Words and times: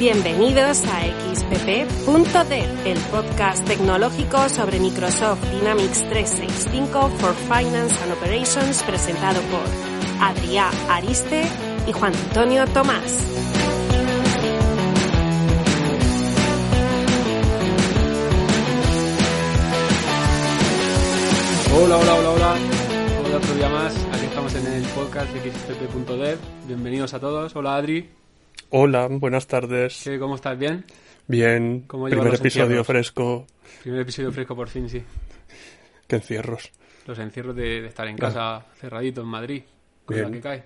Bienvenidos 0.00 0.82
a 0.86 1.02
XPP.dev, 1.34 2.86
el 2.86 2.98
podcast 3.10 3.66
tecnológico 3.66 4.48
sobre 4.48 4.80
Microsoft 4.80 5.44
Dynamics 5.50 6.08
365 6.08 7.10
for 7.18 7.34
Finance 7.34 8.02
and 8.02 8.12
Operations 8.12 8.82
presentado 8.84 9.42
por 9.42 9.60
Adrià 10.22 10.70
Ariste 10.88 11.42
y 11.86 11.92
Juan 11.92 12.14
Antonio 12.14 12.66
Tomás. 12.68 13.26
Hola, 21.74 21.98
hola, 21.98 22.14
hola, 22.14 22.30
hola. 22.30 22.54
Hola, 23.26 23.36
otro 23.36 23.54
día 23.54 23.68
más. 23.68 23.94
Aquí 24.14 24.24
estamos 24.24 24.54
en 24.54 24.66
el 24.66 24.82
podcast 24.84 25.30
de 25.34 25.52
xpp.dev. 25.52 26.38
Bienvenidos 26.66 27.12
a 27.12 27.20
todos. 27.20 27.54
Hola, 27.54 27.76
Adri. 27.76 28.19
Hola, 28.70 29.08
buenas 29.10 29.46
tardes. 29.46 30.00
¿Qué, 30.04 30.18
¿Cómo 30.18 30.36
estás? 30.36 30.58
¿Bien? 30.58 30.84
Bien. 31.26 31.84
¿Cómo 31.86 32.06
Primer 32.06 32.34
episodio 32.34 32.64
encierros? 32.64 32.86
fresco. 32.86 33.46
Primer 33.82 34.00
episodio 34.02 34.32
fresco 34.32 34.54
por 34.54 34.68
fin, 34.68 34.88
sí. 34.88 35.02
Que 36.06 36.16
encierros. 36.16 36.70
Los 37.06 37.18
encierros 37.18 37.56
de, 37.56 37.82
de 37.82 37.86
estar 37.88 38.06
en 38.06 38.16
casa 38.16 38.66
cerradito 38.78 39.22
en 39.22 39.26
Madrid. 39.26 39.62
Con 40.04 40.20
la 40.22 40.30
que 40.30 40.40
cae. 40.40 40.64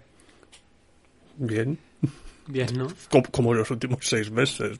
Bien. 1.37 1.79
Bien, 2.47 2.69
¿no? 2.77 2.89
Como, 3.11 3.25
como 3.31 3.55
los 3.55 3.71
últimos 3.71 3.99
seis 4.03 4.31
meses. 4.31 4.77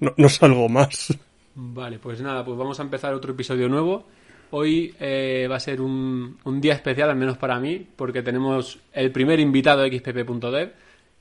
No, 0.00 0.14
no 0.16 0.28
salgo 0.28 0.68
más. 0.68 1.16
Vale, 1.54 1.98
pues 1.98 2.20
nada, 2.20 2.44
pues 2.44 2.56
vamos 2.56 2.80
a 2.80 2.82
empezar 2.82 3.12
otro 3.14 3.32
episodio 3.32 3.68
nuevo. 3.68 4.06
Hoy 4.50 4.94
eh, 5.00 5.46
va 5.50 5.56
a 5.56 5.60
ser 5.60 5.80
un, 5.80 6.38
un 6.44 6.60
día 6.60 6.74
especial, 6.74 7.10
al 7.10 7.16
menos 7.16 7.36
para 7.36 7.60
mí, 7.60 7.86
porque 7.96 8.22
tenemos 8.22 8.78
el 8.92 9.12
primer 9.12 9.38
invitado 9.40 9.82
de 9.82 9.98
xpp.dev 9.98 10.72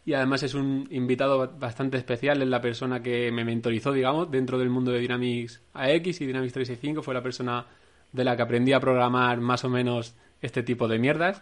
y 0.06 0.14
además 0.14 0.44
es 0.44 0.54
un 0.54 0.88
invitado 0.92 1.38
ba- 1.38 1.48
bastante 1.48 1.98
especial, 1.98 2.42
es 2.42 2.48
la 2.48 2.62
persona 2.62 3.02
que 3.02 3.32
me 3.32 3.46
mentorizó, 3.46 3.92
digamos, 3.94 4.30
dentro 4.30 4.58
del 4.58 4.70
mundo 4.70 4.92
de 4.92 5.00
Dynamics 5.00 5.62
AX 5.74 6.22
y 6.22 6.26
Dynamics 6.26 6.54
365, 6.54 7.02
fue 7.02 7.14
la 7.14 7.24
persona 7.24 7.66
de 8.12 8.24
la 8.24 8.36
que 8.36 8.42
aprendí 8.42 8.74
a 8.74 8.80
programar 8.80 9.40
más 9.40 9.64
o 9.64 9.70
menos 9.70 10.16
este 10.42 10.62
tipo 10.64 10.88
de 10.88 11.00
mierdas 11.00 11.42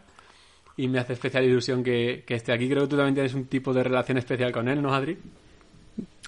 y 0.77 0.87
me 0.87 0.99
hace 0.99 1.13
especial 1.13 1.43
ilusión 1.43 1.83
que, 1.83 2.23
que 2.25 2.35
esté 2.35 2.53
aquí. 2.53 2.69
Creo 2.69 2.83
que 2.83 2.87
tú 2.89 2.95
también 2.95 3.15
tienes 3.15 3.33
un 3.33 3.45
tipo 3.45 3.73
de 3.73 3.83
relación 3.83 4.17
especial 4.17 4.51
con 4.51 4.69
él, 4.69 4.81
¿no, 4.81 4.93
Adri? 4.93 5.17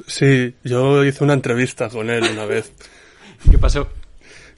Sí, 0.07 0.53
yo 0.63 1.03
hice 1.05 1.23
una 1.23 1.33
entrevista 1.33 1.87
con 1.89 2.09
él 2.09 2.23
una 2.33 2.45
vez. 2.45 2.73
¿Qué 3.51 3.57
pasó? 3.57 3.87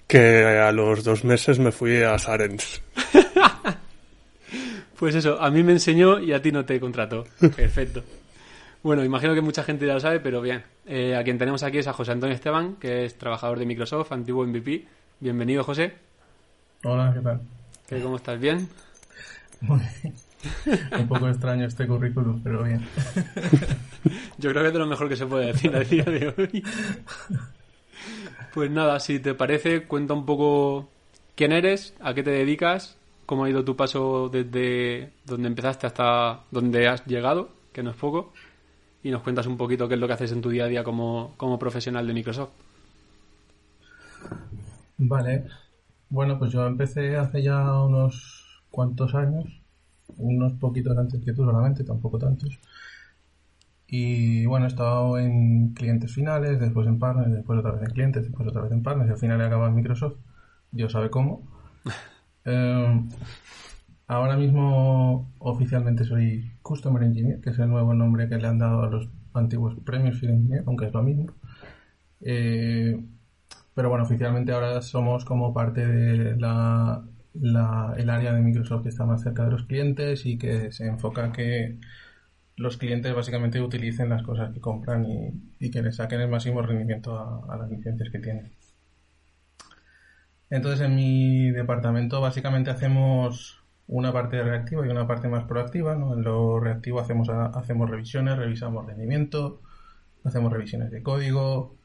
Que 0.07 0.43
a 0.45 0.71
los 0.71 1.03
dos 1.03 1.23
meses 1.23 1.59
me 1.59 1.71
fui 1.71 2.01
a 2.01 2.17
Sarens. 2.17 2.81
Pues 4.97 5.15
eso, 5.15 5.41
a 5.41 5.51
mí 5.51 5.63
me 5.63 5.73
enseñó 5.73 6.19
y 6.19 6.33
a 6.33 6.41
ti 6.41 6.51
no 6.51 6.66
te 6.66 6.79
contrató. 6.79 7.25
Perfecto. 7.39 8.03
Bueno, 8.81 9.03
imagino 9.03 9.33
que 9.33 9.41
mucha 9.41 9.63
gente 9.63 9.85
ya 9.88 9.94
lo 9.94 10.00
sabe, 10.00 10.19
pero 10.19 10.41
bien. 10.41 10.63
Eh, 10.85 11.16
a 11.16 11.23
quien 11.23 11.38
tenemos 11.38 11.63
aquí 11.63 11.79
es 11.79 11.88
a 11.88 11.94
José 11.94 12.11
Antonio 12.11 12.35
Esteban, 12.35 12.75
que 12.75 13.06
es 13.06 13.17
trabajador 13.17 13.57
de 13.59 13.66
Microsoft, 13.66 14.11
antiguo 14.11 14.45
MVP. 14.45 14.85
Bienvenido, 15.19 15.63
José. 15.63 15.94
Hola, 16.83 17.11
¿qué 17.13 17.19
tal? 17.22 17.41
¿Qué, 17.88 18.00
¿Cómo 18.00 18.17
estás? 18.17 18.39
¿Bien? 18.39 18.69
Un 19.61 21.07
poco 21.07 21.27
extraño 21.27 21.66
este 21.66 21.88
currículum, 21.88 22.41
pero 22.44 22.63
bien. 22.63 22.85
Yo 24.38 24.51
creo 24.51 24.62
que 24.62 24.67
es 24.67 24.73
de 24.73 24.79
lo 24.79 24.85
mejor 24.85 25.09
que 25.09 25.16
se 25.16 25.25
puede 25.25 25.47
decir 25.47 25.75
a 25.75 25.79
día 25.79 26.03
de 26.03 26.33
hoy. 26.38 26.63
Pues 28.53 28.69
nada, 28.69 29.00
si 29.00 29.19
te 29.19 29.33
parece, 29.33 29.83
cuenta 29.83 30.13
un 30.13 30.25
poco 30.25 30.88
quién 31.35 31.51
eres, 31.51 31.95
a 32.00 32.13
qué 32.13 32.23
te 32.23 32.29
dedicas, 32.29 32.97
cómo 33.25 33.44
ha 33.44 33.50
ido 33.50 33.63
tu 33.63 33.75
paso 33.75 34.30
desde 34.30 35.13
donde 35.25 35.47
empezaste 35.47 35.88
hasta 35.88 36.41
donde 36.52 36.88
has 36.88 37.06
llegado, 37.06 37.50
que 37.74 37.84
no 37.84 37.91
es 37.91 37.96
poco, 37.96 38.34
y 39.03 39.12
nos 39.12 39.22
cuentas 39.22 39.47
un 39.47 39.58
poquito 39.58 39.88
qué 39.88 39.96
es 39.96 40.00
lo 40.00 40.08
que 40.08 40.13
haces 40.13 40.31
en 40.31 40.41
tu 40.41 40.50
día 40.50 40.66
a 40.66 40.68
día 40.68 40.84
como, 40.84 41.34
como 41.38 41.59
profesional 41.59 42.08
de 42.08 42.13
Microsoft. 42.13 42.52
Vale. 44.97 45.46
Bueno, 46.09 46.40
pues 46.40 46.52
yo 46.52 46.66
empecé 46.66 47.18
hace 47.18 47.44
ya 47.44 47.80
unos 47.81 48.63
cuantos 48.72 49.13
años, 49.16 49.46
unos 50.18 50.53
poquitos 50.53 50.97
antes 50.97 51.24
que 51.24 51.34
tú 51.34 51.44
solamente, 51.44 51.84
tampoco 51.84 52.18
tantos. 52.18 52.59
Y 53.88 54.46
bueno, 54.46 54.66
he 54.66 54.69
estado 54.69 55.18
en 55.19 55.74
clientes 55.74 56.13
finales, 56.13 56.59
después 56.59 56.88
en 56.88 57.00
partners, 57.00 57.31
después 57.31 57.59
otra 57.59 57.72
vez 57.72 57.84
en 57.84 57.94
clientes, 57.94 58.24
después 58.24 58.47
otra 58.47 58.62
vez 58.62 58.72
en 58.72 58.84
partners, 58.84 59.09
y 59.09 59.13
al 59.13 59.19
final 59.19 59.42
he 59.42 59.46
acabado 59.46 59.69
en 59.69 59.75
Microsoft. 59.75 60.18
Dios 60.72 60.92
sabe 60.92 61.09
cómo. 61.09 61.44
Eh, 62.45 63.01
ahora 64.07 64.38
mismo 64.38 65.31
oficialmente 65.39 66.06
soy 66.06 66.51
Customer 66.61 67.03
Engineer, 67.03 67.41
que 67.41 67.50
es 67.51 67.59
el 67.59 67.69
nuevo 67.69 67.94
nombre 67.94 68.29
que 68.29 68.38
le 68.38 68.47
han 68.47 68.59
dado 68.59 68.83
a 68.83 68.89
los 68.89 69.09
antiguos 69.33 69.75
premios 69.85 70.19
Field 70.19 70.35
Engineer, 70.35 70.63
aunque 70.67 70.85
es 70.88 70.94
lo 70.94 71.03
mismo. 71.03 71.33
Eh, 72.22 73.00
pero 73.73 73.89
bueno, 73.89 74.06
oficialmente 74.06 74.51
ahora 74.53 74.81
somos 74.81 75.25
como 75.25 75.53
parte 75.53 75.85
de 75.85 76.38
la, 76.38 77.03
el 77.33 78.09
área 78.09 78.33
de 78.33 78.41
Microsoft 78.41 78.83
que 78.83 78.89
está 78.89 79.06
más 79.06 79.23
cerca 79.23 79.45
de 79.45 79.51
los 79.51 79.63
clientes 79.66 80.25
y 80.25 80.38
que 80.38 80.72
se 80.72 80.88
enfoca 80.88 81.31
que 81.31 81.77
los 82.57 82.77
clientes 82.77 83.13
básicamente 83.13 83.62
utilicen 83.62 84.09
las 84.09 84.23
cosas 84.23 84.53
que 84.53 84.62
compran 84.62 85.06
y, 85.59 85.72
que 85.72 85.81
le 85.81 85.91
saquen 85.91 86.22
el 86.22 86.29
máximo 86.29 86.62
rendimiento 86.62 87.17
a, 87.17 87.53
a 87.53 87.57
las 87.57 87.69
licencias 87.69 88.09
que 88.12 88.19
tienen. 88.19 88.51
Entonces 90.55 90.81
en 90.81 90.95
mi 90.95 91.51
departamento 91.51 92.21
básicamente 92.21 92.69
hacemos 92.71 93.61
una 93.88 94.11
parte 94.11 94.41
reactiva 94.41 94.85
y 94.85 94.89
una 94.89 95.05
parte 95.07 95.27
más 95.27 95.43
proactiva. 95.45 95.95
¿no? 95.95 96.13
En 96.13 96.23
lo 96.23 96.59
reactivo 96.59 96.99
hacemos, 96.99 97.29
hacemos 97.29 97.89
revisiones, 97.89 98.38
revisamos 98.38 98.85
rendimiento, 98.85 99.61
hacemos 100.23 100.51
revisiones 100.51 100.91
de 100.91 101.03
código, 101.03 101.75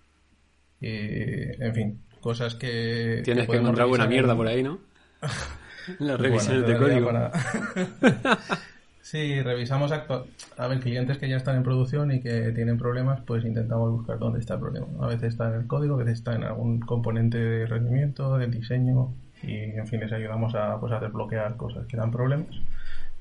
y, 0.81 1.63
en 1.63 1.75
fin, 1.75 2.01
cosas 2.21 2.55
que... 2.55 3.21
Tienes 3.25 3.43
que 3.43 3.47
podemos 3.49 3.67
encontrar 3.69 3.89
buena 3.89 4.07
mierda 4.07 4.33
en- 4.33 4.39
por 4.39 4.47
ahí, 4.49 4.63
¿no? 4.63 4.79
Las 5.99 5.99
Bueno, 5.99 6.17
revisiones 6.17 6.67
de 6.67 6.77
código. 6.79 7.07
para- 7.07 7.33
sí, 9.11 9.43
revisamos 9.43 9.91
actua- 9.93 10.25
a 10.57 10.67
ver 10.69 10.79
clientes 10.81 11.19
que 11.19 11.29
ya 11.29 11.37
están 11.37 11.57
en 11.57 11.63
producción 11.65 12.13
y 12.13 12.21
que 12.21 12.53
tienen 12.53 12.79
problemas, 12.79 13.21
pues 13.27 13.45
intentamos 13.45 13.91
buscar 13.91 14.19
dónde 14.19 14.39
está 14.39 14.55
el 14.55 14.61
problema. 14.61 14.87
A 15.01 15.09
veces 15.09 15.25
está 15.31 15.49
en 15.49 15.61
el 15.61 15.67
código, 15.67 15.95
a 15.95 15.99
veces 15.99 16.15
está 16.15 16.35
en 16.35 16.45
algún 16.45 16.81
componente 16.81 17.39
de 17.39 17.67
rendimiento, 17.67 18.39
del 18.39 18.51
diseño 18.53 19.13
y 19.43 19.55
en 19.57 19.87
fin 19.89 20.01
les 20.01 20.13
ayudamos 20.13 20.55
a, 20.55 20.79
pues, 20.81 20.93
a 20.93 21.01
desbloquear 21.01 21.57
cosas 21.57 21.87
que 21.87 21.97
dan 21.97 22.11
problemas. 22.13 22.49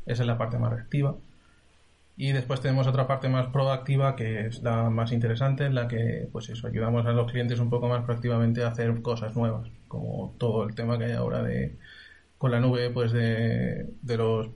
Esa 0.05 0.23
es 0.23 0.27
la 0.27 0.38
parte 0.38 0.57
más 0.59 0.72
reactiva. 0.73 1.16
Y 2.17 2.33
después 2.33 2.61
tenemos 2.61 2.85
otra 2.88 3.07
parte 3.07 3.29
más 3.29 3.47
proactiva 3.47 4.16
que 4.16 4.47
es 4.47 4.61
la 4.61 4.89
más 4.89 5.11
interesante, 5.13 5.66
en 5.66 5.73
la 5.75 5.88
que 5.88 6.27
pues 6.31 6.50
eso, 6.50 6.67
ayudamos 6.67 7.06
a 7.06 7.13
los 7.13 7.31
clientes 7.31 7.59
un 7.59 7.69
poco 7.69 7.88
más 7.88 8.03
proactivamente 8.03 8.63
a 8.63 8.68
hacer 8.68 9.01
cosas 9.01 9.36
nuevas, 9.36 9.69
como 9.88 10.36
todo 10.38 10.65
el 10.65 10.75
tema 10.75 10.97
que 10.97 11.06
hay 11.06 11.13
ahora 11.13 11.41
de 11.44 11.77
con 12.38 12.51
la 12.51 12.59
nube, 12.59 12.89
pues 12.91 13.12
de, 13.13 13.88
de 14.01 14.18
los 14.18 14.50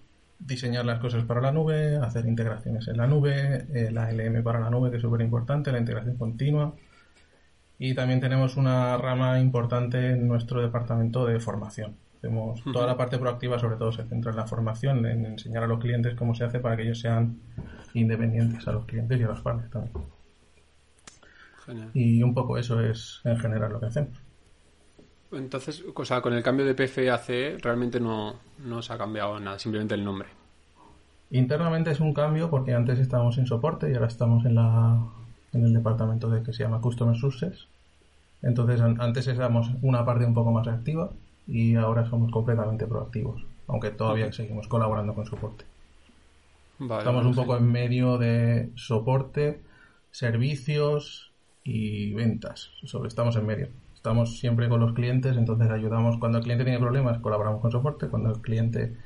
diseñar 0.46 0.86
las 0.86 1.00
cosas 1.00 1.24
para 1.24 1.42
la 1.42 1.52
nube, 1.52 1.98
hacer 1.98 2.26
integraciones 2.26 2.88
en 2.88 2.98
la 2.98 3.08
nube, 3.08 3.66
eh, 3.74 3.92
la 3.92 4.12
LM 4.12 4.44
para 4.44 4.60
la 4.60 4.70
nube, 4.70 4.90
que 4.90 4.98
es 4.98 5.02
súper 5.02 5.22
importante, 5.22 5.72
la 5.72 5.80
integración 5.80 6.18
continua. 6.18 6.74
Y 7.80 7.94
también 7.96 8.20
tenemos 8.20 8.56
una 8.56 8.98
rama 8.98 9.40
importante 9.40 10.12
en 10.12 10.28
nuestro 10.28 10.62
departamento 10.62 11.26
de 11.26 11.40
formación. 11.40 11.96
Hacemos 12.18 12.64
toda 12.72 12.88
la 12.88 12.96
parte 12.96 13.18
proactiva, 13.18 13.60
sobre 13.60 13.76
todo 13.76 13.92
se 13.92 14.06
centra 14.06 14.32
en 14.32 14.38
la 14.38 14.48
formación, 14.48 15.06
en 15.06 15.26
enseñar 15.26 15.64
a 15.64 15.68
los 15.68 15.80
clientes 15.80 16.16
cómo 16.16 16.34
se 16.34 16.46
hace 16.46 16.60
para 16.60 16.78
que 16.78 16.84
ellos 16.84 17.00
sean 17.00 17.40
independientes 17.94 18.66
a 18.68 18.72
los 18.72 18.86
clientes 18.86 19.20
y 19.20 19.24
a 19.24 19.28
los 19.28 19.42
partners 19.42 19.70
también. 19.70 19.94
Genial. 21.66 21.90
Y 21.94 22.24
un 22.24 22.34
poco 22.34 22.58
eso 22.58 22.80
es 22.80 23.20
en 23.26 23.38
general 23.38 23.74
lo 23.74 23.80
que 23.82 23.88
hacemos. 23.88 24.23
Entonces, 25.36 25.84
o 25.94 26.06
sea, 26.06 26.22
con 26.22 26.34
el 26.34 26.44
cambio 26.44 26.66
de 26.66 26.76
PFE 26.76 27.10
a 27.10 27.18
CE 27.18 27.58
realmente 27.62 28.00
no, 28.00 28.36
no 28.64 28.82
se 28.82 28.94
ha 28.94 28.98
cambiado 28.98 29.40
nada, 29.40 29.60
simplemente 29.60 29.96
el 29.96 30.04
nombre. 30.04 30.30
Internamente 31.32 31.92
es 31.92 32.00
un 32.00 32.14
cambio 32.14 32.50
porque 32.50 32.74
antes 32.74 33.00
estábamos 33.00 33.38
en 33.38 33.48
soporte 33.48 33.90
y 33.90 33.94
ahora 33.96 34.08
estamos 34.08 34.46
en 34.46 34.56
la 34.56 35.00
en 35.54 35.64
el 35.64 35.74
departamento 35.74 36.30
de 36.30 36.44
que 36.44 36.52
se 36.52 36.64
llama 36.64 36.82
Customer 36.82 37.16
Success 37.16 37.68
Entonces 38.42 38.82
antes 38.82 39.28
éramos 39.28 39.70
una 39.82 40.04
parte 40.04 40.26
un 40.26 40.34
poco 40.34 40.52
más 40.52 40.68
activa 40.68 41.12
y 41.48 41.76
ahora 41.76 42.10
somos 42.10 42.32
completamente 42.32 42.88
proactivos, 42.88 43.46
aunque 43.68 43.92
todavía 43.92 44.32
seguimos 44.32 44.68
colaborando 44.68 45.14
con 45.14 45.26
soporte. 45.26 45.66
Estamos 46.80 47.26
un 47.26 47.36
poco 47.36 47.58
en 47.58 47.72
medio 47.72 48.18
de 48.18 48.70
soporte, 48.76 49.62
servicios 50.12 51.32
y 51.64 52.14
ventas. 52.14 52.72
estamos 53.06 53.36
en 53.36 53.46
medio. 53.46 53.68
Estamos 54.04 54.38
siempre 54.38 54.68
con 54.68 54.82
los 54.82 54.92
clientes, 54.92 55.38
entonces 55.38 55.72
ayudamos. 55.72 56.18
Cuando 56.18 56.40
el 56.40 56.44
cliente 56.44 56.66
tiene 56.66 56.78
problemas, 56.78 57.20
colaboramos 57.20 57.62
con 57.62 57.72
soporte. 57.72 58.10
Cuando 58.10 58.32
el 58.32 58.42
cliente 58.42 58.98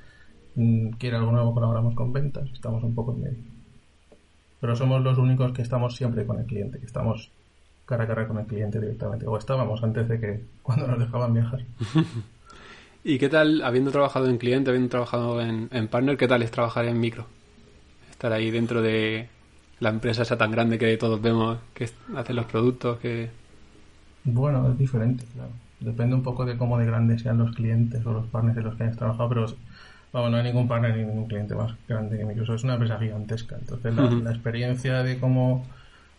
mm, 0.55 0.89
quiere 0.93 1.17
algo 1.17 1.31
nuevo, 1.31 1.53
colaboramos 1.53 1.93
con 1.93 2.11
ventas. 2.11 2.49
Estamos 2.51 2.83
un 2.83 2.95
poco 2.95 3.13
en 3.13 3.21
medio. 3.21 3.43
Pero 4.59 4.75
somos 4.75 5.03
los 5.03 5.19
únicos 5.19 5.51
que 5.51 5.61
estamos 5.61 5.95
siempre 5.95 6.25
con 6.25 6.39
el 6.39 6.47
cliente, 6.47 6.79
que 6.79 6.87
estamos 6.87 7.29
cara 7.85 8.05
a 8.05 8.07
cara 8.07 8.27
con 8.27 8.39
el 8.39 8.47
cliente 8.47 8.79
directamente. 8.79 9.27
O 9.27 9.37
estábamos 9.37 9.83
antes 9.83 10.09
de 10.09 10.19
que 10.19 10.45
cuando 10.63 10.87
nos 10.87 10.97
dejaban 10.97 11.31
viajar. 11.31 11.59
¿Y 13.03 13.19
qué 13.19 13.29
tal, 13.29 13.61
habiendo 13.61 13.91
trabajado 13.91 14.27
en 14.27 14.39
cliente, 14.39 14.71
habiendo 14.71 14.89
trabajado 14.89 15.41
en, 15.41 15.69
en 15.71 15.87
partner, 15.89 16.17
qué 16.17 16.27
tal 16.27 16.41
es 16.41 16.49
trabajar 16.49 16.85
en 16.85 16.99
micro? 16.99 17.27
Estar 18.09 18.33
ahí 18.33 18.49
dentro 18.49 18.81
de 18.81 19.29
la 19.79 19.89
empresa 19.89 20.23
esa 20.23 20.39
tan 20.39 20.49
grande 20.49 20.79
que 20.79 20.97
todos 20.97 21.21
vemos, 21.21 21.59
que 21.75 21.87
hace 22.15 22.33
los 22.33 22.47
productos, 22.47 22.97
que... 22.97 23.29
Bueno, 24.27 24.69
es 24.69 24.77
diferente, 24.77 25.23
claro. 25.33 25.51
Depende 25.79 26.15
un 26.15 26.23
poco 26.23 26.45
de 26.45 26.57
cómo 26.57 26.77
de 26.77 26.85
grandes 26.85 27.21
sean 27.21 27.37
los 27.37 27.55
clientes 27.55 28.05
o 28.05 28.11
los 28.11 28.27
partners 28.27 28.57
en 28.57 28.63
los 28.65 28.75
que 28.75 28.83
hayas 28.83 28.97
trabajado, 28.97 29.29
pero 29.29 29.45
vamos, 30.11 30.31
no 30.31 30.37
hay 30.37 30.43
ningún 30.43 30.67
partner 30.67 30.97
ni 30.97 31.03
ningún 31.05 31.27
cliente 31.27 31.55
más 31.55 31.73
grande 31.87 32.17
que 32.17 32.25
Microsoft. 32.25 32.57
Es 32.57 32.63
una 32.65 32.73
empresa 32.73 32.99
gigantesca. 32.99 33.55
Entonces, 33.57 33.95
la 33.95 34.31
experiencia 34.31 35.01
de 35.03 35.17
cómo 35.17 35.65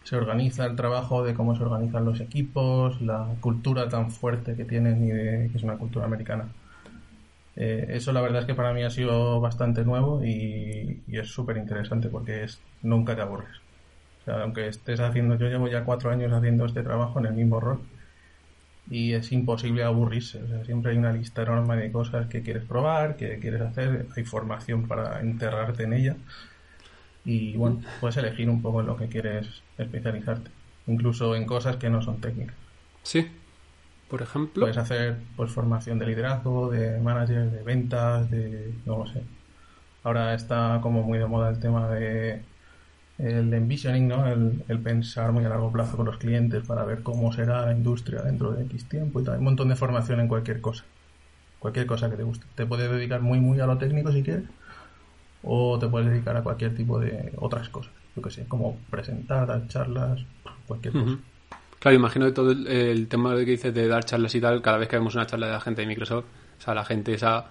se 0.05 0.16
organiza 0.16 0.64
el 0.64 0.75
trabajo, 0.75 1.22
de 1.22 1.34
cómo 1.34 1.55
se 1.55 1.62
organizan 1.62 2.06
los 2.06 2.20
equipos, 2.20 3.00
la 3.02 3.28
cultura 3.40 3.90
tan 3.90 4.10
fuerte 4.10 4.55
que 4.55 4.64
tienen 4.64 5.05
y 5.05 5.10
de 5.10 5.49
que 5.50 5.58
es 5.58 5.62
una 5.62 5.76
cultura 5.76 6.06
americana. 6.06 6.46
Eh, 7.56 7.87
eso 7.90 8.12
la 8.12 8.22
verdad 8.22 8.40
es 8.40 8.46
que 8.46 8.55
para 8.55 8.72
mí 8.72 8.84
ha 8.84 8.90
sido 8.90 9.40
bastante 9.40 9.84
nuevo 9.84 10.25
y, 10.25 11.02
es 11.08 11.28
súper 11.28 11.58
interesante 11.58 12.08
porque 12.08 12.44
es 12.44 12.58
nunca 12.82 13.16
te 13.16 13.20
aburres. 13.20 13.56
O 14.22 14.25
sea, 14.25 14.43
aunque 14.44 14.69
estés 14.69 15.00
haciendo, 15.00 15.34
yo 15.34 15.49
llevo 15.49 15.69
ya 15.69 15.84
cuatro 15.84 16.10
años 16.10 16.32
haciendo 16.32 16.64
este 16.64 16.82
trabajo 16.82 17.19
en 17.19 17.26
el 17.26 17.34
mismo 17.34 17.60
rol 17.60 17.81
y 18.90 19.12
es 19.12 19.32
imposible 19.32 19.85
aburrirse. 19.85 20.43
O 20.43 20.49
sea, 20.49 20.64
siempre 20.64 20.93
hay 20.93 20.99
una 20.99 21.12
lista 21.12 21.43
enorme 21.43 21.76
de 21.76 21.93
cosas 21.93 22.26
que 22.29 22.43
quieres 22.43 22.64
probar, 22.64 23.17
que 23.17 23.38
quieres 23.38 23.61
hacer, 23.61 24.06
hay 24.17 24.25
formación 24.25 24.88
para 24.88 25.20
enterrarte 25.20 25.85
en 25.85 25.93
ella 25.93 26.17
y 27.25 27.56
bueno, 27.56 27.82
puedes 28.00 28.17
elegir 28.17 28.49
un 28.49 28.62
poco 28.62 28.81
en 28.81 28.87
lo 28.87 28.96
que 28.96 29.08
quieres 29.08 29.62
especializarte, 29.76 30.50
incluso 30.87 31.37
en 31.37 31.44
cosas 31.44 31.76
que 31.76 31.90
no 31.90 32.00
son 32.00 32.23
técnicas. 32.23 32.56
Sí, 33.02 33.29
por 34.08 34.23
ejemplo. 34.23 34.62
Puedes 34.62 34.79
hacer 34.79 35.19
pues 35.37 35.50
formación 35.50 35.99
de 35.99 36.06
liderazgo, 36.06 36.70
de 36.70 36.99
manager, 36.99 37.50
de 37.50 37.62
ventas, 37.62 38.31
de 38.31 38.73
no 38.87 39.06
sé. 39.06 39.23
Ahora 40.05 40.32
está 40.32 40.79
como 40.82 41.02
muy 41.02 41.19
de 41.19 41.26
moda 41.26 41.50
el 41.50 41.61
tema 41.61 41.88
de 41.91 42.41
el 43.19 43.53
envisioning, 43.53 44.09
¿no? 44.09 44.26
El, 44.26 44.62
el, 44.69 44.79
pensar 44.81 45.32
muy 45.32 45.44
a 45.44 45.49
largo 45.49 45.73
plazo 45.73 45.97
con 45.97 46.06
los 46.06 46.19
clientes 46.19 46.65
para 46.65 46.85
ver 46.85 47.03
cómo 47.03 47.32
será 47.32 47.67
la 47.67 47.73
industria 47.73 48.23
dentro 48.23 48.53
de 48.53 48.65
X 48.65 48.88
tiempo 48.88 49.20
y 49.20 49.25
tal. 49.25 49.38
Un 49.38 49.44
montón 49.44 49.69
de 49.69 49.76
formación 49.76 50.20
en 50.20 50.29
cualquier 50.29 50.61
cosa. 50.61 50.85
Cualquier 51.59 51.87
cosa 51.87 52.09
que 52.09 52.17
te 52.17 52.23
guste. 52.23 52.47
Te 52.55 52.65
puedes 52.65 52.91
dedicar 52.91 53.20
muy, 53.20 53.41
muy 53.41 53.59
a 53.61 53.67
lo 53.67 53.76
técnico 53.76 54.12
si 54.12 54.23
quieres 54.23 54.44
o 55.43 55.79
te 55.79 55.87
puedes 55.88 56.09
dedicar 56.09 56.37
a 56.37 56.43
cualquier 56.43 56.75
tipo 56.75 56.99
de 56.99 57.32
otras 57.37 57.69
cosas, 57.69 57.93
yo 58.17 58.23
que 58.23 58.31
sé, 58.31 58.47
como 58.47 58.76
presentar, 58.91 59.47
dar 59.47 59.67
charlas, 59.69 60.20
cualquier 60.67 60.93
cosa. 60.94 61.17
Claro, 61.79 61.97
imagino 61.97 62.26
que 62.26 62.32
todo 62.32 62.50
el, 62.50 63.06
tema 63.09 63.37
que 63.37 63.44
dices 63.44 63.73
de 63.73 63.87
dar 63.87 64.05
charlas 64.05 64.35
y 64.35 64.41
tal, 64.41 64.61
cada 64.62 64.79
vez 64.79 64.88
que 64.88 64.97
vemos 64.97 65.15
una 65.15 65.26
charla 65.26 65.47
de 65.47 65.53
la 65.53 65.61
gente 65.61 65.82
de 65.82 65.87
Microsoft, 65.87 66.25
o 66.59 66.61
sea, 66.61 66.75
la 66.75 66.85
gente 66.85 67.15
esa 67.15 67.47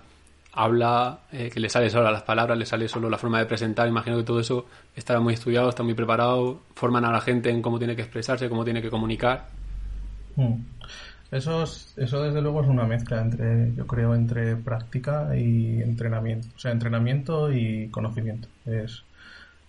habla, 0.58 1.20
eh, 1.32 1.52
que 1.54 1.60
le 1.60 1.70
sale 1.70 1.90
solo 1.90 2.12
las 2.12 2.24
palabras, 2.24 2.58
le 2.58 2.66
sale 2.66 2.88
solo 2.88 3.10
la 3.10 3.18
forma 3.20 3.38
de 3.38 3.46
presentar, 3.46 3.88
imagino 3.88 4.18
que 4.18 4.24
todo 4.24 4.40
eso 4.40 4.66
está 4.96 5.20
muy 5.20 5.36
estudiado, 5.36 5.70
está 5.70 5.84
muy 5.84 5.94
preparado, 5.94 6.62
forman 6.74 7.06
a 7.06 7.12
la 7.12 7.22
gente 7.22 7.52
en 7.52 7.62
cómo 7.62 7.78
tiene 7.78 7.96
que 7.96 8.02
expresarse, 8.02 8.50
cómo 8.50 8.66
tiene 8.66 8.82
que 8.82 8.90
comunicar. 8.90 9.46
Mm. 10.36 10.56
Eso, 11.30 11.64
eso 11.64 12.24
desde 12.24 12.42
luego 12.42 12.64
es 12.64 12.68
una 12.68 12.86
mezcla 12.86 13.22
entre, 13.22 13.74
yo 13.76 13.86
creo, 13.86 14.16
entre 14.16 14.56
práctica 14.56 15.38
y 15.38 15.82
entrenamiento. 15.82 16.48
O 16.56 16.60
sea, 16.60 16.72
entrenamiento 16.72 17.52
y 17.52 17.90
conocimiento. 17.90 18.48
Es, 18.66 19.04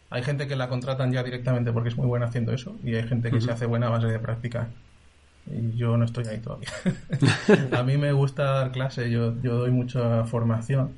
hay 0.08 0.22
gente 0.22 0.48
que 0.48 0.56
la 0.56 0.68
contratan 0.68 1.12
ya 1.12 1.22
directamente 1.22 1.70
porque 1.70 1.90
es 1.90 1.96
muy 1.96 2.06
buena 2.06 2.26
haciendo 2.26 2.52
eso 2.52 2.76
y 2.82 2.94
hay 2.94 3.06
gente 3.06 3.30
que 3.30 3.42
se 3.42 3.50
hace 3.50 3.66
buena 3.66 3.88
a 3.88 3.90
base 3.90 4.06
de 4.06 4.18
practicar. 4.18 4.68
Y 5.50 5.76
yo 5.76 5.96
no 5.96 6.04
estoy 6.04 6.26
ahí 6.26 6.38
todavía. 6.38 6.68
a 7.72 7.82
mí 7.82 7.96
me 7.96 8.12
gusta 8.12 8.44
dar 8.44 8.72
clase, 8.72 9.10
yo, 9.10 9.40
yo 9.42 9.56
doy 9.56 9.70
mucha 9.70 10.24
formación, 10.24 10.92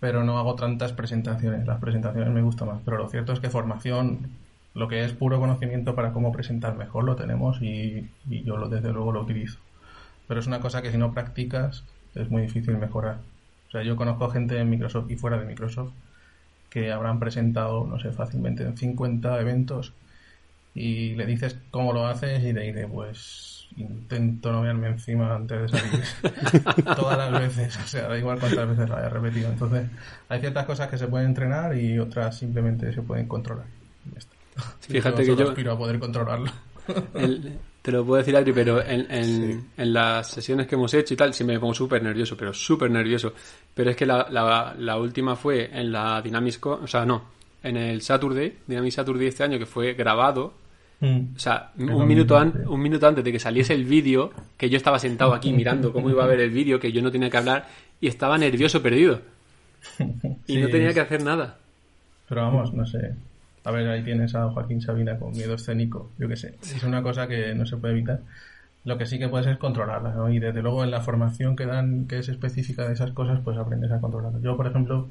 pero 0.00 0.24
no 0.24 0.38
hago 0.38 0.54
tantas 0.54 0.92
presentaciones. 0.92 1.66
Las 1.66 1.80
presentaciones 1.80 2.30
me 2.32 2.42
gustan 2.42 2.68
más, 2.68 2.80
pero 2.84 2.98
lo 2.98 3.08
cierto 3.08 3.32
es 3.32 3.40
que 3.40 3.50
formación 3.50 4.30
lo 4.74 4.88
que 4.88 5.04
es 5.04 5.12
puro 5.12 5.40
conocimiento 5.40 5.94
para 5.94 6.12
cómo 6.12 6.32
presentar 6.32 6.76
mejor 6.76 7.04
lo 7.04 7.16
tenemos 7.16 7.60
y, 7.62 8.08
yo 8.28 8.56
lo, 8.56 8.68
desde 8.68 8.92
luego 8.92 9.12
lo 9.12 9.22
utilizo. 9.22 9.58
Pero 10.28 10.40
es 10.40 10.46
una 10.46 10.60
cosa 10.60 10.82
que 10.82 10.90
si 10.90 10.98
no 10.98 11.12
practicas 11.12 11.84
es 12.14 12.30
muy 12.30 12.42
difícil 12.42 12.76
mejorar. 12.76 13.18
O 13.68 13.70
sea, 13.70 13.82
yo 13.82 13.96
conozco 13.96 14.30
gente 14.30 14.58
en 14.58 14.70
Microsoft 14.70 15.10
y 15.10 15.16
fuera 15.16 15.38
de 15.38 15.46
Microsoft 15.46 15.92
que 16.70 16.92
habrán 16.92 17.18
presentado, 17.18 17.86
no 17.86 17.98
sé, 17.98 18.12
fácilmente 18.12 18.62
en 18.62 18.76
50 18.76 19.40
eventos 19.40 19.92
y 20.74 21.14
le 21.14 21.26
dices 21.26 21.56
cómo 21.70 21.92
lo 21.92 22.06
haces 22.06 22.42
y 22.42 22.52
le 22.52 22.62
dice, 22.62 22.86
pues 22.86 23.68
intento 23.76 24.52
no 24.52 24.62
verme 24.62 24.88
encima 24.88 25.34
antes 25.34 25.70
de 25.70 25.78
salir 25.78 26.84
todas 26.96 27.18
las 27.18 27.30
veces, 27.32 27.76
o 27.76 27.86
sea, 27.86 28.08
da 28.08 28.18
igual 28.18 28.38
cuántas 28.38 28.68
veces 28.68 28.88
lo 28.88 28.96
haya 28.96 29.08
repetido. 29.08 29.48
Entonces, 29.50 29.86
hay 30.28 30.40
ciertas 30.40 30.66
cosas 30.66 30.88
que 30.88 30.98
se 30.98 31.06
pueden 31.06 31.28
entrenar 31.28 31.76
y 31.76 31.98
otras 31.98 32.38
simplemente 32.38 32.92
se 32.92 33.02
pueden 33.02 33.26
controlar. 33.26 33.66
Fíjate 34.80 35.24
que 35.24 35.36
yo... 35.36 35.48
aspiro 35.48 35.72
a 35.72 35.78
poder 35.78 35.98
controlarlo. 35.98 36.50
te 37.82 37.92
lo 37.92 38.04
puedo 38.04 38.18
decir, 38.18 38.36
Adri, 38.36 38.52
pero 38.52 38.82
en, 38.84 39.64
las 39.76 40.30
sesiones 40.30 40.66
que 40.66 40.74
hemos 40.74 40.92
hecho 40.94 41.14
y 41.14 41.16
tal, 41.16 41.32
sí 41.34 41.44
me 41.44 41.58
pongo 41.60 41.74
súper 41.74 42.02
nervioso, 42.02 42.36
pero 42.36 42.52
súper 42.52 42.90
nervioso. 42.90 43.34
Pero 43.74 43.90
es 43.90 43.96
que 43.96 44.06
la, 44.06 44.96
última 44.98 45.36
fue 45.36 45.70
en 45.72 45.92
la 45.92 46.20
Dynamics, 46.22 46.60
o 46.62 46.86
sea, 46.86 47.04
no, 47.04 47.37
en 47.62 47.76
el 47.76 48.02
Saturday, 48.02 48.56
Dynamics 48.66 48.94
Saturday 48.94 49.26
este 49.28 49.44
año, 49.44 49.58
que 49.58 49.66
fue 49.66 49.94
grabado. 49.94 50.54
Mm. 51.00 51.36
O 51.36 51.38
sea, 51.38 51.70
un 51.78 52.06
minuto, 52.06 52.36
un 52.66 52.80
minuto 52.80 53.06
antes 53.06 53.24
de 53.24 53.32
que 53.32 53.38
saliese 53.38 53.74
el 53.74 53.84
vídeo, 53.84 54.32
que 54.56 54.68
yo 54.68 54.76
estaba 54.76 54.98
sentado 54.98 55.34
aquí 55.34 55.52
mirando 55.52 55.92
cómo 55.92 56.10
iba 56.10 56.24
a 56.24 56.26
ver 56.26 56.40
el 56.40 56.50
vídeo, 56.50 56.80
que 56.80 56.92
yo 56.92 57.02
no 57.02 57.10
tenía 57.10 57.30
que 57.30 57.36
hablar, 57.36 57.66
y 58.00 58.08
estaba 58.08 58.38
nervioso, 58.38 58.82
perdido. 58.82 59.20
Y 60.46 60.56
no 60.58 60.68
tenía 60.70 60.92
que 60.92 61.00
hacer 61.00 61.22
nada. 61.22 61.56
Pero 62.28 62.42
vamos, 62.42 62.74
no 62.74 62.84
sé. 62.86 63.14
A 63.64 63.70
ver, 63.70 63.88
ahí 63.88 64.02
tienes 64.02 64.34
a 64.34 64.48
Joaquín 64.50 64.80
Sabina 64.80 65.18
con 65.18 65.32
miedo 65.32 65.54
escénico, 65.54 66.10
yo 66.18 66.28
qué 66.28 66.36
sé. 66.36 66.54
Es 66.62 66.82
una 66.84 67.02
cosa 67.02 67.26
que 67.26 67.54
no 67.54 67.66
se 67.66 67.76
puede 67.76 67.94
evitar. 67.94 68.20
Lo 68.84 68.96
que 68.96 69.06
sí 69.06 69.18
que 69.18 69.28
puedes 69.28 69.46
es 69.46 69.58
controlarla, 69.58 70.14
¿no? 70.14 70.30
Y 70.30 70.38
desde 70.38 70.62
luego 70.62 70.84
en 70.84 70.90
la 70.90 71.00
formación 71.00 71.56
que 71.56 71.66
dan, 71.66 72.06
que 72.06 72.18
es 72.18 72.28
específica 72.28 72.86
de 72.86 72.94
esas 72.94 73.12
cosas, 73.12 73.40
pues 73.44 73.58
aprendes 73.58 73.92
a 73.92 74.00
controlarla. 74.00 74.40
Yo, 74.40 74.56
por 74.56 74.66
ejemplo, 74.66 75.08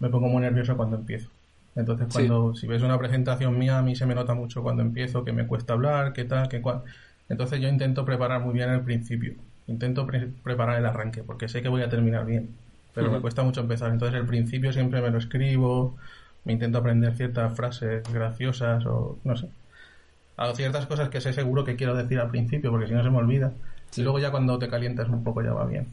me 0.00 0.08
pongo 0.08 0.28
muy 0.28 0.42
nervioso 0.42 0.76
cuando 0.76 0.96
empiezo. 0.96 1.28
Entonces, 1.74 2.08
cuando, 2.12 2.54
si 2.54 2.66
ves 2.66 2.82
una 2.82 2.98
presentación 2.98 3.58
mía, 3.58 3.78
a 3.78 3.82
mí 3.82 3.96
se 3.96 4.04
me 4.04 4.14
nota 4.14 4.34
mucho 4.34 4.62
cuando 4.62 4.82
empiezo, 4.82 5.24
que 5.24 5.32
me 5.32 5.46
cuesta 5.46 5.72
hablar, 5.72 6.12
qué 6.12 6.24
tal, 6.24 6.48
qué 6.48 6.60
cual. 6.60 6.82
Entonces 7.28 7.60
yo 7.60 7.68
intento 7.68 8.04
preparar 8.04 8.42
muy 8.42 8.52
bien 8.52 8.70
el 8.70 8.82
principio. 8.82 9.34
Intento 9.66 10.06
preparar 10.42 10.78
el 10.78 10.86
arranque, 10.86 11.22
porque 11.22 11.48
sé 11.48 11.62
que 11.62 11.68
voy 11.68 11.82
a 11.82 11.88
terminar 11.88 12.26
bien. 12.26 12.50
Pero 12.94 13.10
me 13.10 13.20
cuesta 13.20 13.42
mucho 13.42 13.62
empezar. 13.62 13.90
Entonces 13.90 14.20
el 14.20 14.26
principio 14.26 14.70
siempre 14.72 15.00
me 15.00 15.10
lo 15.10 15.16
escribo, 15.16 15.96
me 16.44 16.52
intento 16.52 16.78
aprender 16.78 17.16
ciertas 17.16 17.54
frases 17.56 18.02
graciosas 18.12 18.84
o 18.84 19.18
no 19.24 19.36
sé. 19.36 19.48
Hago 20.36 20.54
ciertas 20.54 20.86
cosas 20.86 21.08
que 21.08 21.20
sé 21.22 21.32
seguro 21.32 21.64
que 21.64 21.76
quiero 21.76 21.94
decir 21.94 22.18
al 22.18 22.30
principio 22.30 22.70
porque 22.70 22.86
si 22.86 22.92
no 22.92 23.02
se 23.02 23.10
me 23.10 23.16
olvida. 23.18 23.52
Y 23.96 24.02
luego 24.02 24.18
ya 24.18 24.30
cuando 24.30 24.58
te 24.58 24.68
calientas 24.68 25.08
un 25.08 25.24
poco 25.24 25.42
ya 25.42 25.54
va 25.54 25.64
bien. 25.64 25.86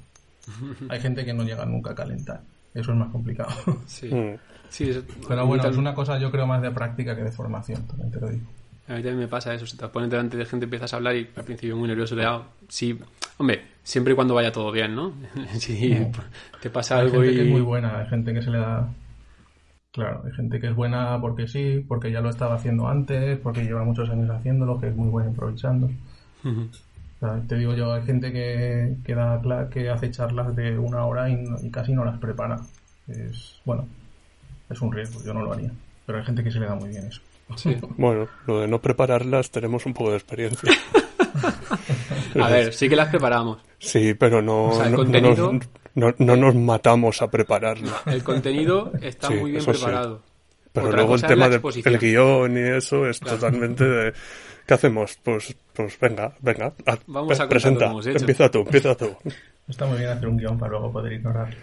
Hay 0.90 1.00
gente 1.00 1.24
que 1.24 1.34
no 1.34 1.44
llega 1.44 1.66
nunca 1.66 1.92
a 1.92 1.96
calentar. 1.96 2.42
Eso 2.74 2.92
es 2.92 2.98
más 2.98 3.10
complicado. 3.12 3.50
Sí. 3.86 4.14
Mm. 4.14 4.38
Pero 5.28 5.48
bueno, 5.48 5.68
es 5.68 5.78
una 5.78 5.96
cosa 5.96 6.20
yo 6.20 6.30
creo 6.30 6.46
más 6.46 6.62
de 6.62 6.70
práctica 6.70 7.16
que 7.16 7.24
de 7.24 7.32
formación, 7.32 7.88
también 7.88 8.12
te 8.12 8.20
lo 8.20 8.30
digo. 8.30 8.46
A 8.88 8.94
mí 8.94 8.98
también 8.98 9.18
me 9.18 9.28
pasa 9.28 9.54
eso, 9.54 9.66
si 9.66 9.76
te 9.76 9.88
pones 9.88 10.12
delante 10.12 10.38
de 10.38 10.46
gente 10.46 10.66
empiezas 10.66 10.94
a 10.94 10.98
hablar 10.98 11.16
y 11.16 11.28
al 11.36 11.44
principio 11.44 11.76
muy 11.76 11.88
nervioso 11.88 12.16
de, 12.16 12.26
ah, 12.26 12.44
sí, 12.68 13.00
hombre, 13.38 13.62
siempre 13.82 14.14
y 14.14 14.16
cuando 14.16 14.36
vaya 14.36 14.52
todo 14.52 14.72
bien, 14.72 14.94
¿no? 14.94 15.14
si 15.58 16.08
te 16.62 16.70
pasa 16.70 16.98
hay 16.98 17.08
algo 17.08 17.22
gente 17.22 17.32
y... 17.32 17.36
que 17.36 17.42
es 17.46 17.50
muy 17.50 17.62
buena, 17.62 18.00
hay 18.00 18.08
gente 18.10 18.32
que 18.32 18.44
se 18.44 18.52
le 18.52 18.60
da 18.60 18.88
Claro, 19.92 20.22
hay 20.24 20.32
gente 20.34 20.60
que 20.60 20.68
es 20.68 20.76
buena 20.76 21.20
porque 21.20 21.48
sí, 21.48 21.84
porque 21.88 22.12
ya 22.12 22.22
lo 22.22 22.30
estaba 22.30 22.56
haciendo 22.56 22.88
antes, 22.88 23.40
porque 23.40 23.64
lleva 23.64 23.84
muchos 23.84 24.10
años 24.10 24.30
haciéndolo, 24.30 24.80
que 24.80 24.88
es 24.88 24.96
muy 24.96 25.10
buena 25.10 25.30
improvisando. 25.30 25.90
Te 27.48 27.56
digo 27.56 27.74
yo, 27.74 27.94
hay 27.94 28.04
gente 28.04 28.32
que, 28.32 28.96
que, 29.04 29.16
da, 29.16 29.42
que 29.70 29.90
hace 29.90 30.10
charlas 30.12 30.56
de 30.56 30.78
una 30.78 31.06
hora 31.06 31.30
y, 31.30 31.70
casi 31.72 31.94
no 31.94 32.06
las 32.06 32.18
prepara. 32.18 32.58
Es, 33.08 33.60
bueno, 33.66 33.88
es 34.70 34.80
un 34.82 34.92
riesgo, 34.92 35.24
yo 35.26 35.34
no 35.34 35.42
lo 35.44 35.54
haría. 35.54 35.72
Pero 36.06 36.20
hay 36.20 36.26
gente 36.26 36.44
que 36.44 36.52
se 36.52 36.60
le 36.60 36.66
da 36.68 36.76
muy 36.76 36.90
bien 36.90 37.06
eso. 37.08 37.22
Bueno, 37.98 38.28
lo 38.48 38.62
de 38.62 38.68
no 38.68 38.80
prepararlas 38.80 39.50
tenemos 39.52 39.86
un 39.86 39.94
poco 39.94 40.12
de 40.12 40.18
experiencia. 40.18 40.72
A 42.42 42.50
ver, 42.50 42.74
sí 42.74 42.88
que 42.88 42.96
las 42.96 43.10
preparamos. 43.10 43.58
Sí, 43.80 44.14
pero 44.14 44.42
no, 44.42 44.66
O 44.68 44.74
sea, 44.74 44.86
el 44.86 44.92
no, 44.92 44.98
no 44.98 45.04
contenido- 45.04 45.60
no- 45.96 46.14
no 46.18 46.36
nos 46.36 46.56
matamos 46.56 47.22
a 47.22 47.30
prepararla. 47.30 48.02
El 48.06 48.24
contenido 48.24 48.92
está 49.02 49.28
Sí, 49.28 49.34
muy 49.36 49.52
bien 49.52 49.64
sí. 49.64 49.72
preparado. 49.72 50.22
Pero 50.72 50.88
Otra 50.88 50.98
luego 51.00 51.16
el 51.16 51.22
tema 51.24 51.50
del 51.50 51.98
guion 52.00 52.56
y 52.58 52.62
eso 52.78 53.08
es 53.10 53.20
Claro. 53.20 53.38
totalmente 53.38 53.84
de... 53.84 54.14
¿Qué 54.70 54.76
hacemos? 54.76 55.18
Pues, 55.24 55.56
pues 55.74 56.00
venga, 56.00 56.32
venga. 56.42 56.72
haz- 56.86 57.00
Vamos 57.08 57.32
a 57.40 57.48
contar 57.48 57.50
presenta. 57.50 57.86
lo 57.86 57.92
hemos 57.92 58.06
hecho. 58.06 58.20
Empieza 58.20 58.52
tú, 58.52 58.60
empieza 58.60 58.96
tú. 58.96 59.16
Está 59.68 59.88
muy 59.88 59.98
bien 59.98 60.12
hacer 60.12 60.28
un 60.28 60.38
guion 60.38 60.60
para 60.60 60.74
luego 60.74 60.92
poder 60.92 61.14
ignorar. 61.14 61.56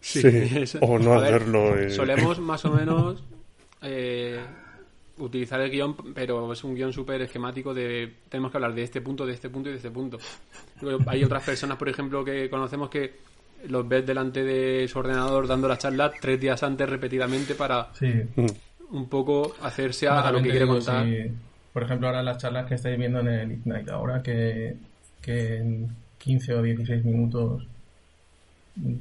Sí, 0.00 0.22
eso- 0.24 0.78
o 0.80 0.98
no 0.98 1.10
ver, 1.20 1.34
hacerlo. 1.34 1.84
y- 1.86 1.90
Solemos 1.90 2.38
más 2.40 2.64
o 2.64 2.70
menos 2.72 3.22
eh, 3.82 4.40
utilizar 5.18 5.60
el 5.60 5.70
guion, 5.70 5.94
pero 6.14 6.50
es 6.50 6.64
un 6.64 6.74
guion 6.74 6.94
súper 6.94 7.20
esquemático 7.20 7.74
de 7.74 8.10
tenemos 8.30 8.50
que 8.50 8.56
hablar 8.56 8.74
de 8.74 8.84
este 8.84 9.02
punto, 9.02 9.26
de 9.26 9.34
este 9.34 9.50
punto 9.50 9.68
y 9.68 9.72
de 9.72 9.76
este 9.76 9.90
punto. 9.90 10.18
Hay 11.08 11.24
otras 11.24 11.42
personas, 11.44 11.76
por 11.76 11.90
ejemplo, 11.90 12.24
que 12.24 12.48
conocemos 12.48 12.88
que 12.88 13.16
los 13.68 13.86
ves 13.86 14.06
delante 14.06 14.42
de 14.44 14.88
su 14.88 14.98
ordenador 14.98 15.46
dando 15.46 15.68
la 15.68 15.76
charla 15.76 16.10
tres 16.18 16.40
días 16.40 16.62
antes 16.62 16.88
repetidamente 16.88 17.54
para 17.54 17.92
Sí. 17.92 18.10
Un 18.92 19.08
poco 19.10 19.54
hacerse 19.60 20.08
a, 20.08 20.30
lo 20.32 20.42
que 20.42 20.48
quiere 20.48 20.66
contar. 20.66 21.04
si, 21.04 21.30
por 21.76 21.82
ejemplo, 21.82 22.06
ahora 22.08 22.22
las 22.22 22.38
charlas 22.38 22.64
que 22.64 22.74
estáis 22.74 22.96
viendo 22.96 23.20
en 23.20 23.28
el 23.28 23.52
Ignite, 23.52 23.90
ahora 23.90 24.22
que, 24.22 24.78
que 25.20 25.58
en 25.58 25.90
15 26.16 26.54
o 26.54 26.62
16 26.62 27.04
minutos 27.04 27.66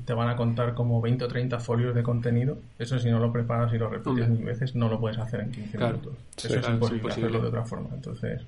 te 0.06 0.12
van 0.14 0.28
a 0.28 0.36
contar 0.36 0.74
como 0.74 1.00
20 1.00 1.24
o 1.24 1.28
30 1.30 1.58
folios 1.62 1.96
de 1.96 2.04
contenido, 2.04 2.58
eso 2.78 3.00
si 3.00 3.10
no 3.10 3.20
lo 3.20 3.32
preparas 3.32 3.74
y 3.74 3.78
lo 3.78 3.90
repites 3.90 4.28
mil 4.28 4.44
veces, 4.44 4.76
no 4.76 4.90
lo 4.90 5.00
puedes 5.00 5.18
hacer 5.18 5.40
en 5.40 5.52
15 5.52 5.78
Claro. 5.78 5.94
minutos. 6.00 6.18
Eso 6.36 6.48
es 6.48 6.54
claro, 6.56 6.68
es 6.68 6.74
imposible 6.74 6.98
imposible. 6.98 7.28
hacerlo 7.28 7.42
de 7.44 7.48
otra 7.48 7.64
forma. 7.64 7.90
Entonces, 7.94 8.42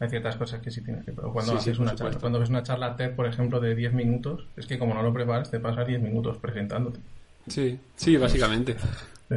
hay 0.00 0.08
ciertas 0.08 0.34
cosas 0.34 0.60
que 0.60 0.72
sí 0.72 0.80
tienes 0.80 1.04
que... 1.04 1.12
Pero 1.12 1.32
cuando 1.32 1.52
Sí, 1.52 1.58
haces 1.58 1.78
una 1.78 1.94
charla, 1.94 2.18
cuando 2.18 2.40
ves 2.40 2.48
una 2.50 2.64
charla 2.64 2.96
TED, 2.96 3.14
por 3.14 3.26
ejemplo, 3.26 3.60
de 3.60 3.76
10 3.76 3.92
minutos, 3.92 4.46
es 4.56 4.66
que 4.66 4.80
como 4.80 4.94
no 4.94 5.02
lo 5.04 5.12
preparas, 5.12 5.48
te 5.48 5.60
pasas 5.60 5.86
10 5.86 6.02
minutos 6.02 6.38
presentándote. 6.38 6.98
Sí, 7.46 7.78
sí, 7.94 8.16
básicamente. 8.16 8.74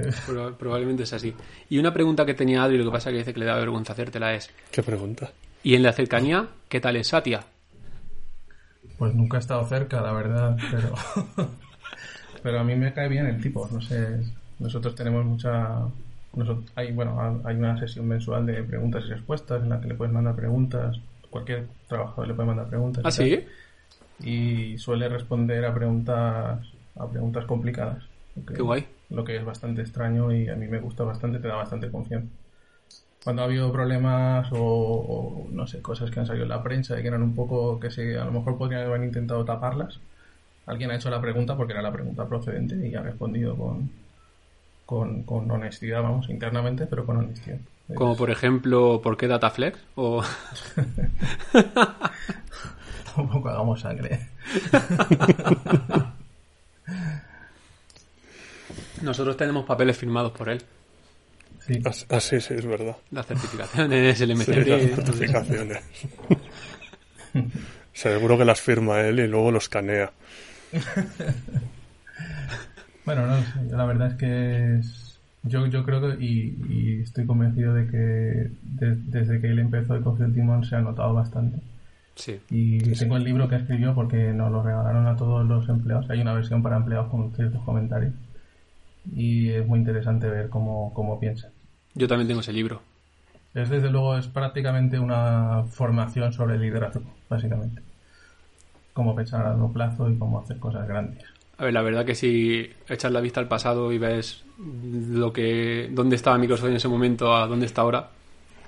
Proba- 0.02 0.56
Probablemente 0.58 1.04
es 1.04 1.14
así. 1.14 1.34
Y 1.70 1.78
una 1.78 1.94
pregunta 1.94 2.26
que 2.26 2.34
tenía 2.34 2.64
Adri, 2.64 2.78
lo 2.78 2.86
que 2.86 2.92
pasa 2.92 3.12
que 3.12 3.18
dice 3.18 3.34
que 3.34 3.40
le 3.40 3.46
da 3.46 3.56
vergüenza 3.56 3.94
hacértela 3.94 4.34
es, 4.34 4.50
¿Qué 4.72 4.82
pregunta? 4.84 5.32
¿y 5.64 5.76
en 5.76 5.84
la 5.84 5.94
cercanía 5.94 6.48
qué 6.68 6.80
tal 6.82 6.96
es 6.98 7.08
Satya? 7.10 7.44
Pues 8.98 9.14
nunca 9.16 9.38
he 9.38 9.40
estado 9.40 9.66
cerca, 9.68 10.02
la 10.02 10.12
verdad, 10.14 10.58
pero 10.72 10.94
pero 12.44 12.60
a 12.60 12.64
mí 12.64 12.76
me 12.76 12.94
cae 12.94 13.08
bien 13.10 13.26
el 13.28 13.42
tipo, 13.42 13.68
no 13.72 13.82
sé, 13.82 14.20
nosotros 14.60 14.96
tenemos 14.96 15.26
mucha 15.26 15.80
nosotros, 16.36 16.66
hay 16.76 16.92
bueno, 16.92 17.42
hay 17.46 17.56
una 17.56 17.80
sesión 17.80 18.08
mensual 18.08 18.46
de 18.46 18.64
preguntas 18.64 19.04
y 19.06 19.10
respuestas 19.10 19.62
en 19.62 19.70
la 19.70 19.80
que 19.80 19.88
le 19.88 19.96
puedes 19.96 20.14
mandar 20.14 20.36
preguntas, 20.36 20.98
cualquier 21.30 21.68
trabajador 21.88 22.28
le 22.28 22.34
puede 22.34 22.48
mandar 22.48 22.68
preguntas. 22.68 23.04
y 23.04 23.08
¿Ah, 23.08 23.12
sí? 23.12 23.38
tal, 23.38 24.28
Y 24.28 24.78
suele 24.78 25.08
responder 25.10 25.64
a 25.66 25.74
preguntas 25.74 26.60
a 26.96 27.08
preguntas 27.10 27.46
complicadas. 27.46 28.04
Qué 28.56 28.62
guay. 28.62 28.86
Lo 29.14 29.24
que 29.24 29.38
es 29.38 29.46
bastante 29.46 29.82
extraño 29.82 30.34
y 30.34 30.50
a 30.50 30.56
mí 30.56 30.68
me 30.68 30.80
gusta 30.80 31.04
bastante, 31.04 31.40
te 31.40 31.48
da 31.48 31.56
bastante 31.56 31.90
confianza 31.90 32.30
cuando 33.24 33.42
ha 33.42 33.46
habido 33.46 33.72
problemas 33.72 34.52
o, 34.52 34.58
o, 34.58 35.48
no 35.52 35.66
sé, 35.66 35.82
cosas 35.82 36.12
que 36.12 36.20
han 36.20 36.26
salido 36.26 36.44
en 36.44 36.50
la 36.50 36.62
prensa 36.62 37.00
y 37.00 37.02
que 37.02 37.08
eran 37.08 37.24
un 37.24 37.34
poco 37.34 37.80
que 37.80 37.90
se, 37.90 38.18
a 38.18 38.26
lo 38.26 38.32
mejor 38.32 38.58
podrían 38.58 38.86
haber 38.86 39.04
intentado 39.04 39.46
taparlas, 39.46 40.00
alguien 40.66 40.92
ha 40.92 40.96
hecho 40.96 41.10
la 41.10 41.22
pregunta 41.22 41.56
porque 41.56 41.72
era 41.74 41.82
la 41.82 41.94
pregunta 41.94 42.28
procedente 42.28 42.76
y 42.88 42.94
ha 42.96 43.02
respondido 43.02 43.56
con, 43.56 43.90
con, 44.86 45.24
con 45.24 45.50
honestidad, 45.50 46.04
vamos, 46.04 46.30
internamente, 46.30 46.86
pero 46.86 47.06
con 47.06 47.18
honestidad. 47.18 47.60
Como 47.96 48.16
por 48.16 48.30
ejemplo, 48.30 49.02
¿por 49.02 49.18
qué 49.18 49.28
Dataflex? 49.28 49.80
O 49.96 50.24
Tampoco 53.16 53.50
hagamos 53.50 53.82
sangre. 53.82 54.28
nosotros 59.04 59.38
tenemos 59.38 59.66
papeles 59.66 59.98
firmados 59.98 60.32
por 60.32 60.50
él. 60.50 60.62
Sí. 61.66 61.80
Ah, 61.86 61.92
ah, 62.10 62.20
sí, 62.20 62.42
sí, 62.42 62.54
es 62.56 62.66
verdad. 62.66 62.98
Las 63.12 63.26
certificaciones, 63.28 64.20
el 64.22 64.28
Sí, 64.38 64.52
MCT. 64.52 64.68
las 64.68 64.82
certificaciones. 64.82 65.80
Seguro 67.94 68.38
que 68.38 68.46
las 68.46 68.60
firma 68.60 69.02
él 69.02 69.20
y 69.20 69.28
luego 69.28 69.52
los 69.52 69.64
escanea. 69.64 70.12
Bueno, 73.06 73.28
no 73.28 73.78
la 73.78 73.86
verdad 73.86 74.08
es 74.12 74.14
que 74.16 74.78
es- 74.80 75.20
yo, 75.44 75.68
yo 75.68 75.84
creo 75.84 76.00
que, 76.00 76.24
y, 76.24 76.58
y 76.70 77.02
estoy 77.02 77.26
convencido 77.26 77.74
de 77.74 77.86
que 77.88 77.98
de- 77.98 78.96
desde 78.96 79.42
que 79.42 79.48
él 79.48 79.60
empezó 79.60 79.98
y 79.98 80.02
cogió 80.02 80.26
el 80.26 80.34
timón 80.34 80.64
se 80.64 80.78
ha 80.78 80.80
notado 80.80 81.14
bastante. 81.14 81.60
Sí. 82.16 82.40
Y 82.50 82.78
tengo 82.94 83.18
el 83.18 83.26
libro 83.26 83.50
que 83.50 83.58
escribió 83.58 83.94
porque 83.94 84.32
nos 84.32 84.50
lo 84.54 84.64
regalaron 84.64 85.06
a 85.08 85.18
todos 85.18 85.46
los 85.46 85.68
empleados. 85.68 86.10
Hay 86.10 86.22
una 86.22 86.34
versión 86.34 86.64
para 86.64 86.78
empleados 86.78 87.10
con 87.10 87.34
ciertos 87.36 87.62
comentarios. 87.64 88.14
Y 89.16 89.50
es 89.50 89.66
muy 89.66 89.80
interesante 89.80 90.28
ver 90.30 90.50
cómo, 90.50 90.94
cómo 90.94 91.20
piensa. 91.20 91.50
Yo 91.96 92.08
también 92.08 92.28
tengo 92.28 92.42
ese 92.42 92.54
libro. 92.54 92.82
Es 93.54 93.70
desde 93.70 93.90
luego, 93.90 94.18
es 94.18 94.28
prácticamente 94.28 94.98
una 94.98 95.64
formación 95.70 96.34
sobre 96.34 96.58
liderazgo, 96.58 97.04
básicamente. 97.30 97.82
Cómo 98.94 99.16
pensar 99.16 99.46
a 99.46 99.50
largo 99.50 99.72
plazo 99.72 100.10
y 100.10 100.18
cómo 100.18 100.40
hacer 100.40 100.58
cosas 100.60 100.88
grandes. 100.88 101.24
A 101.58 101.66
ver, 101.66 101.74
la 101.74 101.82
verdad 101.84 102.06
que 102.06 102.16
si 102.16 102.72
echas 102.90 103.12
la 103.12 103.22
vista 103.22 103.40
al 103.40 103.48
pasado 103.48 103.92
y 103.92 103.98
ves 104.00 104.44
lo 105.12 105.32
que 105.32 105.90
dónde 105.92 106.16
estaba 106.16 106.38
Microsoft 106.38 106.70
en 106.70 106.76
ese 106.78 106.88
momento 106.88 107.36
a 107.36 107.46
dónde 107.48 107.68
está 107.68 107.82
ahora, 107.82 108.10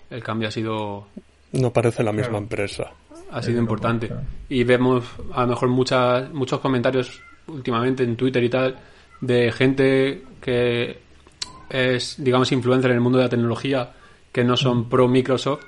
el 0.09 0.23
cambio 0.23 0.47
ha 0.47 0.51
sido 0.51 1.07
No 1.51 1.71
parece 1.71 2.03
la 2.03 2.11
misma 2.11 2.27
Claro. 2.29 2.43
empresa. 2.43 2.91
ha 3.31 3.41
sido 3.41 3.53
luego, 3.53 3.61
importante. 3.63 4.11
Y 4.49 4.63
vemos 4.63 5.03
a 5.33 5.41
lo 5.41 5.47
mejor 5.47 5.69
muchas, 5.69 6.31
muchos 6.31 6.59
comentarios 6.59 7.21
últimamente 7.47 8.03
en 8.03 8.15
Twitter 8.15 8.43
y 8.43 8.49
tal 8.49 8.75
de 9.21 9.51
gente 9.51 10.23
que 10.41 10.99
es, 11.69 12.15
digamos, 12.17 12.51
influencer 12.51 12.91
en 12.91 12.97
el 12.97 13.01
mundo 13.01 13.17
de 13.17 13.25
la 13.25 13.29
tecnología 13.29 13.91
que 14.31 14.43
no 14.43 14.57
son 14.57 14.89
pro 14.89 15.07
Microsoft 15.07 15.63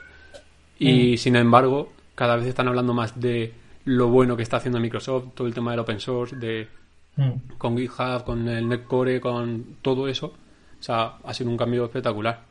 y 0.79 1.17
sin 1.17 1.35
embargo 1.35 1.91
cada 2.13 2.35
vez 2.35 2.45
están 2.45 2.67
hablando 2.67 2.93
más 2.93 3.19
de 3.19 3.53
lo 3.85 4.09
bueno 4.09 4.35
que 4.35 4.43
está 4.43 4.57
haciendo 4.57 4.79
Microsoft, 4.79 5.33
todo 5.33 5.47
el 5.47 5.53
tema 5.53 5.71
del 5.71 5.79
open 5.79 5.99
source, 5.99 6.35
de 6.35 6.67
Mm. 7.17 7.57
con 7.57 7.77
GitHub, 7.77 8.23
con 8.23 8.47
el 8.47 8.69
Netcore, 8.69 9.19
con 9.19 9.77
todo 9.81 10.07
eso. 10.07 10.27
O 10.79 10.83
sea, 10.83 11.17
ha 11.23 11.33
sido 11.33 11.49
un 11.49 11.57
cambio 11.57 11.85
espectacular. 11.85 12.45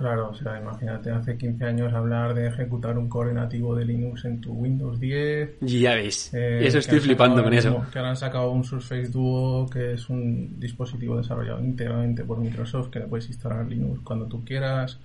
Claro, 0.00 0.30
o 0.30 0.34
sea, 0.34 0.58
imagínate 0.58 1.10
hace 1.10 1.36
15 1.36 1.62
años 1.64 1.92
hablar 1.92 2.32
de 2.32 2.46
ejecutar 2.48 2.96
un 2.96 3.08
core 3.08 3.34
nativo 3.34 3.74
de 3.76 3.84
Linux 3.84 4.24
en 4.24 4.40
tu 4.40 4.52
Windows 4.52 4.98
10. 4.98 5.58
Y 5.60 5.80
ya 5.80 5.94
ves. 5.94 6.32
eh, 6.32 6.60
y 6.62 6.66
eso 6.66 6.78
estoy 6.78 7.00
flipando 7.00 7.44
con 7.44 7.52
eso. 7.52 7.84
Que 7.92 7.98
ahora 7.98 8.10
han 8.10 8.16
sacado 8.16 8.50
un 8.50 8.64
Surface 8.64 9.08
Duo, 9.08 9.68
que 9.68 9.92
es 9.92 10.08
un 10.08 10.58
dispositivo 10.58 11.18
desarrollado 11.18 11.60
íntegramente 11.60 12.24
por 12.24 12.38
Microsoft, 12.38 12.88
que 12.88 13.00
le 13.00 13.06
puedes 13.06 13.28
instalar 13.28 13.66
Linux 13.66 14.00
cuando 14.02 14.24
tú 14.24 14.42
quieras. 14.42 14.98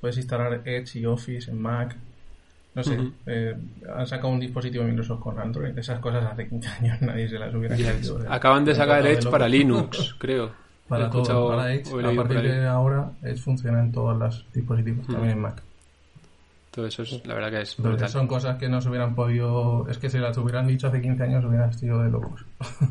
Puedes 0.00 0.18
instalar 0.18 0.60
Edge 0.66 0.98
y 1.00 1.06
Office 1.06 1.50
en 1.50 1.58
Mac. 1.62 1.96
No 2.74 2.82
sé, 2.84 2.98
eh, 3.26 3.54
han 3.96 4.06
sacado 4.06 4.28
un 4.28 4.40
dispositivo 4.40 4.84
de 4.84 4.90
Microsoft 4.90 5.20
con 5.20 5.38
Android. 5.38 5.78
Esas 5.78 6.00
cosas 6.00 6.22
hace 6.24 6.48
15 6.48 6.68
años 6.80 7.00
nadie 7.00 7.28
se 7.28 7.38
las 7.38 7.54
hubiera 7.54 7.76
Ya 7.76 7.92
ves. 7.92 8.10
creído. 8.10 8.30
Acaban 8.32 8.64
de 8.66 8.74
sacar 8.74 9.06
Edge 9.06 9.26
para 9.30 9.48
Linux, 9.48 10.14
creo. 10.18 10.50
Para 10.88 11.08
todo, 11.08 11.22
escuchado 11.22 11.48
para 11.48 11.72
Edge, 11.72 11.88
a 11.92 12.14
partir 12.14 12.42
de 12.42 12.66
ahora, 12.66 13.12
Edge 13.22 13.38
funciona 13.38 13.80
en 13.80 13.92
todos 13.92 14.18
los 14.18 14.46
dispositivos, 14.52 15.06
también 15.06 15.30
en 15.30 15.40
Mac. 15.40 15.62
Todo 16.70 16.86
eso 16.86 17.02
es, 17.04 17.24
la 17.24 17.34
verdad 17.34 17.50
que 17.50 17.60
es 17.62 17.78
Entonces 17.78 18.00
brutal. 18.00 18.08
son 18.08 18.26
cosas 18.26 18.56
que 18.56 18.68
no 18.68 18.80
se 18.80 18.88
hubieran 18.88 19.14
podido... 19.14 19.88
Es 19.88 19.98
que 19.98 20.10
si 20.10 20.18
las 20.18 20.36
hubieran 20.38 20.66
dicho 20.66 20.88
hace 20.88 21.00
15 21.00 21.22
años 21.22 21.44
hubieran 21.44 21.72
sido 21.72 22.02
de 22.02 22.10
locos. 22.10 22.44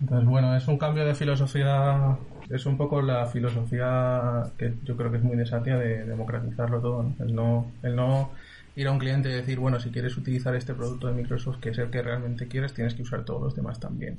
Entonces, 0.00 0.28
bueno, 0.28 0.54
es 0.56 0.66
un 0.66 0.78
cambio 0.78 1.06
de 1.06 1.14
filosofía... 1.14 2.18
Es 2.50 2.66
un 2.66 2.76
poco 2.76 3.00
la 3.02 3.26
filosofía 3.26 4.42
que 4.58 4.74
yo 4.84 4.96
creo 4.96 5.10
que 5.12 5.18
es 5.18 5.22
muy 5.22 5.36
de 5.36 5.46
Satya 5.46 5.76
de 5.78 6.04
democratizarlo 6.04 6.80
todo. 6.80 7.04
¿no? 7.04 7.14
El, 7.20 7.34
no, 7.34 7.70
el 7.82 7.94
no 7.94 8.30
ir 8.74 8.88
a 8.88 8.90
un 8.90 8.98
cliente 8.98 9.30
y 9.30 9.32
decir, 9.32 9.58
bueno, 9.58 9.80
si 9.80 9.90
quieres 9.90 10.16
utilizar 10.16 10.54
este 10.54 10.74
producto 10.74 11.06
de 11.06 11.14
Microsoft, 11.14 11.60
que 11.60 11.70
es 11.70 11.78
el 11.78 11.90
que 11.90 12.02
realmente 12.02 12.46
quieres, 12.48 12.74
tienes 12.74 12.94
que 12.94 13.02
usar 13.02 13.24
todos 13.24 13.42
los 13.42 13.56
demás 13.56 13.80
también. 13.80 14.16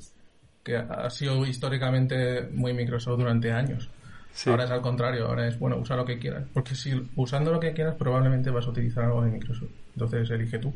Que 0.68 0.76
ha 0.76 1.08
sido 1.08 1.46
históricamente 1.46 2.46
muy 2.52 2.74
Microsoft 2.74 3.18
durante 3.18 3.50
años. 3.50 3.88
Sí. 4.34 4.50
Ahora 4.50 4.64
es 4.64 4.70
al 4.70 4.82
contrario, 4.82 5.26
ahora 5.26 5.48
es, 5.48 5.58
bueno, 5.58 5.78
usa 5.78 5.96
lo 5.96 6.04
que 6.04 6.18
quieras. 6.18 6.44
Porque 6.52 6.74
si 6.74 7.08
usando 7.16 7.50
lo 7.50 7.58
que 7.58 7.72
quieras, 7.72 7.94
probablemente 7.94 8.50
vas 8.50 8.66
a 8.66 8.70
utilizar 8.70 9.04
algo 9.04 9.24
de 9.24 9.30
Microsoft. 9.30 9.70
Entonces 9.94 10.28
elige 10.30 10.58
tú. 10.58 10.74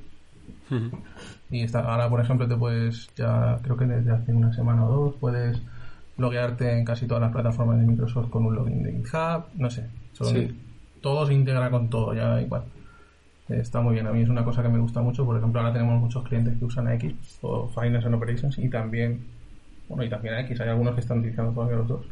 Ujú. 0.71 0.99
Y 1.51 1.61
está, 1.63 1.81
ahora, 1.81 2.09
por 2.09 2.21
ejemplo, 2.23 2.49
te 2.49 2.57
puedes, 2.57 3.11
ya 3.17 3.59
creo 3.63 3.77
que 3.77 3.85
desde 3.85 4.13
hace 4.13 4.33
una 4.33 4.51
semana 4.55 4.87
o 4.87 4.91
dos, 4.91 5.15
puedes 5.21 5.61
loguearte 6.17 6.73
en 6.79 6.87
casi 6.87 7.07
todas 7.07 7.21
las 7.21 7.33
plataformas 7.33 7.79
de 7.79 7.87
Microsoft 7.87 8.31
con 8.31 8.47
un 8.47 8.55
login 8.55 8.83
de 8.83 8.93
GitHub. 8.93 9.45
No 9.57 9.69
sé, 9.69 9.89
Sí. 10.13 10.59
todo 11.03 11.27
se 11.27 11.35
integra 11.35 11.71
con 11.71 11.91
todo, 11.91 12.15
ya 12.15 12.29
da 12.29 12.41
igual. 12.41 12.63
Está 13.49 13.83
muy 13.83 13.93
bien, 13.93 14.07
a 14.07 14.13
mí 14.13 14.23
es 14.23 14.29
una 14.31 14.43
cosa 14.43 14.63
que 14.63 14.71
me 14.71 14.79
gusta 14.79 15.03
mucho. 15.03 15.27
Por 15.27 15.37
ejemplo, 15.37 15.61
ahora 15.61 15.75
tenemos 15.75 16.01
muchos 16.01 16.25
clientes 16.25 16.57
que 16.59 16.65
usan 16.65 16.91
X 16.93 17.15
o 17.43 17.69
Finance 17.69 18.07
and 18.07 18.15
Operations 18.15 18.59
y 18.59 18.71
también, 18.71 19.21
bueno, 19.93 20.05
y 20.05 20.11
también 20.11 20.39
X. 20.41 20.61
Hay 20.61 20.69
algunos 20.69 20.95
que 20.95 21.01
están 21.01 21.19
utilizando 21.19 21.53
todavía 21.53 21.77
los 21.77 21.89
dos 21.89 22.07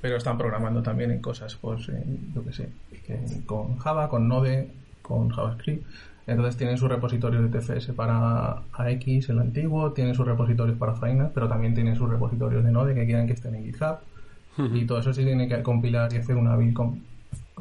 pero 0.00 0.16
están 0.16 0.38
programando 0.38 0.82
también 0.82 1.10
en 1.10 1.20
cosas, 1.20 1.56
pues, 1.56 1.88
en, 1.88 2.32
yo 2.34 2.44
qué 2.44 2.52
sé, 2.52 2.68
que 3.06 3.18
con 3.44 3.76
Java, 3.78 4.08
con 4.08 4.28
Node, 4.28 4.70
con 5.02 5.28
JavaScript. 5.28 5.84
Entonces 6.26 6.56
tienen 6.56 6.78
su 6.78 6.86
repositorio 6.88 7.42
de 7.42 7.48
TFS 7.48 7.92
para 7.92 8.62
AX, 8.72 9.28
el 9.28 9.40
antiguo, 9.40 9.92
tienen 9.92 10.14
sus 10.14 10.26
repositorios 10.26 10.78
para 10.78 10.94
Finance, 10.94 11.32
pero 11.34 11.48
también 11.48 11.74
tienen 11.74 11.96
sus 11.96 12.08
repositorios 12.08 12.64
de 12.64 12.70
Node 12.70 12.94
que 12.94 13.04
quieren 13.04 13.26
que 13.26 13.32
estén 13.32 13.54
en 13.54 13.64
GitHub. 13.64 13.98
Y 14.74 14.84
todo 14.84 14.98
eso 14.98 15.14
sí 15.14 15.24
tiene 15.24 15.48
que 15.48 15.62
compilar 15.62 16.12
y 16.12 16.18
hacer 16.18 16.36
una 16.36 16.54
build 16.54 16.74
con, 16.74 17.02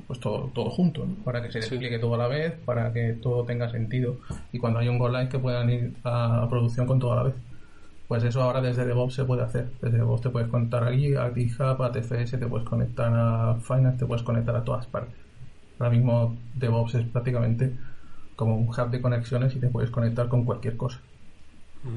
pues 0.06 0.20
todo, 0.20 0.52
todo 0.54 0.70
junto, 0.70 1.06
¿no? 1.06 1.16
para 1.24 1.42
que 1.42 1.50
se 1.50 1.60
despliegue 1.60 1.98
todo 1.98 2.16
a 2.16 2.18
la 2.18 2.28
vez, 2.28 2.54
para 2.66 2.92
que 2.92 3.14
todo 3.14 3.46
tenga 3.46 3.70
sentido 3.70 4.18
y 4.52 4.60
cuando 4.60 4.80
hay 4.80 4.90
un 4.90 4.98
go 4.98 5.08
live 5.08 5.30
que 5.30 5.40
puedan 5.40 5.70
ir 5.70 5.94
a 6.04 6.46
producción 6.50 6.88
con 6.88 7.00
todo 7.00 7.14
a 7.14 7.16
la 7.16 7.24
vez. 7.24 7.36
Pues 8.10 8.24
eso 8.24 8.42
ahora 8.42 8.60
desde 8.60 8.88
DevOps 8.88 9.14
se 9.14 9.24
puede 9.24 9.44
hacer. 9.44 9.70
Desde 9.84 9.98
DevOps 9.98 10.24
te 10.24 10.30
puedes 10.32 10.50
conectar 10.50 10.84
allí, 10.84 11.14
a 11.16 11.32
GitHub, 11.32 11.80
a 11.84 11.92
TFS, 11.92 12.40
te 12.40 12.48
puedes 12.48 12.68
conectar 12.68 13.14
a 13.14 13.56
Finance, 13.62 14.00
te 14.00 14.06
puedes 14.08 14.24
conectar 14.24 14.56
a 14.56 14.64
todas 14.64 14.88
partes. 14.88 15.14
Ahora 15.78 15.92
mismo 15.92 16.36
DevOps 16.56 16.96
es 16.96 17.06
prácticamente 17.06 17.72
como 18.36 18.58
un 18.58 18.68
hub 18.68 18.90
de 18.90 19.00
conexiones 19.00 19.56
y 19.56 19.60
te 19.60 19.68
puedes 19.68 19.92
conectar 19.92 20.28
con 20.28 20.44
cualquier 20.44 20.76
cosa. 20.76 21.00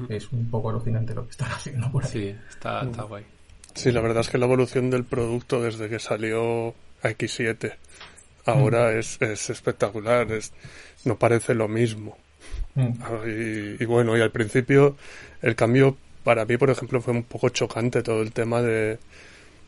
Es 0.07 0.31
un 0.31 0.51
poco 0.51 0.69
alucinante 0.69 1.15
lo 1.15 1.25
que 1.25 1.31
están 1.31 1.51
haciendo 1.51 1.91
por 1.91 2.03
ahí. 2.03 2.11
Sí, 2.11 2.35
está, 2.47 2.83
está 2.83 3.03
guay. 3.03 3.25
Sí, 3.73 3.91
la 3.91 4.01
verdad 4.01 4.21
es 4.21 4.29
que 4.29 4.37
la 4.37 4.45
evolución 4.45 4.91
del 4.91 5.05
producto 5.05 5.63
desde 5.63 5.89
que 5.89 5.97
salió 5.97 6.75
a 7.01 7.09
X7 7.09 7.73
ahora 8.45 8.91
es, 8.91 9.19
es 9.19 9.49
espectacular, 9.49 10.31
es, 10.31 10.53
no 11.05 11.17
parece 11.17 11.55
lo 11.55 11.67
mismo. 11.67 12.15
Mm. 12.75 12.89
Ah, 13.01 13.27
Y, 13.27 13.81
y 13.81 13.85
bueno, 13.85 14.15
y 14.15 14.21
al 14.21 14.31
principio 14.31 14.95
el 15.43 15.55
cambio 15.55 15.95
para 16.23 16.45
mí, 16.45 16.57
por 16.57 16.69
ejemplo, 16.71 16.99
fue 17.01 17.13
un 17.13 17.23
poco 17.23 17.49
chocante 17.49 18.01
todo 18.01 18.21
el 18.23 18.31
tema 18.31 18.61
de 18.61 18.97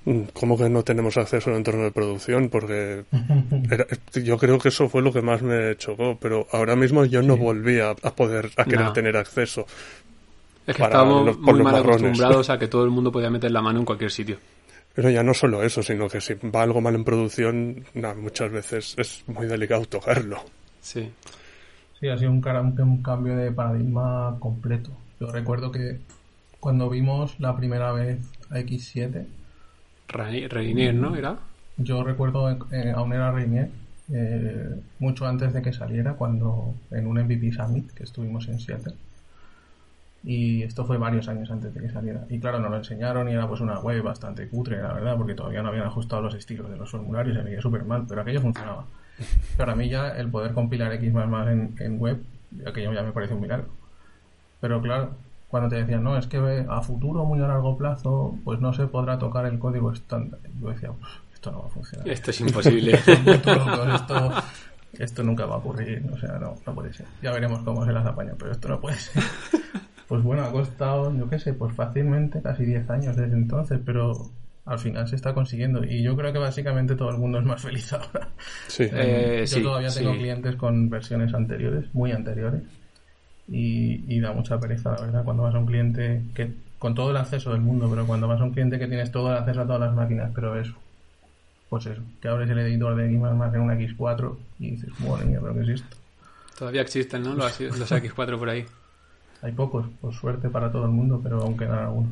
mm, 0.05 0.21
cómo 0.33 0.57
que 0.57 0.69
no 0.69 0.83
tenemos 0.83 1.17
acceso 1.17 1.49
al 1.51 1.57
entorno 1.57 1.83
de 1.83 1.91
producción, 1.91 2.49
porque 2.49 3.03
era- 3.69 3.85
yo 4.13 4.37
creo 4.37 4.57
que 4.57 4.69
eso 4.69 4.87
fue 4.89 5.01
lo 5.01 5.11
que 5.13 5.21
más 5.21 5.41
me 5.41 5.75
chocó, 5.77 6.17
pero 6.19 6.47
ahora 6.51 6.75
mismo 6.75 7.05
yo 7.05 7.21
no 7.21 7.37
volví 7.37 7.79
a, 7.79 7.91
a 7.91 8.15
poder, 8.15 8.49
a 8.57 8.63
querer 8.65 8.85
No. 8.85 8.93
tener 8.93 9.17
acceso. 9.17 9.65
Es 10.65 10.75
que 10.75 10.81
estábamos 10.83 11.25
los- 11.25 11.37
muy 11.39 11.61
mal 11.61 11.73
marrones. 11.73 11.87
acostumbrados 12.01 12.49
a 12.49 12.57
que 12.57 12.67
todo 12.69 12.83
el 12.85 12.89
mundo 12.89 13.11
podía 13.11 13.29
meter 13.29 13.51
la 13.51 13.61
mano 13.61 13.79
en 13.79 13.85
cualquier 13.85 14.09
sitio. 14.11 14.37
Pero 14.95 15.09
ya 15.09 15.23
no 15.23 15.33
solo 15.33 15.61
eso, 15.61 15.83
sino 15.83 16.07
que 16.07 16.21
si 16.21 16.35
va 16.35 16.61
algo 16.63 16.79
mal 16.79 16.95
en 16.95 17.03
producción, 17.03 17.83
nah, 17.95 18.13
muchas 18.13 18.49
veces 18.49 18.95
es 18.97 19.23
muy 19.27 19.45
delicado 19.45 19.83
tocarlo. 19.85 20.37
Sí. 20.79 21.11
Sí, 21.99 22.07
ha 22.07 22.17
sido 22.17 22.31
un, 22.31 22.39
cara- 22.39 22.61
un- 22.61 22.79
un 22.79 23.03
cambio 23.03 23.35
de 23.35 23.51
paradigma 23.51 24.37
completo. 24.39 24.91
Yo 25.19 25.31
recuerdo 25.31 25.71
que 25.71 25.99
cuando 26.59 26.89
vimos 26.89 27.39
la 27.39 27.55
primera 27.55 27.91
vez 27.91 28.19
a 28.49 28.55
X7, 28.59 29.25
Re- 30.07 30.47
Reinier, 30.47 30.93
¿no? 30.95 31.15
¿Era? 31.15 31.37
yo 31.77 32.03
recuerdo 32.03 32.49
eh, 32.71 32.93
aún 32.95 33.11
era 33.13 33.31
Reinier, 33.31 33.69
eh, 34.13 34.75
mucho 34.99 35.25
antes 35.25 35.51
de 35.53 35.61
que 35.61 35.73
saliera, 35.73 36.13
cuando 36.13 36.73
en 36.91 37.05
un 37.07 37.17
MVP 37.19 37.51
Summit 37.51 37.91
que 37.91 38.03
estuvimos 38.03 38.47
en 38.47 38.59
Seattle. 38.59 38.93
Y 40.23 40.63
esto 40.63 40.85
fue 40.85 40.97
varios 40.97 41.27
años 41.27 41.51
antes 41.51 41.73
de 41.73 41.81
que 41.81 41.89
saliera. 41.89 42.25
Y 42.29 42.39
claro, 42.39 42.59
nos 42.59 42.71
lo 42.71 42.77
enseñaron 42.77 43.29
y 43.29 43.33
era 43.33 43.47
pues 43.47 43.61
una 43.61 43.79
web 43.79 44.01
bastante 44.01 44.47
cutre, 44.47 44.81
la 44.81 44.93
verdad, 44.93 45.17
porque 45.17 45.35
todavía 45.35 45.61
no 45.61 45.69
habían 45.69 45.85
ajustado 45.85 46.21
los 46.23 46.33
estilos 46.33 46.69
de 46.69 46.77
los 46.77 46.89
formularios, 46.89 47.37
se 47.37 47.43
veía 47.43 47.61
súper 47.61 47.83
mal, 47.83 48.05
pero 48.07 48.21
aquello 48.21 48.41
funcionaba. 48.41 48.85
Para 49.57 49.75
mí 49.75 49.87
ya 49.89 50.09
el 50.17 50.29
poder 50.29 50.53
compilar 50.53 50.91
X 50.93 51.13
en, 51.13 51.75
en 51.79 51.99
web, 51.99 52.23
aquello 52.65 52.91
ya 52.93 53.03
me 53.03 53.11
parece 53.11 53.33
un 53.35 53.41
milagro. 53.41 53.67
Pero 54.65 54.81
claro, 54.81 55.11
cuando 55.47 55.69
te 55.69 55.75
decían, 55.75 56.03
no, 56.03 56.17
es 56.17 56.25
que 56.25 56.65
a 56.67 56.81
futuro, 56.81 57.23
muy 57.23 57.39
a 57.39 57.47
largo 57.47 57.77
plazo, 57.77 58.35
pues 58.43 58.59
no 58.59 58.73
se 58.73 58.87
podrá 58.87 59.19
tocar 59.19 59.45
el 59.45 59.59
código 59.59 59.91
estándar. 59.91 60.39
Yo 60.59 60.69
decía, 60.69 60.89
pues 60.91 61.11
esto 61.35 61.51
no 61.51 61.59
va 61.59 61.67
a 61.67 61.69
funcionar. 61.69 62.09
Esto 62.09 62.31
es 62.31 62.41
imposible. 62.41 62.93
Esto, 63.93 64.33
esto 64.93 65.23
nunca 65.23 65.45
va 65.45 65.53
a 65.53 65.57
ocurrir, 65.59 66.03
o 66.11 66.17
sea, 66.17 66.39
no, 66.39 66.55
no 66.65 66.73
puede 66.73 66.91
ser. 66.93 67.05
Ya 67.21 67.31
veremos 67.31 67.59
cómo 67.59 67.85
se 67.85 67.91
las 67.91 68.07
apaña, 68.07 68.33
pero 68.39 68.53
esto 68.53 68.67
no 68.69 68.81
puede 68.81 68.97
ser. 68.97 69.23
Pues 70.07 70.21
bueno, 70.21 70.43
ha 70.43 70.51
costado, 70.51 71.15
yo 71.17 71.27
qué 71.27 71.39
sé, 71.39 71.53
pues 71.53 71.73
fácilmente 71.73 72.39
casi 72.39 72.63
10 72.63 72.89
años 72.91 73.15
desde 73.15 73.33
entonces, 73.33 73.79
pero 73.83 74.13
al 74.63 74.77
final 74.77 75.07
se 75.07 75.15
está 75.15 75.33
consiguiendo 75.33 75.83
y 75.83 76.03
yo 76.03 76.15
creo 76.15 76.31
que 76.31 76.37
básicamente 76.37 76.95
todo 76.95 77.09
el 77.09 77.17
mundo 77.17 77.39
es 77.39 77.45
más 77.45 77.59
feliz 77.59 77.91
ahora. 77.91 78.29
Sí. 78.67 78.83
Eh, 78.93 79.39
yo 79.41 79.47
sí, 79.47 79.63
todavía 79.63 79.89
tengo 79.89 80.13
sí. 80.13 80.19
clientes 80.19 80.55
con 80.57 80.91
versiones 80.91 81.33
anteriores, 81.33 81.85
muy 81.93 82.11
anteriores, 82.11 82.61
y, 83.47 84.03
y 84.13 84.19
da 84.19 84.33
mucha 84.33 84.59
pereza, 84.59 84.91
la 84.95 85.01
verdad, 85.01 85.23
cuando 85.23 85.43
vas 85.43 85.55
a 85.55 85.59
un 85.59 85.65
cliente 85.65 86.21
que 86.33 86.51
con 86.79 86.93
todo 86.95 87.11
el 87.11 87.17
acceso 87.17 87.51
del 87.51 87.61
mundo, 87.61 87.87
pero 87.89 88.05
cuando 88.05 88.27
vas 88.27 88.39
a 88.41 88.43
un 88.43 88.51
cliente 88.51 88.77
que 88.79 88.87
tienes 88.87 89.11
todo 89.11 89.31
el 89.31 89.37
acceso 89.37 89.61
a 89.61 89.65
todas 89.65 89.81
las 89.81 89.93
máquinas, 89.93 90.31
pero 90.35 90.59
eso, 90.59 90.73
pues 91.69 91.85
eso, 91.85 92.01
que 92.21 92.27
abres 92.27 92.49
el 92.49 92.59
editor 92.59 92.95
de 92.95 93.05
X++ 93.05 93.15
en 93.15 93.21
una 93.61 93.75
X4 93.75 94.35
y 94.59 94.71
dices, 94.71 94.89
madre 94.99 95.25
mía, 95.25 95.39
pero 95.41 95.53
¿qué 95.55 95.61
es 95.61 95.69
esto? 95.69 95.97
Todavía 96.57 96.81
existen, 96.81 97.23
¿no? 97.23 97.33
Los, 97.35 97.59
los 97.59 97.91
X4 97.91 98.37
por 98.37 98.49
ahí. 98.49 98.65
Hay 99.41 99.51
pocos, 99.51 99.85
por 100.01 100.13
suerte 100.13 100.49
para 100.49 100.71
todo 100.71 100.85
el 100.85 100.91
mundo, 100.91 101.19
pero 101.23 101.41
aún 101.41 101.57
quedan 101.57 101.79
algunos. 101.79 102.11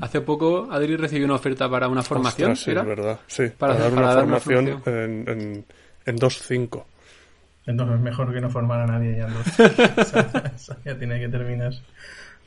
Hace 0.00 0.20
poco 0.20 0.68
Adri 0.70 0.96
recibió 0.96 1.24
una 1.24 1.36
oferta 1.36 1.68
para 1.70 1.88
una 1.88 2.02
formación, 2.02 2.52
Ostras, 2.52 2.64
sí, 2.64 2.70
¿era? 2.72 2.82
es 2.82 2.86
verdad. 2.86 3.20
Sí, 3.26 3.44
Para- 3.56 3.74
para, 3.74 3.84
dar 3.84 3.90
para 3.94 4.02
una 4.06 4.14
dar 4.14 4.24
una 4.26 4.38
formación 4.40 4.82
formación. 4.82 5.28
en, 5.28 5.40
en, 5.40 5.64
en 6.06 6.16
2.5. 6.18 6.84
Entonces 7.68 7.96
es 7.96 8.02
mejor 8.02 8.32
que 8.34 8.40
no 8.40 8.50
formar 8.50 8.80
a 8.80 8.86
nadie 8.86 9.16
ya 9.18 9.28
esa 10.56 10.76
ya 10.84 10.98
tiene 10.98 11.20
que 11.20 11.28
terminar. 11.28 11.72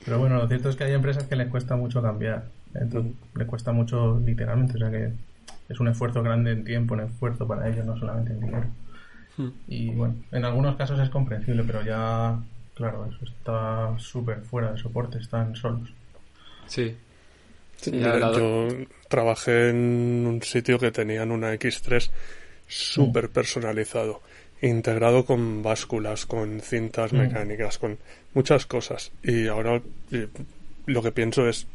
Pero 0.03 0.19
bueno, 0.19 0.38
lo 0.38 0.47
cierto 0.47 0.69
es 0.69 0.75
que 0.75 0.84
hay 0.84 0.93
empresas 0.93 1.23
que 1.25 1.36
les 1.36 1.47
cuesta 1.47 1.75
mucho 1.75 2.01
cambiar. 2.01 2.45
Entonces, 2.73 3.13
les 3.36 3.47
cuesta 3.47 3.71
mucho 3.71 4.19
literalmente. 4.25 4.75
O 4.75 4.79
sea 4.79 4.89
que 4.91 5.12
es 5.69 5.79
un 5.79 5.88
esfuerzo 5.88 6.23
grande 6.23 6.51
en 6.51 6.63
tiempo, 6.65 6.95
un 6.95 7.01
esfuerzo 7.01 7.47
para 7.47 7.69
ellos, 7.69 7.86
no 7.86 7.97
solamente 7.97 8.34
en 8.34 8.39
dinero. 8.41 8.65
Hmm. 9.38 9.49
Y 9.67 9.91
bueno, 9.91 10.15
en 10.31 10.43
algunos 10.43 10.75
casos 10.75 10.99
es 10.99 11.10
comprensible, 11.10 11.63
pero 11.65 11.84
ya, 11.84 12.38
claro, 12.73 13.07
eso 13.07 13.23
está 13.25 13.97
súper 13.99 14.41
fuera 14.41 14.71
de 14.73 14.79
soporte, 14.79 15.19
están 15.19 15.55
solos. 15.55 15.89
Sí. 16.67 16.97
Sí, 17.77 17.91
Mira, 17.91 18.13
ya 18.19 18.29
la- 18.29 18.38
yo 18.38 18.67
trabajé 19.07 19.69
en 19.69 20.25
un 20.27 20.41
sitio 20.43 20.77
que 20.79 20.91
tenían 20.91 21.31
una 21.31 21.53
X3 21.53 22.10
súper 22.67 23.29
personalizado, 23.29 24.21
integrado 24.62 25.26
con 25.26 25.63
básculas, 25.63 26.26
con 26.26 26.60
cintas 26.62 27.13
Mm. 27.13 27.17
mecánicas, 27.17 27.78
con 27.78 27.97
muchas 28.34 28.65
cosas. 28.65 29.12
Y 29.24 29.47
ahora 29.47 29.82
lo 30.86 31.02
que 31.02 31.12
pienso 31.12 31.47
es, 31.47 31.67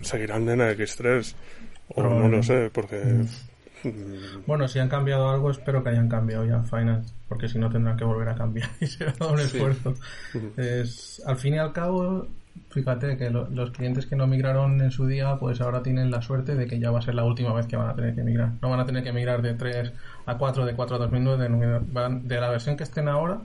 ¿seguirán 0.00 0.48
en 0.48 0.58
la 0.58 0.72
X3? 0.72 1.34
O 1.94 2.02
no 2.02 2.28
lo 2.28 2.42
sé, 2.42 2.70
porque... 2.72 2.96
Mm. 3.04 3.88
mm, 3.88 4.42
Bueno, 4.46 4.66
si 4.68 4.78
han 4.78 4.88
cambiado 4.88 5.28
algo, 5.30 5.50
espero 5.50 5.82
que 5.82 5.90
hayan 5.90 6.08
cambiado 6.08 6.44
ya 6.46 6.62
Finance, 6.62 7.12
porque 7.28 7.48
si 7.48 7.58
no 7.58 7.70
tendrán 7.70 7.96
que 7.96 8.04
volver 8.04 8.28
a 8.28 8.34
cambiar 8.34 8.70
y 8.80 8.86
será 8.86 9.12
un 9.26 9.38
Sí. 9.38 9.44
esfuerzo. 9.44 9.94
Es, 10.56 11.22
al 11.26 11.36
fin 11.36 11.54
y 11.54 11.58
al 11.58 11.72
cabo, 11.72 12.26
fíjate 12.70 13.16
que 13.16 13.30
lo- 13.30 13.48
los 13.50 13.70
clientes 13.70 14.06
que 14.06 14.16
no 14.16 14.26
migraron 14.26 14.80
en 14.80 14.90
su 14.90 15.06
día, 15.06 15.36
pues 15.36 15.60
ahora 15.60 15.82
tienen 15.82 16.10
la 16.10 16.22
suerte 16.22 16.54
de 16.54 16.66
que 16.66 16.78
ya 16.78 16.90
va 16.90 16.98
a 16.98 17.02
ser 17.02 17.14
la 17.14 17.24
última 17.24 17.52
vez 17.52 17.66
que 17.66 17.76
van 17.76 17.88
a 17.90 17.94
tener 17.94 18.14
que 18.14 18.22
migrar. 18.22 18.50
No 18.62 18.70
van 18.70 18.80
a 18.80 18.86
tener 18.86 19.02
que 19.04 19.12
migrar 19.12 19.42
de 19.42 19.54
3 19.54 19.92
a 20.26 20.36
4, 20.38 20.64
de 20.66 20.74
4 20.74 20.96
a 20.96 20.98
2009, 20.98 21.48
de, 21.48 21.80
van- 21.92 22.26
de 22.28 22.40
la 22.40 22.48
versión 22.50 22.76
que 22.76 22.82
estén 22.84 23.08
ahora, 23.08 23.40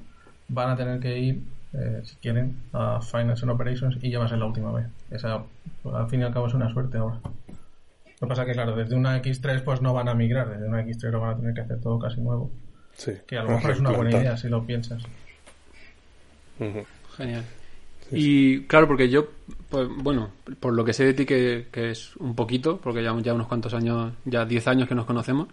van 0.50 0.70
a 0.70 0.76
tener 0.76 1.00
que 1.00 1.18
ir, 1.20 1.42
eh, 1.74 2.02
si 2.06 2.16
quieren, 2.18 2.58
a 2.74 3.02
Finance 3.02 3.44
and 3.44 3.52
Operations 3.52 3.98
y 4.02 4.10
ya 4.12 4.20
va 4.20 4.26
a 4.26 4.30
ser 4.30 4.38
la 4.40 4.46
última 4.46 4.72
vez. 4.72 4.88
Esa, 5.12 5.44
pues, 5.84 5.96
al 5.96 6.10
fin 6.10 6.22
y 6.22 6.24
al 6.24 6.34
cabo, 6.34 6.48
es 6.48 6.54
una 6.54 6.70
suerte 6.72 6.98
ahora. 6.98 7.20
Lo 8.20 8.28
que 8.28 8.28
pasa 8.28 8.46
que, 8.46 8.54
claro, 8.54 8.76
desde 8.76 8.96
una 8.96 9.16
X3 9.22 9.62
pues 9.64 9.82
no 9.82 9.94
van 9.94 10.10
a 10.10 10.14
migrar, 10.16 10.50
desde 10.50 10.68
una 10.68 10.82
X3 10.82 11.12
lo 11.12 11.20
van 11.22 11.34
a 11.34 11.38
tener 11.38 11.54
que 11.54 11.62
hacer 11.62 11.80
todo 11.82 12.00
casi 12.00 12.20
nuevo. 12.22 12.50
sí, 12.96 13.12
Que 13.28 13.38
a 13.38 13.44
lo 13.44 13.50
mejor 13.52 13.72
es 13.72 13.80
una 13.82 13.92
buena 13.92 14.10
idea 14.18 14.38
si 14.38 14.50
lo 14.50 14.64
piensas. 14.66 15.04
Genial. 17.16 17.44
Y 18.12 18.62
claro, 18.62 18.88
porque 18.88 19.10
yo, 19.10 19.28
pues 19.70 19.88
bueno, 19.90 20.32
por 20.60 20.74
lo 20.74 20.86
que 20.86 20.94
sé 20.94 21.06
de 21.06 21.14
ti, 21.14 21.26
que, 21.26 21.68
que 21.72 21.92
es 21.92 22.16
un 22.18 22.36
poquito, 22.36 22.78
porque 22.78 23.04
ya, 23.04 23.16
ya 23.22 23.34
unos 23.34 23.48
cuantos 23.48 23.74
años, 23.74 24.14
ya 24.26 24.46
10 24.46 24.68
años 24.68 24.88
que 24.88 24.96
nos 24.96 25.06
conocemos, 25.06 25.48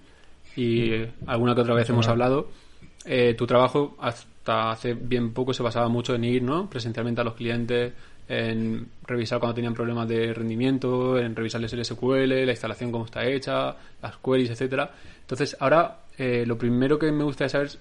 y 0.56 0.92
alguna 1.26 1.54
que 1.54 1.62
otra 1.62 1.74
vez 1.74 1.88
hemos 1.90 2.06
hablado, 2.06 2.48
eh, 3.04 3.34
tu 3.34 3.46
trabajo 3.46 3.96
hasta 4.00 4.70
hace 4.70 4.94
bien 4.94 5.32
poco 5.32 5.52
se 5.52 5.62
basaba 5.62 5.88
mucho 5.88 6.14
en 6.14 6.24
ir, 6.24 6.42
¿no? 6.42 6.70
Presencialmente 6.70 7.20
a 7.20 7.24
los 7.24 7.34
clientes, 7.34 7.92
en 8.28 8.86
revisar 9.06 9.38
cuando 9.38 9.54
tenían 9.54 9.74
problemas 9.74 10.08
de 10.08 10.32
rendimiento, 10.32 11.18
en 11.18 11.36
revisarles 11.36 11.72
el 11.74 11.84
SQL, 11.84 12.46
la 12.46 12.52
instalación 12.52 12.90
cómo 12.90 13.04
está 13.04 13.26
hecha, 13.26 13.76
las 14.00 14.16
queries, 14.18 14.50
etcétera. 14.50 14.90
Entonces, 15.20 15.56
ahora 15.60 16.00
eh, 16.16 16.44
lo 16.46 16.56
primero 16.56 16.98
que 16.98 17.10
me 17.12 17.24
gustaría 17.24 17.50
saber 17.50 17.66
es, 17.66 17.78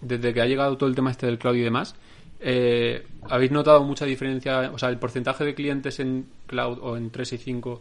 desde 0.00 0.34
que 0.34 0.40
ha 0.40 0.46
llegado 0.46 0.76
todo 0.76 0.88
el 0.88 0.94
tema 0.94 1.10
este 1.10 1.26
del 1.26 1.38
cloud 1.38 1.56
y 1.56 1.62
demás, 1.62 1.94
eh, 2.44 3.06
¿habéis 3.30 3.50
notado 3.50 3.82
mucha 3.84 4.04
diferencia? 4.04 4.70
O 4.72 4.78
sea, 4.78 4.90
el 4.90 4.98
porcentaje 4.98 5.44
de 5.44 5.54
clientes 5.54 5.98
en 5.98 6.26
cloud 6.46 6.78
o 6.82 6.96
en 6.96 7.10
365 7.10 7.80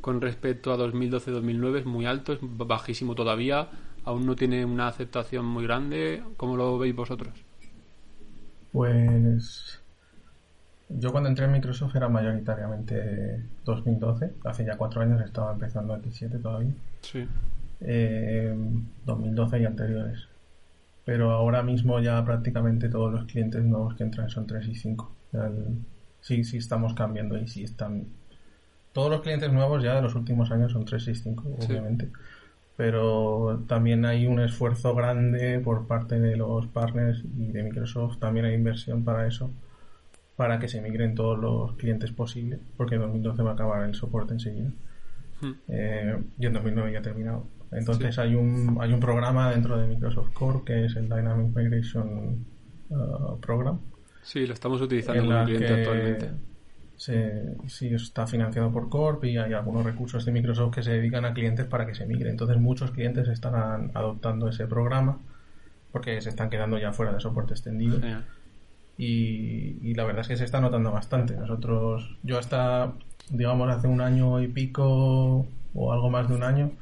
con 0.00 0.20
respecto 0.20 0.72
a 0.72 0.76
2012-2009 0.76 1.78
es 1.78 1.86
muy 1.86 2.06
alto, 2.06 2.32
es 2.32 2.40
bajísimo 2.42 3.14
todavía, 3.14 3.68
aún 4.04 4.26
no 4.26 4.34
tiene 4.34 4.64
una 4.64 4.88
aceptación 4.88 5.46
muy 5.46 5.62
grande. 5.64 6.22
¿Cómo 6.36 6.56
lo 6.56 6.76
veis 6.78 6.94
vosotros? 6.94 7.32
Pues 8.72 9.80
yo 10.88 11.12
cuando 11.12 11.28
entré 11.28 11.44
en 11.44 11.52
Microsoft 11.52 11.94
era 11.96 12.08
mayoritariamente 12.08 13.42
2012, 13.64 14.32
hace 14.44 14.64
ya 14.64 14.76
cuatro 14.76 15.02
años 15.02 15.20
estaba 15.22 15.52
empezando 15.52 15.94
X7 15.96 16.42
todavía, 16.42 16.74
Sí. 17.02 17.24
eh, 17.80 18.54
2012 19.06 19.60
y 19.60 19.64
anteriores. 19.64 20.28
Pero 21.04 21.32
ahora 21.32 21.62
mismo 21.62 21.98
ya 22.00 22.24
prácticamente 22.24 22.88
todos 22.88 23.12
los 23.12 23.24
clientes 23.24 23.64
nuevos 23.64 23.94
que 23.94 24.04
entran 24.04 24.30
son 24.30 24.46
3 24.46 24.68
y 24.68 24.74
5. 24.74 25.12
sí, 26.20 26.44
sí 26.44 26.56
estamos 26.58 26.94
cambiando 26.94 27.36
y 27.38 27.48
sí 27.48 27.64
están... 27.64 28.06
Todos 28.92 29.10
los 29.10 29.22
clientes 29.22 29.50
nuevos 29.52 29.82
ya 29.82 29.94
de 29.96 30.02
los 30.02 30.14
últimos 30.14 30.50
años 30.50 30.72
son 30.72 30.84
365, 30.84 31.64
obviamente. 31.66 32.10
Pero 32.76 33.64
también 33.66 34.04
hay 34.04 34.26
un 34.26 34.40
esfuerzo 34.40 34.94
grande 34.94 35.58
por 35.60 35.86
parte 35.86 36.20
de 36.20 36.36
los 36.36 36.66
partners 36.66 37.22
y 37.38 37.48
de 37.48 37.62
Microsoft. 37.62 38.18
También 38.18 38.46
hay 38.46 38.54
inversión 38.54 39.02
para 39.02 39.26
eso, 39.26 39.50
para 40.36 40.58
que 40.58 40.68
se 40.68 40.82
migren 40.82 41.14
todos 41.14 41.38
los 41.38 41.72
clientes 41.76 42.12
posibles, 42.12 42.60
porque 42.76 42.96
en 42.96 43.02
2012 43.02 43.42
va 43.42 43.50
a 43.50 43.54
acabar 43.54 43.82
el 43.84 43.94
soporte 43.94 44.34
enseguida. 44.34 44.70
Hmm. 45.40 45.52
Eh, 45.68 46.22
y 46.38 46.46
en 46.46 46.52
2009 46.52 46.92
ya 46.92 46.98
ha 46.98 47.02
terminado. 47.02 47.46
Entonces 47.72 48.18
hay 48.18 48.34
un 48.34 48.78
hay 48.80 48.92
un 48.92 49.00
programa 49.00 49.50
dentro 49.50 49.78
de 49.78 49.86
Microsoft 49.86 50.32
Core 50.32 50.60
que 50.64 50.84
es 50.84 50.96
el 50.96 51.08
Dynamic 51.08 51.56
Migration 51.56 52.44
uh, 52.90 53.40
Program. 53.40 53.80
Sí, 54.22 54.46
lo 54.46 54.52
estamos 54.52 54.80
utilizando 54.80 55.24
como 55.24 55.44
cliente 55.44 55.72
actualmente. 55.72 56.30
Se, 56.96 57.56
sí, 57.66 57.92
está 57.92 58.28
financiado 58.28 58.70
por 58.70 58.88
Corp 58.88 59.24
y 59.24 59.36
hay 59.36 59.52
algunos 59.54 59.84
recursos 59.84 60.24
de 60.24 60.30
Microsoft 60.30 60.74
que 60.74 60.82
se 60.84 60.92
dedican 60.92 61.24
a 61.24 61.34
clientes 61.34 61.66
para 61.66 61.84
que 61.86 61.94
se 61.94 62.06
migre. 62.06 62.30
Entonces 62.30 62.58
muchos 62.58 62.92
clientes 62.92 63.26
están 63.28 63.90
adoptando 63.94 64.48
ese 64.48 64.66
programa 64.66 65.18
porque 65.90 66.20
se 66.20 66.28
están 66.28 66.48
quedando 66.48 66.78
ya 66.78 66.92
fuera 66.92 67.12
de 67.12 67.20
soporte 67.20 67.54
extendido. 67.54 67.98
Y, 68.96 69.78
y, 69.82 69.94
la 69.94 70.04
verdad 70.04 70.20
es 70.20 70.28
que 70.28 70.36
se 70.36 70.44
está 70.44 70.60
notando 70.60 70.92
bastante. 70.92 71.34
Nosotros, 71.34 72.18
yo 72.22 72.38
hasta, 72.38 72.92
digamos, 73.30 73.68
hace 73.70 73.88
un 73.88 74.00
año 74.00 74.40
y 74.40 74.48
pico 74.48 75.46
o 75.74 75.92
algo 75.92 76.10
más 76.10 76.28
de 76.28 76.34
un 76.34 76.42
año, 76.44 76.72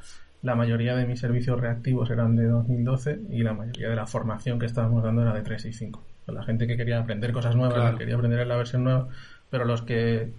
la 0.42 0.55
mayoría 0.55 0.96
de 0.96 1.07
mis 1.07 1.20
servicios 1.20 1.61
reactivos 1.61 2.11
eran 2.11 2.35
de 2.37 2.46
2012 2.46 3.20
y 3.31 3.42
la 3.42 3.53
mayoría 3.53 3.90
de 3.90 3.96
la 3.96 4.07
formación 4.07 4.59
que 4.59 4.66
estábamos 4.66 5.03
dando 5.03 5.22
era 5.22 5.35
de 5.35 5.42
365. 5.42 6.03
La 6.29 6.44
gente 6.44 6.66
que 6.66 6.76
quería 6.76 6.98
aprender 6.98 7.33
cosas 7.33 7.57
nuevas, 7.57 7.96
quería 7.96 8.14
aprender 8.14 8.40
en 8.40 8.48
la 8.48 8.57
versión 8.57 8.85
nueva, 8.85 9.09
pero 9.50 9.64
los 9.64 9.83
que, 9.83 10.33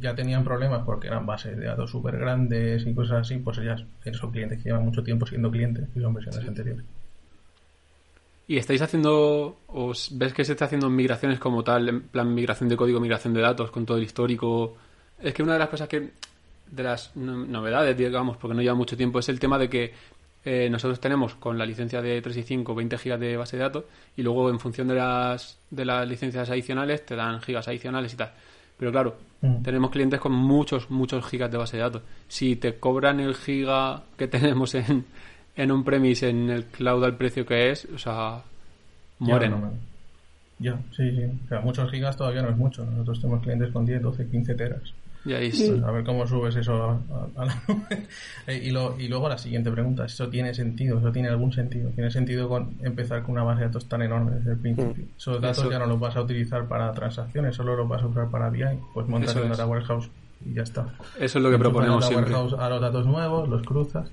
ya 0.00 0.14
tenían 0.14 0.44
problemas 0.44 0.82
porque 0.84 1.06
eran 1.06 1.24
bases 1.24 1.56
de 1.56 1.66
datos 1.66 1.90
súper 1.90 2.18
grandes 2.18 2.86
y 2.86 2.94
cosas 2.94 3.20
así, 3.20 3.38
pues 3.38 3.58
ya 3.58 3.76
son 4.12 4.32
clientes 4.32 4.58
que 4.58 4.70
llevan 4.70 4.84
mucho 4.84 5.02
tiempo 5.02 5.24
siendo 5.24 5.50
clientes 5.50 5.88
y 5.94 6.00
son 6.00 6.12
versiones 6.12 6.46
anteriores. 6.46 6.84
¿Y 8.48 8.58
estáis 8.58 8.82
haciendo, 8.82 9.58
o 9.66 9.92
ves 10.12 10.32
que 10.32 10.44
se 10.44 10.52
está 10.52 10.66
haciendo 10.66 10.88
migraciones 10.88 11.38
como 11.38 11.64
tal, 11.64 11.88
en 11.88 12.02
plan 12.02 12.32
migración 12.32 12.68
de 12.68 12.76
código, 12.76 13.00
migración 13.00 13.34
de 13.34 13.40
datos, 13.40 13.70
con 13.70 13.86
todo 13.86 13.96
el 13.96 14.04
histórico? 14.04 14.76
Es 15.20 15.34
que 15.34 15.42
una 15.42 15.54
de 15.54 15.58
las 15.60 15.68
cosas 15.68 15.88
que 15.88 16.10
de 16.70 16.82
las 16.82 17.14
novedades, 17.16 17.96
digamos, 17.96 18.36
porque 18.36 18.54
no 18.54 18.62
lleva 18.62 18.74
mucho 18.74 18.96
tiempo, 18.96 19.18
es 19.18 19.28
el 19.28 19.38
tema 19.38 19.58
de 19.58 19.68
que 19.68 19.92
eh, 20.44 20.70
nosotros 20.70 21.00
tenemos 21.00 21.34
con 21.34 21.58
la 21.58 21.66
licencia 21.66 22.00
de 22.00 22.22
3 22.22 22.36
y 22.36 22.42
5 22.44 22.74
20 22.74 22.98
gigas 22.98 23.18
de 23.18 23.36
base 23.36 23.56
de 23.56 23.64
datos 23.64 23.84
y 24.16 24.22
luego 24.22 24.48
en 24.48 24.60
función 24.60 24.86
de 24.86 24.94
las, 24.94 25.58
de 25.70 25.84
las 25.84 26.08
licencias 26.08 26.48
adicionales 26.48 27.04
te 27.04 27.16
dan 27.16 27.40
gigas 27.40 27.66
adicionales 27.66 28.14
y 28.14 28.16
tal. 28.16 28.30
Pero 28.78 28.92
claro, 28.92 29.16
mm. 29.40 29.62
tenemos 29.62 29.90
clientes 29.90 30.20
con 30.20 30.32
muchos, 30.32 30.88
muchos 30.88 31.26
gigas 31.26 31.50
de 31.50 31.58
base 31.58 31.78
de 31.78 31.82
datos. 31.82 32.02
Si 32.28 32.54
te 32.54 32.78
cobran 32.78 33.18
el 33.18 33.34
giga 33.34 34.04
que 34.16 34.28
tenemos 34.28 34.74
en, 34.76 35.04
en 35.56 35.72
un 35.72 35.82
premise, 35.82 36.28
en 36.28 36.48
el 36.50 36.66
cloud 36.66 37.02
al 37.04 37.16
precio 37.16 37.44
que 37.44 37.70
es, 37.70 37.86
o 37.86 37.98
sea, 37.98 38.42
mueren. 39.18 39.54
Ya, 40.58 40.80
sí, 40.96 41.10
sí. 41.10 41.54
muchos 41.62 41.90
gigas 41.90 42.16
todavía 42.16 42.42
no 42.42 42.50
es 42.50 42.56
mucho. 42.56 42.84
Nosotros 42.86 43.20
tenemos 43.20 43.42
clientes 43.42 43.72
con 43.72 43.84
10, 43.84 44.00
12, 44.00 44.28
15 44.28 44.54
teras. 44.54 44.82
Pues 45.68 45.82
a 45.82 45.90
ver 45.90 46.04
cómo 46.04 46.26
subes 46.26 46.56
eso 46.56 47.00
a, 47.36 47.44
la 47.44 47.54
nube. 47.68 48.06
Eh, 48.46 48.60
y, 48.62 48.68
y 48.68 49.08
luego 49.08 49.28
la 49.28 49.38
siguiente 49.38 49.72
pregunta, 49.72 50.04
¿eso 50.04 50.28
tiene 50.28 50.54
sentido? 50.54 50.98
¿Eso 50.98 51.10
tiene 51.10 51.28
algún 51.28 51.52
sentido? 51.52 51.90
¿Tiene 51.90 52.12
sentido 52.12 52.48
con 52.48 52.76
empezar 52.80 53.24
con 53.24 53.32
una 53.32 53.42
base 53.42 53.62
de 53.62 53.66
datos 53.66 53.88
tan 53.88 54.02
enorme 54.02 54.36
desde 54.36 54.52
el 54.52 54.58
principio? 54.58 55.04
Mm. 55.04 55.16
Esos 55.16 55.40
datos 55.40 55.68
ya 55.68 55.80
no 55.80 55.86
los 55.86 55.98
vas 55.98 56.14
a 56.14 56.22
utilizar 56.22 56.68
para 56.68 56.92
transacciones, 56.92 57.56
solo 57.56 57.74
los 57.74 57.88
vas 57.88 58.02
a 58.02 58.06
usar 58.06 58.30
para 58.30 58.50
BI. 58.50 58.62
Pues 58.94 59.08
montas 59.08 59.34
un 59.34 59.48
data 59.48 59.66
warehouse 59.66 60.08
y 60.44 60.54
ya 60.54 60.62
está. 60.62 60.86
Eso 61.18 61.38
es 61.38 61.42
lo 61.44 61.50
que 61.50 61.58
proponemos 61.58 62.06
siempre. 62.06 62.32
warehouse 62.32 62.54
a 62.60 62.68
los 62.68 62.80
datos 62.80 63.04
nuevos, 63.06 63.48
los 63.48 63.62
cruzas 63.62 64.08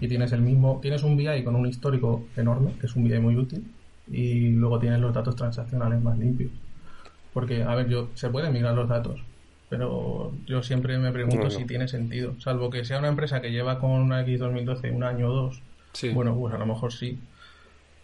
y 0.00 0.08
tienes 0.08 0.32
el 0.32 0.40
mismo, 0.40 0.78
tienes 0.80 1.02
un 1.02 1.16
BI 1.16 1.42
con 1.44 1.56
un 1.56 1.66
histórico 1.66 2.26
enorme, 2.36 2.72
que 2.80 2.86
es 2.86 2.96
un 2.96 3.04
BI 3.04 3.18
muy 3.18 3.36
útil, 3.36 3.64
y 4.10 4.50
luego 4.50 4.78
tienes 4.78 5.00
los 5.00 5.12
datos 5.12 5.36
transaccionales 5.36 6.02
más 6.02 6.18
limpios. 6.18 6.52
Porque, 7.32 7.62
a 7.62 7.74
ver, 7.74 7.88
yo, 7.88 8.08
se 8.14 8.30
pueden 8.30 8.52
migrar 8.52 8.74
los 8.74 8.88
datos, 8.88 9.20
pero 9.68 10.32
yo 10.46 10.62
siempre 10.62 10.98
me 10.98 11.12
pregunto 11.12 11.50
si 11.50 11.64
tiene 11.64 11.88
sentido. 11.88 12.34
Salvo 12.40 12.70
que 12.70 12.84
sea 12.84 12.98
una 12.98 13.08
empresa 13.08 13.40
que 13.40 13.50
lleva 13.50 13.78
con 13.78 13.90
una 13.90 14.24
X2012 14.24 14.94
un 14.94 15.04
año 15.04 15.28
o 15.28 15.32
dos. 15.32 15.62
Bueno, 16.14 16.34
pues 16.34 16.54
a 16.54 16.58
lo 16.58 16.66
mejor 16.66 16.92
sí. 16.92 17.18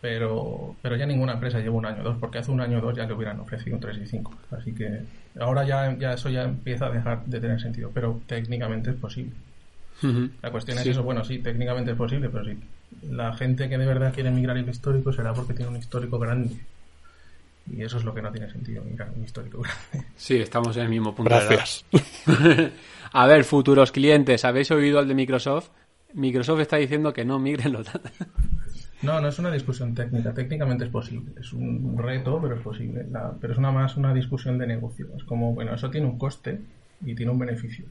Pero, 0.01 0.77
pero 0.83 0.97
ya 0.97 1.07
ninguna 1.07 1.33
empresa 1.33 1.61
lleva 1.61 1.77
un 1.77 1.87
año 1.87 2.03
o 2.03 2.05
dos, 2.05 2.19
porque 2.19 2.37
hace 2.37 2.51
un 2.51 2.61
año 2.61 2.79
o 2.79 2.81
dos 2.83 2.95
ya 2.95 3.07
le 3.07 3.15
hubieran 3.15 3.41
ofrecido 3.41 3.77
un 3.77 3.81
3 3.81 3.97
y 3.97 4.07
5. 4.07 4.35
Así 4.51 4.75
que 4.75 5.01
ahora 5.41 5.65
ya, 5.65 5.97
ya 5.97 6.13
eso 6.13 6.29
ya 6.29 6.43
empieza 6.43 6.87
a 6.87 6.91
dejar 6.91 7.25
de 7.25 7.41
tener 7.41 7.59
sentido, 7.59 7.91
pero 7.95 8.21
técnicamente 8.27 8.91
es 8.91 8.97
posible. 8.97 9.33
La 10.43 10.51
cuestión 10.51 10.77
es 10.77 10.87
eso, 10.87 11.03
bueno, 11.03 11.25
sí, 11.25 11.39
técnicamente 11.39 11.93
es 11.93 11.97
posible, 11.97 12.29
pero 12.29 12.45
sí. 12.45 12.59
La 13.09 13.33
gente 13.33 13.71
que 13.71 13.79
de 13.79 13.87
verdad 13.87 14.13
quiere 14.13 14.31
migrar 14.31 14.59
el 14.59 14.69
histórico 14.69 15.15
será 15.15 15.33
porque 15.33 15.55
tiene 15.55 15.71
un 15.71 15.79
histórico 15.79 16.19
grande 16.19 16.55
y 17.71 17.83
eso 17.83 17.99
es 17.99 18.05
lo 18.05 18.15
que 18.15 18.23
no 18.23 18.31
tiene 18.31 18.51
sentido, 18.51 18.83
mira, 18.85 19.11
un 19.15 19.25
histórico 19.25 19.63
Sí, 20.17 20.37
estamos 20.37 20.77
en 20.77 20.85
el 20.85 20.89
mismo 20.91 21.15
punto. 21.15 21.31
Gracias. 21.31 21.85
a 23.13 23.27
ver, 23.27 23.45
futuros 23.45 23.91
clientes, 23.91 24.45
¿habéis 24.45 24.71
oído 24.71 24.99
al 24.99 25.09
de 25.09 25.15
Microsoft? 25.15 25.71
Microsoft 26.15 26.61
está 26.61 26.77
diciendo 26.77 27.13
que 27.13 27.25
no 27.25 27.39
migren 27.39 27.73
los 27.73 27.87
datos. 27.87 28.13
No, 29.03 29.21
no 29.21 29.29
es 29.29 29.39
una 29.39 29.51
discusión 29.51 29.95
técnica. 29.95 30.33
Técnicamente 30.33 30.85
es 30.85 30.91
posible. 30.91 31.33
Es 31.39 31.53
un 31.53 31.99
reto, 31.99 32.41
pero 32.41 32.57
es 32.57 32.63
posible. 32.63 33.07
pero 33.41 33.53
es 33.53 33.59
una 33.59 33.71
más 33.71 33.97
una 33.97 34.15
discusión 34.15 34.57
de 34.57 34.67
negocio. 34.67 35.09
Es 35.17 35.25
como, 35.25 35.53
bueno, 35.53 35.75
eso 35.75 35.91
tiene 35.91 36.07
un 36.07 36.19
coste 36.19 36.61
y 37.05 37.15
tiene 37.15 37.33
un 37.33 37.39
beneficio. 37.39 37.85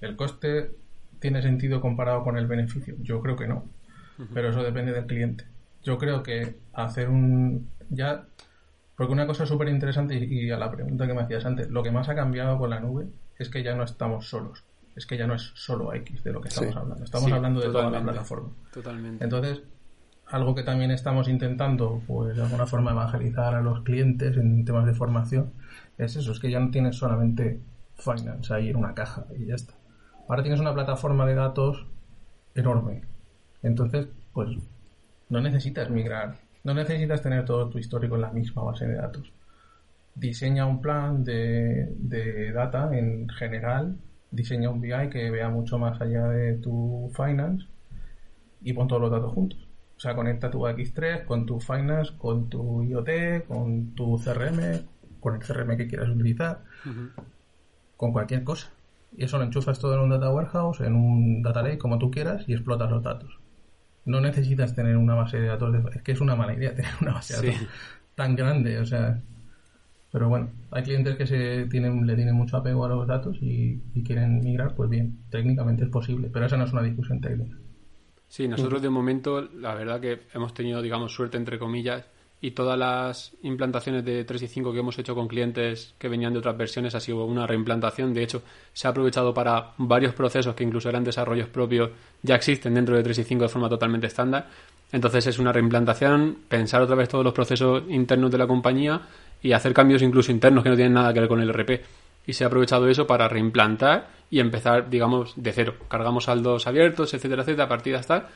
¿El 0.00 0.16
coste 0.16 0.72
tiene 1.20 1.40
sentido 1.40 1.80
comparado 1.80 2.22
con 2.22 2.36
el 2.36 2.46
beneficio? 2.46 2.96
Yo 3.02 3.22
creo 3.22 3.36
que 3.36 3.46
no. 3.46 3.64
Pero 4.34 4.50
eso 4.50 4.62
depende 4.62 4.92
del 4.92 5.06
cliente. 5.06 5.44
Yo 5.82 5.98
creo 5.98 6.22
que 6.22 6.56
hacer 6.72 7.08
un... 7.08 7.68
Ya 7.88 8.24
porque 8.96 9.12
una 9.12 9.26
cosa 9.26 9.44
súper 9.44 9.68
interesante, 9.68 10.16
y, 10.16 10.50
a 10.50 10.56
la 10.56 10.70
pregunta 10.70 11.06
que 11.06 11.12
me 11.12 11.22
hacías 11.22 11.44
antes, 11.44 11.68
lo 11.68 11.82
que 11.82 11.90
más 11.90 12.08
ha 12.08 12.14
cambiado 12.14 12.58
con 12.58 12.70
la 12.70 12.80
nube 12.80 13.08
es 13.38 13.50
que 13.50 13.62
ya 13.62 13.74
no 13.74 13.84
estamos 13.84 14.28
solos. 14.28 14.64
Es 14.96 15.04
que 15.04 15.18
ya 15.18 15.26
no 15.26 15.34
es 15.34 15.52
solo 15.54 15.92
X 15.92 16.24
de 16.24 16.32
lo 16.32 16.40
que 16.40 16.48
estamos 16.48 16.74
hablando. 16.74 17.04
Estamos 17.04 17.30
hablando 17.30 17.60
de 17.60 17.66
toda 17.66 17.90
la 17.90 18.02
plataforma. 18.02 18.48
Totalmente. 18.72 19.22
Entonces, 19.22 19.62
algo 20.26 20.54
que 20.54 20.62
también 20.62 20.90
estamos 20.90 21.28
intentando, 21.28 22.00
pues 22.06 22.36
de 22.36 22.42
alguna 22.42 22.66
forma, 22.66 22.92
evangelizar 22.92 23.54
a 23.54 23.60
los 23.60 23.82
clientes 23.82 24.34
en 24.38 24.64
temas 24.64 24.86
de 24.86 24.94
formación, 24.94 25.52
es 25.98 26.16
eso, 26.16 26.32
es 26.32 26.40
que 26.40 26.50
ya 26.50 26.60
no 26.60 26.70
tienes 26.70 26.96
solamente 26.96 27.60
finance 27.96 28.52
ahí 28.54 28.70
en 28.70 28.76
una 28.76 28.94
caja 28.94 29.26
y 29.38 29.46
ya 29.46 29.54
está. 29.56 29.74
Ahora 30.26 30.42
tienes 30.42 30.60
una 30.60 30.72
plataforma 30.72 31.26
de 31.26 31.34
datos 31.34 31.86
enorme. 32.54 33.02
Entonces, 33.62 34.08
pues 34.32 34.56
no 35.28 35.40
necesitas 35.42 35.90
migrar 35.90 36.45
no 36.66 36.74
necesitas 36.74 37.22
tener 37.22 37.44
todo 37.44 37.68
tu 37.68 37.78
histórico 37.78 38.16
en 38.16 38.22
la 38.22 38.32
misma 38.32 38.64
base 38.64 38.88
de 38.88 38.96
datos. 38.96 39.32
Diseña 40.16 40.66
un 40.66 40.80
plan 40.82 41.22
de, 41.22 42.50
data 42.52 42.90
en 42.92 43.28
general, 43.28 43.96
diseña 44.32 44.70
un 44.70 44.80
BI 44.80 45.08
que 45.08 45.30
vea 45.30 45.48
mucho 45.48 45.78
más 45.78 46.00
allá 46.00 46.26
de 46.26 46.54
tu 46.54 47.08
finance 47.14 47.66
y 48.62 48.72
pon 48.72 48.88
todos 48.88 49.00
los 49.00 49.12
datos 49.12 49.32
juntos. 49.32 49.68
O 49.96 50.00
sea, 50.00 50.16
conecta 50.16 50.50
tu 50.50 50.66
X3 50.66 51.24
con 51.24 51.46
tu 51.46 51.60
finance, 51.60 52.12
con 52.18 52.48
tu 52.48 52.82
IoT, 52.82 53.46
con 53.46 53.94
tu 53.94 54.18
CRM, 54.18 54.80
con 55.20 55.36
el 55.36 55.40
CRM 55.40 55.76
que 55.76 55.86
quieras 55.86 56.08
utilizar, 56.08 56.64
con 57.96 58.12
cualquier 58.12 58.42
cosa. 58.42 58.72
Y 59.16 59.22
eso 59.22 59.38
lo 59.38 59.44
enchufas 59.44 59.78
todo 59.78 59.94
en 59.94 60.00
un 60.00 60.10
data 60.10 60.32
warehouse, 60.32 60.80
en 60.80 60.96
un 60.96 61.42
data 61.42 61.62
lake, 61.62 61.78
como 61.78 61.96
tú 61.98 62.10
quieras, 62.10 62.42
y 62.48 62.54
explotas 62.54 62.90
los 62.90 63.04
datos 63.04 63.38
no 64.06 64.20
necesitas 64.20 64.74
tener 64.74 64.96
una 64.96 65.14
base 65.14 65.38
de 65.38 65.48
datos. 65.48 65.74
es 65.94 66.02
que 66.02 66.12
es 66.12 66.20
una 66.20 66.34
mala 66.34 66.54
idea 66.54 66.74
tener 66.74 66.92
una 67.00 67.14
base 67.14 67.40
de 67.40 67.52
datos 67.52 67.68
tan 68.14 68.34
grande, 68.34 68.78
o 68.78 68.86
sea. 68.86 69.22
Pero 70.10 70.28
bueno, 70.28 70.50
hay 70.70 70.82
clientes 70.82 71.16
que 71.16 71.26
se 71.26 71.66
tienen, 71.66 72.06
le 72.06 72.14
tienen 72.14 72.34
mucho 72.34 72.56
apego 72.56 72.86
a 72.86 72.88
los 72.88 73.06
datos 73.06 73.36
y, 73.40 73.78
quieren 74.04 74.40
migrar, 74.40 74.74
pues 74.74 74.88
bien, 74.88 75.18
técnicamente 75.30 75.84
es 75.84 75.90
posible, 75.90 76.30
pero 76.32 76.46
esa 76.46 76.56
no 76.56 76.64
es 76.64 76.72
una 76.72 76.82
discusión 76.82 77.20
técnica. 77.20 77.56
Sí, 78.28 78.48
nosotros 78.48 78.80
de 78.80 78.88
momento, 78.88 79.42
la 79.42 79.74
verdad 79.74 80.00
que 80.00 80.20
hemos 80.32 80.54
tenido, 80.54 80.80
digamos, 80.80 81.12
suerte 81.12 81.36
entre 81.36 81.58
comillas, 81.58 82.04
y 82.40 82.50
todas 82.50 82.78
las 82.78 83.32
implantaciones 83.42 84.04
de 84.04 84.24
3 84.24 84.42
y 84.42 84.48
5 84.48 84.72
que 84.72 84.80
hemos 84.80 84.98
hecho 84.98 85.14
con 85.14 85.26
clientes 85.26 85.94
que 85.98 86.08
venían 86.08 86.32
de 86.32 86.40
otras 86.40 86.56
versiones 86.56 86.94
ha 86.94 87.00
sido 87.00 87.24
una 87.24 87.46
reimplantación. 87.46 88.12
De 88.12 88.22
hecho, 88.22 88.42
se 88.72 88.86
ha 88.86 88.90
aprovechado 88.90 89.32
para 89.32 89.72
varios 89.78 90.14
procesos 90.14 90.54
que 90.54 90.64
incluso 90.64 90.88
eran 90.88 91.04
desarrollos 91.04 91.48
propios, 91.48 91.90
ya 92.22 92.34
existen 92.34 92.74
dentro 92.74 92.96
de 92.96 93.02
3 93.02 93.18
y 93.18 93.24
5 93.24 93.42
de 93.44 93.48
forma 93.48 93.68
totalmente 93.68 94.06
estándar. 94.06 94.48
Entonces 94.92 95.26
es 95.26 95.38
una 95.38 95.52
reimplantación, 95.52 96.38
pensar 96.48 96.82
otra 96.82 96.94
vez 96.94 97.08
todos 97.08 97.24
los 97.24 97.34
procesos 97.34 97.84
internos 97.88 98.30
de 98.30 98.38
la 98.38 98.46
compañía 98.46 99.00
y 99.42 99.52
hacer 99.52 99.72
cambios 99.72 100.02
incluso 100.02 100.30
internos 100.30 100.62
que 100.62 100.70
no 100.70 100.76
tienen 100.76 100.94
nada 100.94 101.12
que 101.12 101.20
ver 101.20 101.28
con 101.28 101.40
el 101.40 101.52
RP. 101.52 101.82
Y 102.26 102.32
se 102.32 102.44
ha 102.44 102.48
aprovechado 102.48 102.88
eso 102.88 103.06
para 103.06 103.28
reimplantar 103.28 104.08
y 104.30 104.40
empezar, 104.40 104.90
digamos, 104.90 105.32
de 105.36 105.52
cero. 105.52 105.74
Cargamos 105.88 106.24
saldos 106.24 106.66
abiertos, 106.66 107.14
etcétera, 107.14 107.42
etcétera, 107.42 107.68
partidas 107.68 108.06
tal, 108.06 108.26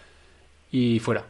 y 0.71 1.01
fuera. 1.01 1.25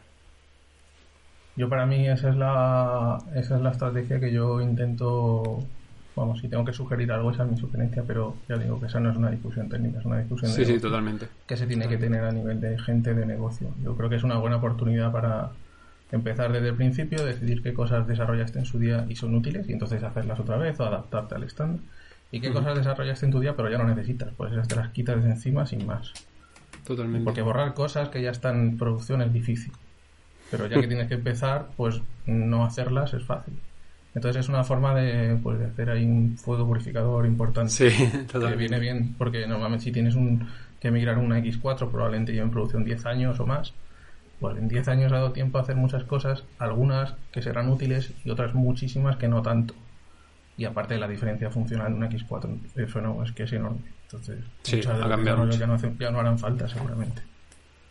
Yo 1.56 1.68
para 1.68 1.86
mí 1.86 2.08
esa 2.08 2.30
es 2.30 2.36
la 2.36 3.18
esa 3.34 3.56
es 3.56 3.62
la 3.62 3.70
estrategia 3.70 4.20
que 4.20 4.32
yo 4.32 4.60
intento 4.60 5.66
vamos, 6.16 6.40
si 6.40 6.48
tengo 6.48 6.64
que 6.64 6.72
sugerir 6.72 7.10
algo 7.12 7.30
esa 7.30 7.44
es 7.44 7.50
mi 7.50 7.56
sugerencia, 7.56 8.02
pero 8.06 8.36
ya 8.48 8.56
digo 8.56 8.78
que 8.80 8.86
esa 8.86 9.00
no 9.00 9.10
es 9.10 9.16
una 9.16 9.30
discusión 9.30 9.68
técnica, 9.68 10.00
es 10.00 10.04
una 10.04 10.18
discusión 10.18 10.50
sí, 10.50 10.64
sí, 10.64 10.78
totalmente. 10.78 11.28
que 11.46 11.56
se 11.56 11.66
tiene 11.66 11.88
que 11.88 11.96
tener 11.96 12.24
a 12.24 12.32
nivel 12.32 12.60
de 12.60 12.78
gente 12.78 13.14
de 13.14 13.26
negocio. 13.26 13.68
Yo 13.82 13.96
creo 13.96 14.10
que 14.10 14.16
es 14.16 14.22
una 14.22 14.36
buena 14.38 14.56
oportunidad 14.56 15.12
para 15.12 15.50
empezar 16.12 16.52
desde 16.52 16.68
el 16.68 16.74
principio, 16.74 17.24
decidir 17.24 17.62
qué 17.62 17.72
cosas 17.72 18.06
desarrollaste 18.06 18.58
en 18.58 18.64
su 18.64 18.78
día 18.78 19.06
y 19.08 19.16
son 19.16 19.34
útiles 19.34 19.68
y 19.68 19.72
entonces 19.72 20.02
hacerlas 20.02 20.40
otra 20.40 20.56
vez 20.56 20.78
o 20.80 20.84
adaptarte 20.84 21.34
al 21.34 21.44
estándar. 21.44 21.80
Y 22.32 22.40
qué 22.40 22.52
cosas 22.52 22.76
desarrollaste 22.76 23.26
en 23.26 23.32
tu 23.32 23.40
día 23.40 23.56
pero 23.56 23.70
ya 23.70 23.78
no 23.78 23.84
necesitas, 23.84 24.30
pues 24.36 24.52
esas 24.52 24.68
te 24.68 24.76
las 24.76 24.90
quitas 24.90 25.22
de 25.22 25.30
encima 25.30 25.66
sin 25.66 25.86
más. 25.86 26.12
Totalmente. 26.84 27.24
Porque 27.24 27.42
borrar 27.42 27.74
cosas 27.74 28.08
que 28.08 28.22
ya 28.22 28.30
están 28.30 28.56
en 28.60 28.78
producción 28.78 29.22
es 29.22 29.32
difícil. 29.32 29.72
Pero 30.50 30.66
ya 30.66 30.80
que 30.80 30.88
tienes 30.88 31.08
que 31.08 31.14
empezar, 31.14 31.68
pues 31.76 32.00
no 32.26 32.64
hacerlas 32.64 33.14
es 33.14 33.24
fácil. 33.24 33.54
Entonces 34.14 34.40
es 34.40 34.48
una 34.48 34.64
forma 34.64 34.94
de, 34.94 35.38
pues, 35.42 35.58
de 35.58 35.66
hacer 35.66 35.90
ahí 35.90 36.04
un 36.04 36.36
fuego 36.36 36.66
purificador 36.66 37.26
importante. 37.26 37.70
Sí, 37.70 37.88
que 38.32 38.56
viene 38.56 38.78
bien, 38.80 39.14
porque 39.16 39.46
normalmente 39.46 39.84
si 39.84 39.92
tienes 39.92 40.16
un, 40.16 40.48
que 40.80 40.90
migrar 40.90 41.18
una 41.18 41.38
X4, 41.38 41.90
probablemente 41.90 42.32
lleva 42.32 42.44
en 42.46 42.50
producción 42.50 42.84
10 42.84 43.06
años 43.06 43.38
o 43.38 43.46
más. 43.46 43.72
Pues 44.40 44.56
en 44.56 44.68
10 44.68 44.88
años 44.88 45.12
ha 45.12 45.16
dado 45.16 45.32
tiempo 45.32 45.58
a 45.58 45.60
hacer 45.60 45.76
muchas 45.76 46.02
cosas, 46.04 46.44
algunas 46.58 47.14
que 47.30 47.42
serán 47.42 47.68
útiles 47.68 48.12
y 48.24 48.30
otras 48.30 48.54
muchísimas 48.54 49.16
que 49.16 49.28
no 49.28 49.42
tanto. 49.42 49.74
Y 50.56 50.64
aparte 50.64 50.94
de 50.94 51.00
la 51.00 51.08
diferencia 51.08 51.50
funcional 51.50 51.88
en 51.88 51.94
una 51.94 52.08
X4, 52.08 52.58
eso 52.74 53.00
no, 53.00 53.22
es 53.22 53.32
que 53.32 53.44
es 53.44 53.52
enorme. 53.52 53.80
Entonces, 54.04 54.38
Sí, 54.62 54.76
muchas 54.76 54.98
de 54.98 55.00
las 55.08 55.58
ya 55.58 55.66
no, 55.66 55.74
hacen- 55.74 55.98
ya 55.98 56.10
no 56.10 56.20
harán 56.20 56.38
falta 56.38 56.66
seguramente. 56.68 57.22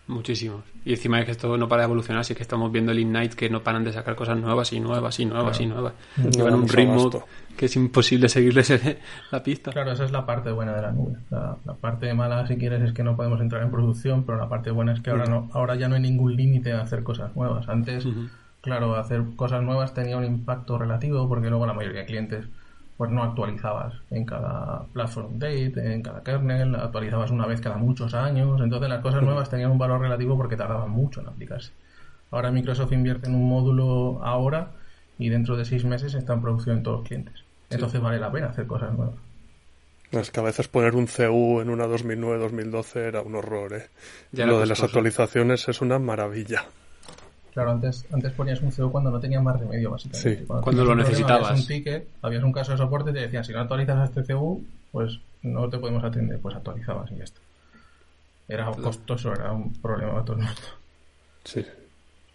Muchísimos. 0.10 0.64
Y 0.86 0.94
encima 0.94 1.20
es 1.20 1.26
que 1.26 1.32
esto 1.32 1.56
no 1.56 1.68
para 1.68 1.84
de 1.84 1.86
evolucionar, 1.86 2.22
así 2.22 2.34
que 2.34 2.42
estamos 2.42 2.72
viendo 2.72 2.92
el 2.92 2.98
Ignite 2.98 3.36
que 3.36 3.48
no 3.48 3.62
paran 3.62 3.84
de 3.84 3.94
sacar 3.94 4.16
cosas 4.16 4.40
nuevas 4.40 4.74
y 4.74 4.80
nuevas 4.80 5.20
y 5.20 5.26
nuevas 5.26 5.62
y 5.62 5.68
nuevas. 5.68 5.94
No 6.18 6.32
Llevan 6.32 6.56
un 6.56 6.68
ritmo 6.68 6.94
abasto. 6.94 7.26
que 7.56 7.68
es 7.68 7.76
imposible 7.76 8.28
seguirles 8.28 8.74
la 9.32 9.44
pista. 9.44 9.72
Claro, 9.72 9.92
esa 9.92 10.06
es 10.06 10.12
la 10.12 10.26
parte 10.26 10.52
buena 10.52 10.74
de 10.76 10.82
la 10.82 10.92
nube. 10.92 11.20
La, 11.30 11.58
la 11.64 11.76
parte 11.76 12.12
mala, 12.16 12.48
si 12.48 12.58
quieres, 12.58 12.82
es 12.82 12.92
que 12.92 13.04
no 13.04 13.16
podemos 13.16 13.40
entrar 13.40 13.62
en 13.62 13.70
producción, 13.70 14.24
pero 14.24 14.40
la 14.40 14.50
parte 14.50 14.72
buena 14.72 14.94
es 14.94 15.02
que 15.02 15.12
ahora 15.12 15.26
no, 15.26 15.48
ahora 15.54 15.76
ya 15.76 15.88
no 15.88 15.94
hay 15.94 16.02
ningún 16.02 16.36
límite 16.36 16.74
a 16.74 16.82
hacer 16.82 17.04
cosas 17.04 17.36
nuevas. 17.36 17.70
Antes, 17.70 18.08
claro, 18.62 18.96
hacer 18.96 19.24
cosas 19.36 19.62
nuevas 19.62 19.94
tenía 19.94 20.18
un 20.18 20.26
impacto 20.26 20.80
relativo, 20.80 21.30
porque 21.30 21.50
luego 21.50 21.68
la 21.68 21.74
mayoría 21.74 22.00
de 22.00 22.06
clientes 22.08 22.50
pues 23.00 23.12
no 23.12 23.24
actualizabas 23.24 23.94
en 24.12 24.26
cada 24.26 24.84
platform 24.92 25.36
update, 25.36 25.72
en 25.94 26.02
cada 26.02 26.22
kernel, 26.22 26.76
actualizabas 26.76 27.32
una 27.32 27.46
vez 27.48 27.62
cada 27.62 27.78
muchos 27.78 28.14
años, 28.14 28.60
entonces 28.60 28.90
las 28.90 29.02
cosas 29.02 29.24
nuevas 29.24 29.50
tenían 29.50 29.72
un 29.72 29.78
valor 29.78 30.02
relativo 30.02 30.36
porque 30.36 30.58
tardaban 30.58 30.90
mucho 30.90 31.22
en 31.22 31.30
aplicarse. 31.30 31.72
Ahora 32.30 32.52
Microsoft 32.52 32.92
invierte 32.92 33.30
en 33.30 33.36
un 33.36 33.48
módulo 33.48 34.22
ahora 34.22 34.72
y 35.18 35.30
dentro 35.30 35.56
de 35.56 35.64
seis 35.64 35.86
meses 35.86 36.14
está 36.14 36.34
en 36.34 36.42
producción 36.42 36.80
en 36.80 36.84
todos 36.84 36.98
los 36.98 37.08
clientes. 37.08 37.36
Entonces 37.70 38.02
vale 38.02 38.20
la 38.20 38.34
pena 38.34 38.48
hacer 38.48 38.68
cosas 38.68 38.92
nuevas. 38.92 39.16
Es 40.12 40.30
que 40.30 40.42
a 40.42 40.44
veces 40.44 40.68
poner 40.68 40.94
un 40.94 41.08
CU 41.08 41.62
en 41.62 41.70
una 41.70 41.88
2009-2012 41.88 42.96
era 42.98 43.22
un 43.22 43.34
horror, 43.34 43.76
¿eh? 43.76 43.88
Ya 44.34 44.46
Lo 44.46 44.60
de 44.60 44.66
las 44.66 44.84
actualizaciones 44.84 45.70
es 45.70 45.80
una 45.80 46.00
maravilla. 46.00 46.66
Claro, 47.54 47.72
antes, 47.72 48.06
antes 48.12 48.32
ponías 48.34 48.62
un 48.62 48.72
CO 48.72 48.92
cuando 48.92 49.10
no 49.12 49.20
tenías 49.20 49.42
más 49.44 49.60
remedio, 49.60 49.92
básicamente. 49.92 50.38
Sí, 50.40 50.46
cuando 50.46 50.62
lo 50.64 50.70
un 50.70 50.76
problema, 50.88 51.04
necesitabas. 51.10 51.48
Habías 51.50 51.62
un 51.62 51.68
ticket, 51.68 52.08
habías 52.22 52.44
un 52.44 52.52
caso 52.52 52.72
de 52.74 52.78
soporte 52.78 53.10
y 53.12 53.14
te 53.14 53.20
decían, 53.22 53.44
si 53.44 53.54
no 53.54 53.60
actualizas 53.60 53.98
a 53.98 54.04
este 54.06 54.24
CU, 54.34 54.64
pues 54.92 55.20
no 55.42 55.70
te 55.70 55.78
podemos 55.78 56.04
atender. 56.04 56.40
Pues 56.40 56.56
actualizabas 56.56 57.12
y 57.12 57.18
ya 57.18 57.24
está. 57.24 57.40
Era 58.48 58.72
costoso, 58.72 59.32
era 59.34 59.52
un 59.52 59.74
problema 59.74 60.12
para 60.14 60.26
todo 60.26 60.38
el 60.38 60.44
mundo. 60.44 60.62
Sí. 61.44 61.66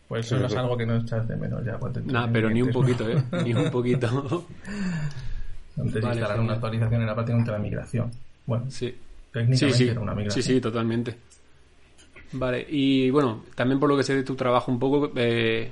Pues 0.08 0.26
eso 0.26 0.36
Sí, 0.36 0.40
no 0.40 0.46
es 0.46 0.52
sí. 0.52 0.58
algo 0.58 0.76
que 0.76 0.86
no 0.86 0.96
echas 0.96 1.26
de 1.26 1.36
menos 1.36 1.64
ya. 1.64 1.78
Nada, 2.04 2.28
pero 2.32 2.50
ni 2.50 2.62
un 2.62 2.70
poquito, 2.70 3.04
¿no? 3.04 3.10
¿eh? 3.18 3.24
Ni 3.44 3.54
un 3.54 3.70
poquito. 3.70 4.06
Antes 5.76 5.94
de 5.94 6.00
Vale, 6.00 6.14
instalar 6.16 6.38
una 6.40 6.52
actualización 6.54 7.02
era 7.02 7.14
prácticamente 7.14 7.50
la 7.50 7.58
migración. 7.58 8.10
Bueno, 8.46 8.66
Sí. 8.70 8.88
Sí, 8.88 8.96
técnicamente 9.32 9.76
sí. 9.78 9.88
era 9.88 10.00
una 10.00 10.12
Sí, 10.12 10.18
migración. 10.18 10.42
sí, 10.44 10.60
totalmente. 10.60 11.16
Vale, 12.34 12.66
y 12.68 13.10
bueno, 13.10 13.44
también 13.54 13.78
por 13.78 13.88
lo 13.88 13.96
que 13.96 14.02
sé 14.02 14.14
de 14.14 14.24
tu 14.24 14.34
trabajo 14.34 14.70
un 14.70 14.78
poco, 14.78 15.12
eh, 15.14 15.70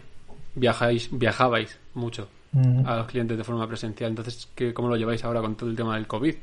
viajáis, 0.54 1.08
viajabais 1.10 1.78
mucho 1.94 2.28
a 2.84 2.96
los 2.96 3.06
clientes 3.06 3.36
de 3.36 3.44
forma 3.44 3.66
presencial. 3.66 4.10
Entonces, 4.10 4.48
¿qué, 4.54 4.72
¿cómo 4.72 4.88
lo 4.88 4.96
lleváis 4.96 5.24
ahora 5.24 5.40
con 5.40 5.56
todo 5.56 5.70
el 5.70 5.76
tema 5.76 5.96
del 5.96 6.06
COVID? 6.06 6.34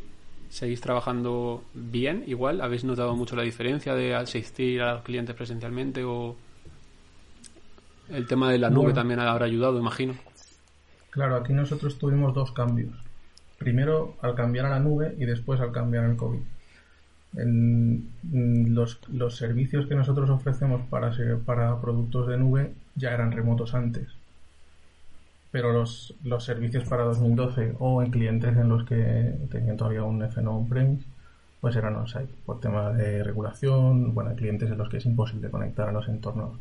¿Seguís 0.50 0.82
trabajando 0.82 1.64
bien 1.74 2.24
igual? 2.28 2.62
¿Habéis 2.62 2.84
notado 2.84 3.16
mucho 3.16 3.36
la 3.36 3.44
diferencia 3.44 3.94
de 3.94 4.16
asistir 4.16 4.82
a 4.82 4.96
los 4.96 5.04
clientes 5.04 5.36
presencialmente 5.36 6.04
o 6.04 6.36
el 8.10 8.26
tema 8.28 8.52
de 8.52 8.58
la 8.58 8.70
nube 8.70 8.86
Bueno. 8.86 8.96
también 8.96 9.20
habrá 9.20 9.46
ayudado, 9.46 9.80
imagino? 9.80 10.16
Claro, 11.12 11.36
aquí 11.38 11.54
nosotros 11.54 11.98
tuvimos 11.98 12.34
dos 12.34 12.52
cambios. 12.52 12.92
Primero 13.58 14.18
al 14.22 14.36
cambiar 14.36 14.66
a 14.66 14.70
la 14.70 14.80
nube 14.80 15.16
y 15.18 15.26
después 15.26 15.60
al 15.62 15.72
cambiar 15.72 16.06
al 16.06 16.16
COVID. 16.16 16.40
En- 17.36 18.10
los, 18.76 19.00
los 19.10 19.36
servicios 19.36 19.88
que 19.88 19.96
nosotros 19.96 20.30
ofrecemos 20.30 20.82
para, 20.90 21.12
para 21.46 21.80
productos 21.82 22.28
de 22.28 22.38
nube 22.38 22.74
ya 22.96 23.14
eran 23.14 23.32
remotos 23.32 23.74
antes. 23.74 24.08
Pero 25.52 25.72
los, 25.74 26.14
los 26.24 26.44
servicios 26.44 26.86
para 26.86 27.04
2012 27.04 27.74
o 27.80 28.04
en 28.04 28.12
clientes 28.12 28.56
en 28.56 28.70
los 28.70 28.84
que 28.84 29.34
tenían 29.50 29.78
todavía 29.78 30.04
un 30.04 30.22
FNO 30.24 30.58
on-premise, 30.58 31.06
pues 31.60 31.76
eran 31.76 31.96
on-site 31.96 32.32
por 32.46 32.60
tema 32.60 32.92
de 32.92 33.24
regulación. 33.24 34.14
Bueno, 34.14 34.30
hay 34.30 34.36
clientes 34.36 34.70
en 34.70 34.78
los 34.78 34.90
que 34.90 34.98
es 34.98 35.06
imposible 35.06 35.50
conectar 35.50 35.90
a 35.90 35.92
los 35.92 36.08
entornos, 36.08 36.60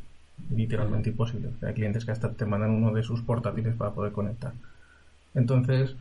literalmente 0.50 1.10
imposible. 1.10 1.50
Hay 1.62 1.74
clientes 1.74 2.04
que 2.06 2.12
hasta 2.12 2.32
te 2.32 2.46
mandan 2.46 2.70
uno 2.70 2.90
de 2.92 3.02
sus 3.02 3.22
portátiles 3.22 3.76
para 3.76 3.90
poder 3.92 4.12
conectar. 4.12 4.54
Entonces, 5.34 5.96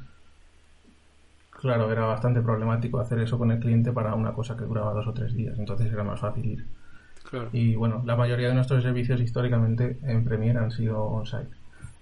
claro, 1.60 1.91
era 1.91 2.06
bastante 2.06 2.41
problemático 2.41 3.00
hacer 3.00 3.20
eso 3.20 3.38
con 3.38 3.52
el 3.52 3.60
cliente 3.60 3.91
para 3.91 4.15
una 4.15 4.34
cosa 4.34 4.56
que 4.56 4.65
duraba 4.65 4.93
dos 4.93 5.08
o 5.08 5.13
tres 5.13 5.34
días. 5.34 5.58
Entonces 5.60 5.91
era 5.91 6.04
más 6.04 6.20
fácil 6.20 6.46
ir. 6.46 6.65
Claro. 7.30 7.50
Y 7.52 7.76
bueno, 7.76 8.04
la 8.06 8.15
mayoría 8.15 8.48
de 8.48 8.54
nuestros 8.56 8.84
servicios 8.84 9.20
históricamente 9.20 9.98
en 10.04 10.24
Premiere 10.24 10.60
han 10.60 10.72
sido 10.72 11.04
on-site. 11.04 11.50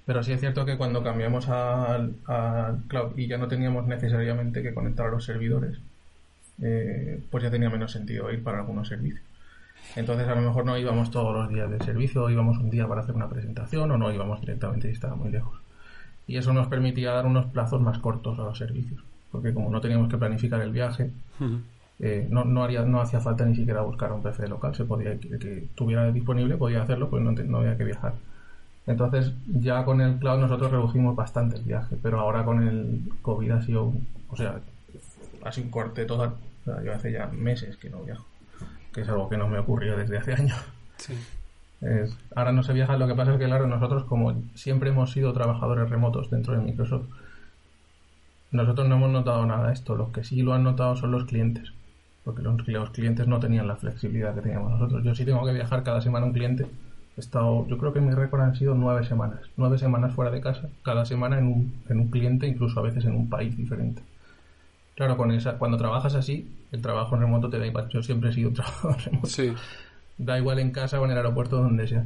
Pero 0.05 0.21
sí 0.21 0.33
es 0.33 0.39
cierto 0.39 0.65
que 0.65 0.77
cuando 0.77 1.03
cambiamos 1.03 1.49
al, 1.49 2.15
al 2.25 2.83
cloud 2.87 3.17
y 3.17 3.27
ya 3.27 3.37
no 3.39 3.47
teníamos 3.47 3.87
necesariamente 3.87 4.61
que 4.61 4.73
conectar 4.73 5.07
a 5.07 5.11
los 5.11 5.25
servidores, 5.25 5.79
eh, 6.61 7.21
pues 7.31 7.43
ya 7.43 7.51
tenía 7.51 7.69
menos 7.69 7.91
sentido 7.91 8.31
ir 8.31 8.43
para 8.43 8.59
algunos 8.59 8.87
servicios. 8.87 9.23
Entonces 9.95 10.27
a 10.27 10.35
lo 10.35 10.41
mejor 10.41 10.65
no 10.65 10.77
íbamos 10.77 11.11
todos 11.11 11.33
los 11.33 11.49
días 11.49 11.69
del 11.69 11.81
servicio, 11.81 12.29
íbamos 12.29 12.57
un 12.57 12.69
día 12.69 12.87
para 12.87 13.01
hacer 13.01 13.15
una 13.15 13.29
presentación 13.29 13.91
o 13.91 13.97
no 13.97 14.11
íbamos 14.11 14.41
directamente 14.41 14.87
si 14.87 14.93
estaba 14.93 15.15
muy 15.15 15.31
lejos. 15.31 15.59
Y 16.27 16.37
eso 16.37 16.53
nos 16.53 16.67
permitía 16.67 17.11
dar 17.11 17.25
unos 17.25 17.47
plazos 17.47 17.81
más 17.81 17.99
cortos 17.99 18.39
a 18.39 18.43
los 18.43 18.57
servicios, 18.57 19.03
porque 19.35 19.53
como 19.53 19.69
no 19.69 19.81
teníamos 19.81 20.09
que 20.09 20.17
planificar 20.17 20.61
el 20.61 20.71
viaje, 20.71 21.11
eh, 21.99 22.27
no, 22.29 22.43
no, 22.45 22.63
haría, 22.63 22.81
no 22.83 22.99
hacía 23.01 23.19
falta 23.21 23.45
ni 23.45 23.55
siquiera 23.55 23.81
buscar 23.81 24.11
un 24.11 24.21
PC 24.23 24.47
local, 24.47 24.75
se 24.75 24.83
podía 24.85 25.17
que, 25.19 25.29
que 25.39 25.67
tuviera 25.75 26.11
disponible, 26.11 26.57
podía 26.57 26.81
hacerlo, 26.83 27.09
pues 27.09 27.23
no, 27.23 27.31
no 27.31 27.57
había 27.59 27.77
que 27.77 27.83
viajar. 27.85 28.13
Entonces, 28.87 29.33
ya 29.47 29.83
con 29.83 29.99
el 30.01 30.17
cloud 30.19 30.39
nosotros 30.39 30.71
redujimos 30.71 31.15
bastante 31.15 31.55
el 31.57 31.63
viaje, 31.63 31.95
pero 32.03 32.19
ahora 32.19 32.43
con 32.43 32.67
el 32.67 33.01
COVID 33.21 33.51
ha 33.51 33.61
sido, 33.63 33.85
un- 33.85 34.07
o 34.29 34.35
sea, 34.35 34.59
ha 35.43 35.51
sido 35.51 35.65
un 35.65 35.71
corte 35.71 36.05
total. 36.05 36.33
O 36.61 36.63
sea, 36.65 36.83
yo 36.83 36.93
hace 36.93 37.11
ya 37.11 37.27
meses 37.27 37.77
que 37.77 37.89
no 37.89 37.99
viajo, 38.03 38.25
que 38.93 39.01
es 39.01 39.09
algo 39.09 39.27
que 39.29 39.37
no 39.37 39.47
me 39.47 39.57
ocurrió 39.59 39.97
desde 39.97 40.17
hace 40.17 40.33
años. 40.41 40.57
Sí. 40.97 41.13
Es- 41.81 42.15
ahora 42.35 42.51
no 42.51 42.61
se 42.63 42.73
viaja, 42.73 42.97
lo 42.97 43.07
que 43.07 43.15
pasa 43.15 43.33
es 43.33 43.39
que, 43.39 43.45
claro, 43.45 43.67
nosotros 43.67 44.03
como 44.05 44.35
siempre 44.53 44.89
hemos 44.89 45.11
sido 45.11 45.33
trabajadores 45.33 45.89
remotos 45.89 46.29
dentro 46.29 46.53
de 46.53 46.63
Microsoft, 46.63 47.05
nosotros 48.51 48.87
no 48.87 48.95
hemos 48.95 49.09
notado 49.11 49.45
nada 49.45 49.67
de 49.67 49.73
esto. 49.73 49.95
Los 49.95 50.09
que 50.09 50.23
sí 50.23 50.41
lo 50.41 50.53
han 50.53 50.63
notado 50.63 50.95
son 50.95 51.11
los 51.11 51.25
clientes, 51.25 51.73
porque 52.23 52.41
los, 52.41 52.67
los 52.67 52.89
clientes 52.91 53.27
no 53.27 53.39
tenían 53.39 53.67
la 53.67 53.75
flexibilidad 53.75 54.33
que 54.35 54.41
teníamos 54.41 54.71
nosotros. 54.71 55.03
Yo 55.03 55.13
sí 55.15 55.25
tengo 55.25 55.45
que 55.45 55.53
viajar 55.53 55.83
cada 55.83 56.01
semana 56.01 56.25
a 56.25 56.27
un 56.27 56.33
cliente. 56.33 56.65
He 57.17 57.21
estado, 57.21 57.65
yo 57.67 57.77
creo 57.77 57.93
que 57.93 58.01
mi 58.01 58.11
récord 58.13 58.41
han 58.41 58.55
sido 58.55 58.75
nueve 58.75 59.05
semanas. 59.05 59.39
Nueve 59.57 59.77
semanas 59.77 60.13
fuera 60.13 60.31
de 60.31 60.41
casa, 60.41 60.69
cada 60.83 61.05
semana 61.05 61.37
en 61.39 61.47
un, 61.47 61.73
en 61.89 61.99
un 61.99 62.09
cliente, 62.09 62.47
incluso 62.47 62.79
a 62.79 62.83
veces 62.83 63.05
en 63.05 63.15
un 63.15 63.29
país 63.29 63.55
diferente. 63.55 64.01
Claro, 64.95 65.17
con 65.17 65.31
esa, 65.31 65.57
cuando 65.57 65.77
trabajas 65.77 66.15
así, 66.15 66.49
el 66.71 66.81
trabajo 66.81 67.15
en 67.15 67.21
remoto 67.21 67.49
te 67.49 67.59
da 67.59 67.67
igual. 67.67 67.87
Yo 67.89 68.01
siempre 68.03 68.29
he 68.29 68.33
sido 68.33 68.51
trabajador 68.53 68.97
remoto 69.05 69.27
Sí. 69.27 69.53
da 70.17 70.37
igual 70.37 70.59
en 70.59 70.71
casa 70.71 70.99
o 70.99 71.05
en 71.05 71.11
el 71.11 71.17
aeropuerto 71.17 71.57
donde 71.57 71.87
sea. 71.87 72.03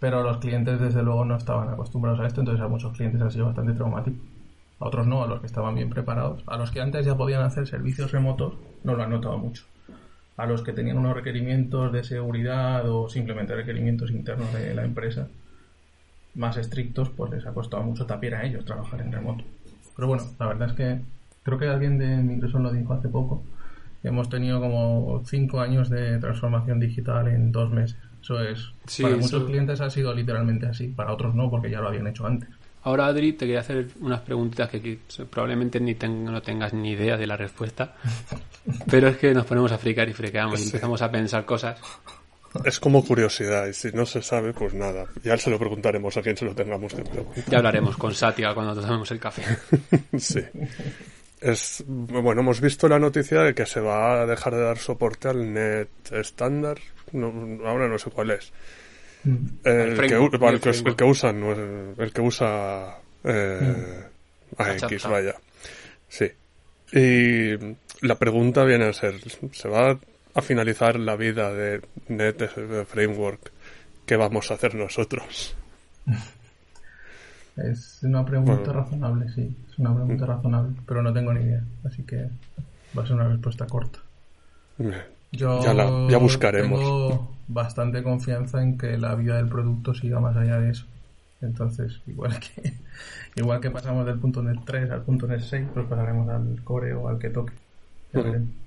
Pero 0.00 0.22
los 0.22 0.38
clientes 0.38 0.78
desde 0.80 1.02
luego 1.02 1.24
no 1.24 1.36
estaban 1.36 1.68
acostumbrados 1.70 2.20
a 2.20 2.26
esto, 2.26 2.40
entonces 2.40 2.62
a 2.62 2.68
muchos 2.68 2.92
clientes 2.94 3.22
ha 3.22 3.30
sido 3.30 3.46
bastante 3.46 3.72
traumático. 3.72 4.16
A 4.80 4.86
otros 4.86 5.06
no, 5.06 5.22
a 5.22 5.26
los 5.26 5.40
que 5.40 5.46
estaban 5.46 5.74
bien 5.74 5.90
preparados. 5.90 6.42
A 6.46 6.56
los 6.56 6.70
que 6.70 6.80
antes 6.80 7.06
ya 7.06 7.16
podían 7.16 7.42
hacer 7.42 7.66
servicios 7.66 8.12
remotos 8.12 8.54
no 8.82 8.94
lo 8.94 9.02
han 9.02 9.10
notado 9.10 9.38
mucho. 9.38 9.64
A 10.36 10.46
los 10.46 10.62
que 10.62 10.72
tenían 10.72 10.98
unos 10.98 11.14
requerimientos 11.14 11.92
de 11.92 12.02
seguridad 12.04 12.88
o 12.90 13.08
simplemente 13.08 13.54
requerimientos 13.54 14.10
internos 14.10 14.52
de 14.52 14.74
la 14.74 14.84
empresa 14.84 15.28
más 16.34 16.56
estrictos, 16.56 17.10
pues 17.10 17.30
les 17.30 17.46
ha 17.46 17.54
costado 17.54 17.82
mucho 17.84 18.06
también 18.06 18.34
a 18.34 18.42
ellos 18.44 18.64
trabajar 18.64 19.00
en 19.00 19.12
remoto. 19.12 19.44
Pero 19.94 20.08
bueno, 20.08 20.24
la 20.40 20.46
verdad 20.48 20.68
es 20.70 20.74
que 20.74 21.00
creo 21.44 21.58
que 21.58 21.68
alguien 21.68 21.98
de 21.98 22.16
Microsoft 22.16 22.62
lo 22.62 22.72
dijo 22.72 22.92
hace 22.94 23.08
poco. 23.08 23.44
Hemos 24.02 24.28
tenido 24.28 24.60
como 24.60 25.22
cinco 25.24 25.60
años 25.60 25.88
de 25.88 26.18
transformación 26.18 26.80
digital 26.80 27.28
en 27.28 27.52
dos 27.52 27.70
meses. 27.70 27.96
Eso 28.20 28.40
es. 28.42 28.72
Sí, 28.86 29.02
para 29.04 29.14
eso- 29.16 29.22
muchos 29.22 29.44
clientes 29.48 29.80
ha 29.80 29.88
sido 29.90 30.12
literalmente 30.12 30.66
así, 30.66 30.88
para 30.88 31.12
otros 31.12 31.34
no, 31.34 31.48
porque 31.48 31.70
ya 31.70 31.80
lo 31.80 31.88
habían 31.88 32.06
hecho 32.08 32.26
antes. 32.26 32.48
Ahora, 32.84 33.06
Adri, 33.06 33.32
te 33.32 33.46
quería 33.46 33.60
hacer 33.60 33.88
unas 34.00 34.20
preguntitas 34.20 34.68
que 34.70 34.76
aquí 34.76 34.98
probablemente 35.30 35.80
ni 35.80 35.94
ten- 35.94 36.24
no 36.24 36.40
tengas 36.42 36.72
ni 36.74 36.92
idea 36.92 37.16
de 37.16 37.26
la 37.26 37.36
respuesta. 37.36 37.96
Pero 38.90 39.08
es 39.08 39.16
que 39.16 39.32
nos 39.34 39.46
ponemos 39.46 39.72
a 39.72 39.78
fricar 39.78 40.08
y 40.08 40.12
friqueamos 40.12 40.60
y 40.60 40.64
empezamos 40.66 41.00
a 41.02 41.10
pensar 41.10 41.44
cosas. 41.44 41.78
Es 42.64 42.78
como 42.78 43.04
curiosidad, 43.04 43.66
y 43.66 43.72
si 43.74 43.90
no 43.92 44.06
se 44.06 44.22
sabe, 44.22 44.52
pues 44.52 44.74
nada. 44.74 45.06
Ya 45.24 45.36
se 45.36 45.50
lo 45.50 45.58
preguntaremos 45.58 46.16
a 46.16 46.22
quien 46.22 46.36
se 46.36 46.44
lo 46.44 46.54
tengamos 46.54 46.94
que 46.94 47.02
preguntar. 47.02 47.44
Ya 47.50 47.58
hablaremos 47.58 47.96
con 47.96 48.14
Satya 48.14 48.54
cuando 48.54 48.80
tomemos 48.80 49.10
el 49.10 49.18
café. 49.18 49.42
Sí. 50.18 50.40
Es, 51.40 51.82
bueno, 51.86 52.40
hemos 52.40 52.60
visto 52.60 52.88
la 52.88 52.98
noticia 52.98 53.40
de 53.42 53.54
que 53.54 53.66
se 53.66 53.80
va 53.80 54.22
a 54.22 54.26
dejar 54.26 54.54
de 54.54 54.62
dar 54.62 54.78
soporte 54.78 55.28
al 55.28 55.52
net 55.52 55.88
estándar. 56.12 56.78
No, 57.12 57.32
ahora 57.66 57.88
no 57.88 57.98
sé 57.98 58.10
cuál 58.10 58.30
es. 58.30 58.52
El, 59.24 59.96
que, 59.96 60.14
el 60.14 60.60
que- 60.60 60.70
el 60.70 60.96
que 60.96 61.04
usan, 61.04 61.42
el 61.98 62.12
que 62.12 62.20
usa 62.20 62.98
eh, 63.24 64.04
AX, 64.58 64.80
Chapter. 64.82 65.10
vaya. 65.10 65.34
Sí. 66.08 66.30
Y 66.92 67.56
la 68.06 68.16
pregunta 68.18 68.64
viene 68.64 68.84
a 68.86 68.92
ser, 68.92 69.14
¿se 69.52 69.68
va 69.68 69.98
a 70.34 70.42
finalizar 70.42 70.98
la 70.98 71.16
vida 71.16 71.52
de 71.52 71.80
Net 72.08 72.36
de 72.38 72.84
Framework? 72.84 73.50
¿Qué 74.06 74.16
vamos 74.16 74.50
a 74.50 74.54
hacer 74.54 74.74
nosotros? 74.74 75.54
Es 77.56 78.00
una 78.02 78.24
pregunta 78.24 78.54
Bueno. 78.54 78.72
razonable, 78.72 79.28
sí. 79.32 79.56
Es 79.70 79.78
una 79.78 79.94
pregunta 79.94 80.26
razonable, 80.26 80.74
pero 80.86 81.02
no 81.02 81.12
tengo 81.12 81.32
ni 81.32 81.44
idea. 81.44 81.62
Así 81.84 82.02
que 82.02 82.28
va 82.98 83.04
a 83.04 83.06
ser 83.06 83.14
una 83.14 83.28
respuesta 83.28 83.64
corta. 83.66 84.00
Yo 85.36 85.62
Ya 85.62 85.74
la- 85.74 86.06
ya 86.08 86.18
buscaremos. 86.18 86.78
Tengo 86.80 87.34
bastante 87.48 88.02
confianza 88.02 88.62
en 88.62 88.78
que 88.78 88.96
la 88.98 89.14
vida 89.14 89.36
del 89.36 89.48
producto 89.48 89.94
siga 89.94 90.20
más 90.20 90.36
allá 90.36 90.58
de 90.60 90.70
eso. 90.70 90.86
Entonces, 91.40 92.00
igual 92.06 92.38
que 92.40 92.74
igual 93.36 93.60
que 93.60 93.70
pasamos 93.70 94.06
del 94.06 94.18
punto 94.18 94.42
.NET 94.42 94.60
3 94.64 94.90
al 94.90 95.02
punto 95.02 95.26
.NET 95.26 95.40
6, 95.40 95.66
pues 95.74 95.86
pasaremos 95.86 96.28
al 96.28 96.62
core 96.64 96.94
o 96.94 97.08
al 97.08 97.18
que 97.18 97.30
toque. 97.30 97.52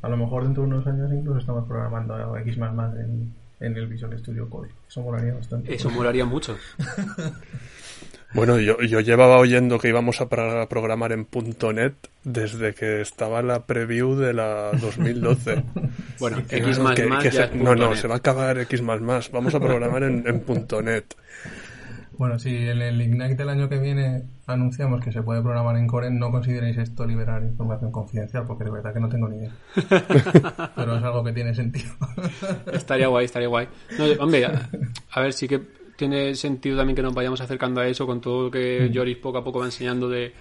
A 0.02 0.10
lo 0.10 0.18
mejor 0.18 0.44
dentro 0.44 0.64
de 0.64 0.68
unos 0.68 0.86
años 0.88 1.10
incluso 1.14 1.40
estamos 1.40 1.66
programando 1.68 2.36
X++ 2.38 2.58
en, 2.58 3.34
en 3.62 3.78
el 3.78 3.88
Visual 3.88 4.20
Studio 4.20 4.50
Code. 4.50 4.70
Eso 4.90 5.02
molaría 5.02 5.34
bastante. 5.34 5.74
Eso 5.74 5.90
molaría 5.90 6.26
mucho. 6.26 6.58
Bueno, 8.34 8.60
yo, 8.60 8.82
yo 8.82 9.00
llevaba 9.00 9.38
oyendo 9.38 9.80
que 9.80 9.88
íbamos 9.88 10.20
a 10.22 10.28
programar 10.28 11.12
en 11.14 11.28
.NET 11.74 11.94
desde 12.24 12.74
que 12.74 13.02
estaba 13.02 13.42
la 13.42 13.66
preview 13.66 14.16
de 14.16 14.34
la 14.34 14.72
2012. 14.82 15.64
Bueno, 16.20 16.38
Que- 16.48 16.58
X 16.58 16.80
que- 16.96 17.08
que 17.22 17.24
ya 17.26 17.32
se- 17.32 17.44
es 17.44 17.56
no, 17.56 17.76
no, 17.76 17.96
se 17.96 18.08
va 18.08 18.16
a 18.16 18.18
acabar 18.18 18.58
X++. 18.60 18.82
Vamos 18.82 19.54
a 19.56 19.60
programar 19.60 20.04
en, 20.04 20.24
en 20.28 20.44
.NET. 20.84 21.14
Bueno, 22.18 22.40
si 22.40 22.56
en 22.56 22.82
el 22.82 23.00
Ignite 23.00 23.36
del 23.36 23.50
año 23.50 23.70
que 23.70 23.78
viene 23.78 24.24
anunciamos 24.48 25.00
que 25.04 25.12
se 25.12 25.22
puede 25.22 25.44
programar 25.44 25.78
en 25.78 25.86
Core, 25.86 26.10
no 26.10 26.32
consideréis 26.32 26.78
esto 26.80 27.06
liberar 27.06 27.44
información 27.44 27.92
confidencial, 27.92 28.46
porque 28.48 28.64
de 28.64 28.72
verdad 28.72 28.92
que 28.94 29.00
no 29.00 29.08
tengo 29.10 29.30
ni 29.30 29.38
idea. 29.38 29.52
Pero 30.76 30.98
es 30.98 31.04
algo 31.04 31.24
que 31.24 31.34
tiene 31.34 31.54
sentido. 31.54 31.92
Estaría 32.74 33.08
guay, 33.08 33.26
estaría 33.26 33.48
guay. 33.48 33.68
No, 34.00 34.06
hombre, 34.24 34.46
a, 34.46 34.70
a 35.12 35.22
ver, 35.22 35.34
sí 35.34 35.48
que 35.48 35.62
tiene 35.98 36.36
sentido 36.36 36.78
también 36.78 36.96
que 36.96 37.02
nos 37.02 37.14
vayamos 37.14 37.42
acercando 37.42 37.82
a 37.82 37.88
eso 37.88 38.06
con 38.06 38.22
todo 38.22 38.44
lo 38.44 38.52
que 38.52 38.90
Joris 38.94 39.18
poco 39.18 39.40
a 39.40 39.44
poco 39.44 39.60
va 39.60 39.66
enseñando 39.66 40.08
de 40.08 40.32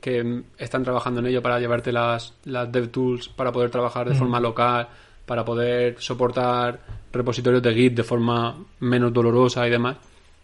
que 0.00 0.22
mm, 0.22 0.44
están 0.58 0.84
trabajando 0.84 1.20
en 1.20 1.26
ello 1.26 1.42
para 1.42 1.58
llevarte 1.58 1.90
las, 1.90 2.34
las 2.44 2.70
DevTools 2.70 3.30
para 3.30 3.50
poder 3.50 3.70
trabajar 3.70 4.08
de 4.08 4.14
forma 4.14 4.38
local, 4.38 4.88
para 5.24 5.44
poder 5.44 5.96
soportar 5.98 6.78
repositorios 7.12 7.62
de 7.62 7.74
Git 7.74 7.94
de 7.94 8.04
forma 8.04 8.56
menos 8.80 9.12
dolorosa 9.12 9.66
y 9.66 9.70
demás. 9.70 9.96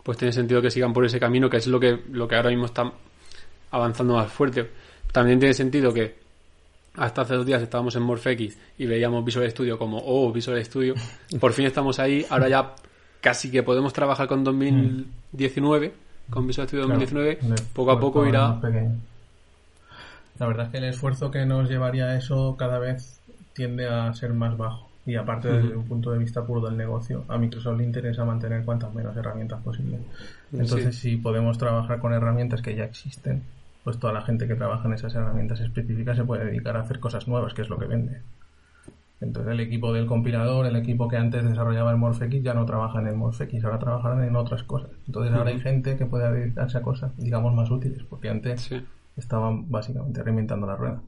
Pues 0.02 0.18
tiene 0.18 0.32
sentido 0.32 0.60
que 0.60 0.70
sigan 0.70 0.92
por 0.92 1.04
ese 1.04 1.20
camino, 1.20 1.48
que 1.48 1.58
es 1.58 1.68
lo 1.68 1.78
que, 1.78 2.00
lo 2.10 2.26
que 2.26 2.34
ahora 2.34 2.50
mismo 2.50 2.66
está 2.66 2.90
avanzando 3.70 4.14
más 4.14 4.32
fuerte. 4.32 4.68
También 5.12 5.38
tiene 5.38 5.54
sentido 5.54 5.92
que 5.92 6.16
hasta 6.94 7.22
hace 7.22 7.34
dos 7.34 7.46
días 7.46 7.62
estábamos 7.62 7.94
en 7.94 8.02
MorphX 8.02 8.56
y 8.78 8.86
veíamos 8.86 9.24
Visual 9.24 9.48
Studio 9.50 9.78
como, 9.78 10.02
oh, 10.04 10.32
Visual 10.32 10.62
Studio. 10.64 10.94
Por 11.40 11.52
fin 11.52 11.66
estamos 11.66 11.98
ahí. 12.00 12.26
Ahora 12.28 12.48
ya 12.48 12.74
casi 13.22 13.50
que 13.50 13.62
podemos 13.62 13.94
trabajar 13.94 14.28
con 14.28 14.44
2019, 14.44 15.94
con 16.28 16.46
Visual 16.46 16.68
Studio 16.68 16.82
2019. 16.82 17.38
Claro, 17.38 17.54
poco 17.72 17.92
a 17.92 18.00
poco 18.00 18.26
irá. 18.26 18.60
La 20.38 20.46
verdad 20.46 20.66
es 20.66 20.72
que 20.72 20.78
el 20.78 20.84
esfuerzo 20.84 21.30
que 21.30 21.46
nos 21.46 21.70
llevaría 21.70 22.06
a 22.06 22.16
eso 22.16 22.56
cada 22.58 22.78
vez 22.78 23.20
tiende 23.54 23.88
a 23.88 24.12
ser 24.12 24.34
más 24.34 24.58
bajo. 24.58 24.90
Y 25.04 25.16
aparte, 25.16 25.48
desde 25.48 25.74
un 25.74 25.84
punto 25.84 26.12
de 26.12 26.18
vista 26.18 26.44
puro 26.44 26.60
del 26.60 26.76
negocio, 26.76 27.24
a 27.28 27.36
Microsoft 27.36 27.78
le 27.78 27.84
interesa 27.84 28.24
mantener 28.24 28.64
cuantas 28.64 28.94
menos 28.94 29.16
herramientas 29.16 29.60
posible. 29.62 29.98
Entonces, 30.52 30.96
si 30.96 31.16
podemos 31.16 31.58
trabajar 31.58 31.98
con 31.98 32.12
herramientas 32.12 32.62
que 32.62 32.76
ya 32.76 32.84
existen, 32.84 33.42
pues 33.84 33.98
toda 33.98 34.12
la 34.12 34.22
gente 34.22 34.46
que 34.46 34.54
trabaja 34.54 34.86
en 34.86 34.94
esas 34.94 35.14
herramientas 35.14 35.60
específicas 35.60 36.16
se 36.16 36.24
puede 36.24 36.44
dedicar 36.44 36.76
a 36.76 36.80
hacer 36.80 37.00
cosas 37.00 37.26
nuevas, 37.26 37.52
que 37.54 37.62
es 37.62 37.68
lo 37.68 37.78
que 37.78 37.86
vende. 37.86 38.20
Entonces, 39.22 39.52
el 39.52 39.60
equipo 39.60 39.92
del 39.92 40.06
compilador, 40.06 40.66
el 40.66 40.76
equipo 40.76 41.08
que 41.08 41.16
antes 41.16 41.44
desarrollaba 41.44 41.92
el 41.92 41.96
MorphX, 41.96 42.42
ya 42.42 42.54
no 42.54 42.66
trabaja 42.66 43.00
en 43.00 43.06
el 43.06 43.16
MorphX, 43.16 43.64
ahora 43.64 43.78
trabajarán 43.78 44.24
en 44.24 44.36
otras 44.36 44.62
cosas. 44.64 44.90
Entonces, 45.06 45.32
ahora 45.32 45.50
hay 45.50 45.60
gente 45.60 45.96
que 45.96 46.06
puede 46.06 46.30
dedicarse 46.32 46.78
a 46.78 46.82
cosas, 46.82 47.16
digamos, 47.16 47.54
más 47.54 47.70
útiles, 47.70 48.02
porque 48.08 48.28
antes 48.28 48.62
Sí. 48.62 48.84
estaban 49.16 49.70
básicamente 49.70 50.22
reinventando 50.22 50.66
la 50.66 50.76
rueda. 50.76 51.00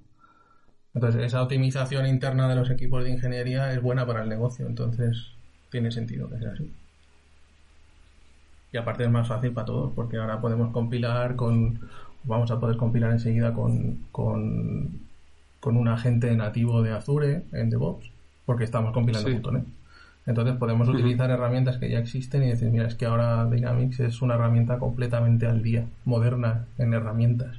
Entonces, 0.94 1.22
esa 1.22 1.42
optimización 1.42 2.06
interna 2.06 2.48
de 2.48 2.54
los 2.54 2.70
equipos 2.70 3.02
de 3.02 3.10
ingeniería 3.10 3.72
es 3.72 3.82
buena 3.82 4.06
para 4.06 4.22
el 4.22 4.28
negocio, 4.28 4.66
entonces 4.66 5.32
tiene 5.70 5.90
sentido 5.90 6.28
que 6.30 6.38
sea 6.38 6.52
así. 6.52 6.72
Y 8.72 8.76
aparte 8.76 9.04
es 9.04 9.10
más 9.10 9.28
fácil 9.28 9.52
para 9.52 9.66
todos, 9.66 9.92
porque 9.94 10.16
ahora 10.18 10.40
podemos 10.40 10.72
compilar 10.72 11.36
con. 11.36 11.80
Vamos 12.24 12.50
a 12.50 12.58
poder 12.58 12.76
compilar 12.76 13.10
enseguida 13.12 13.52
con, 13.52 14.06
con, 14.10 15.00
con 15.64 15.78
un 15.78 15.88
agente 15.88 16.30
nativo 16.36 16.82
de 16.82 16.92
Azure 16.92 17.44
en 17.52 17.70
DevOps, 17.70 18.10
porque 18.44 18.64
estamos 18.64 18.92
compilando 18.92 19.30
Sí. 19.30 19.40
.NET. 19.50 19.64
Entonces 20.26 20.56
podemos 20.56 20.86
utilizar 20.90 21.30
herramientas 21.30 21.78
que 21.78 21.88
ya 21.88 22.00
existen 22.00 22.42
y 22.42 22.48
decir, 22.48 22.68
mira, 22.68 22.86
es 22.86 22.96
que 22.96 23.06
ahora 23.06 23.46
Dynamics 23.46 24.00
es 24.00 24.20
una 24.20 24.34
herramienta 24.34 24.78
completamente 24.78 25.46
al 25.46 25.62
día, 25.62 25.86
moderna 26.04 26.66
en 26.76 26.92
herramientas, 26.92 27.56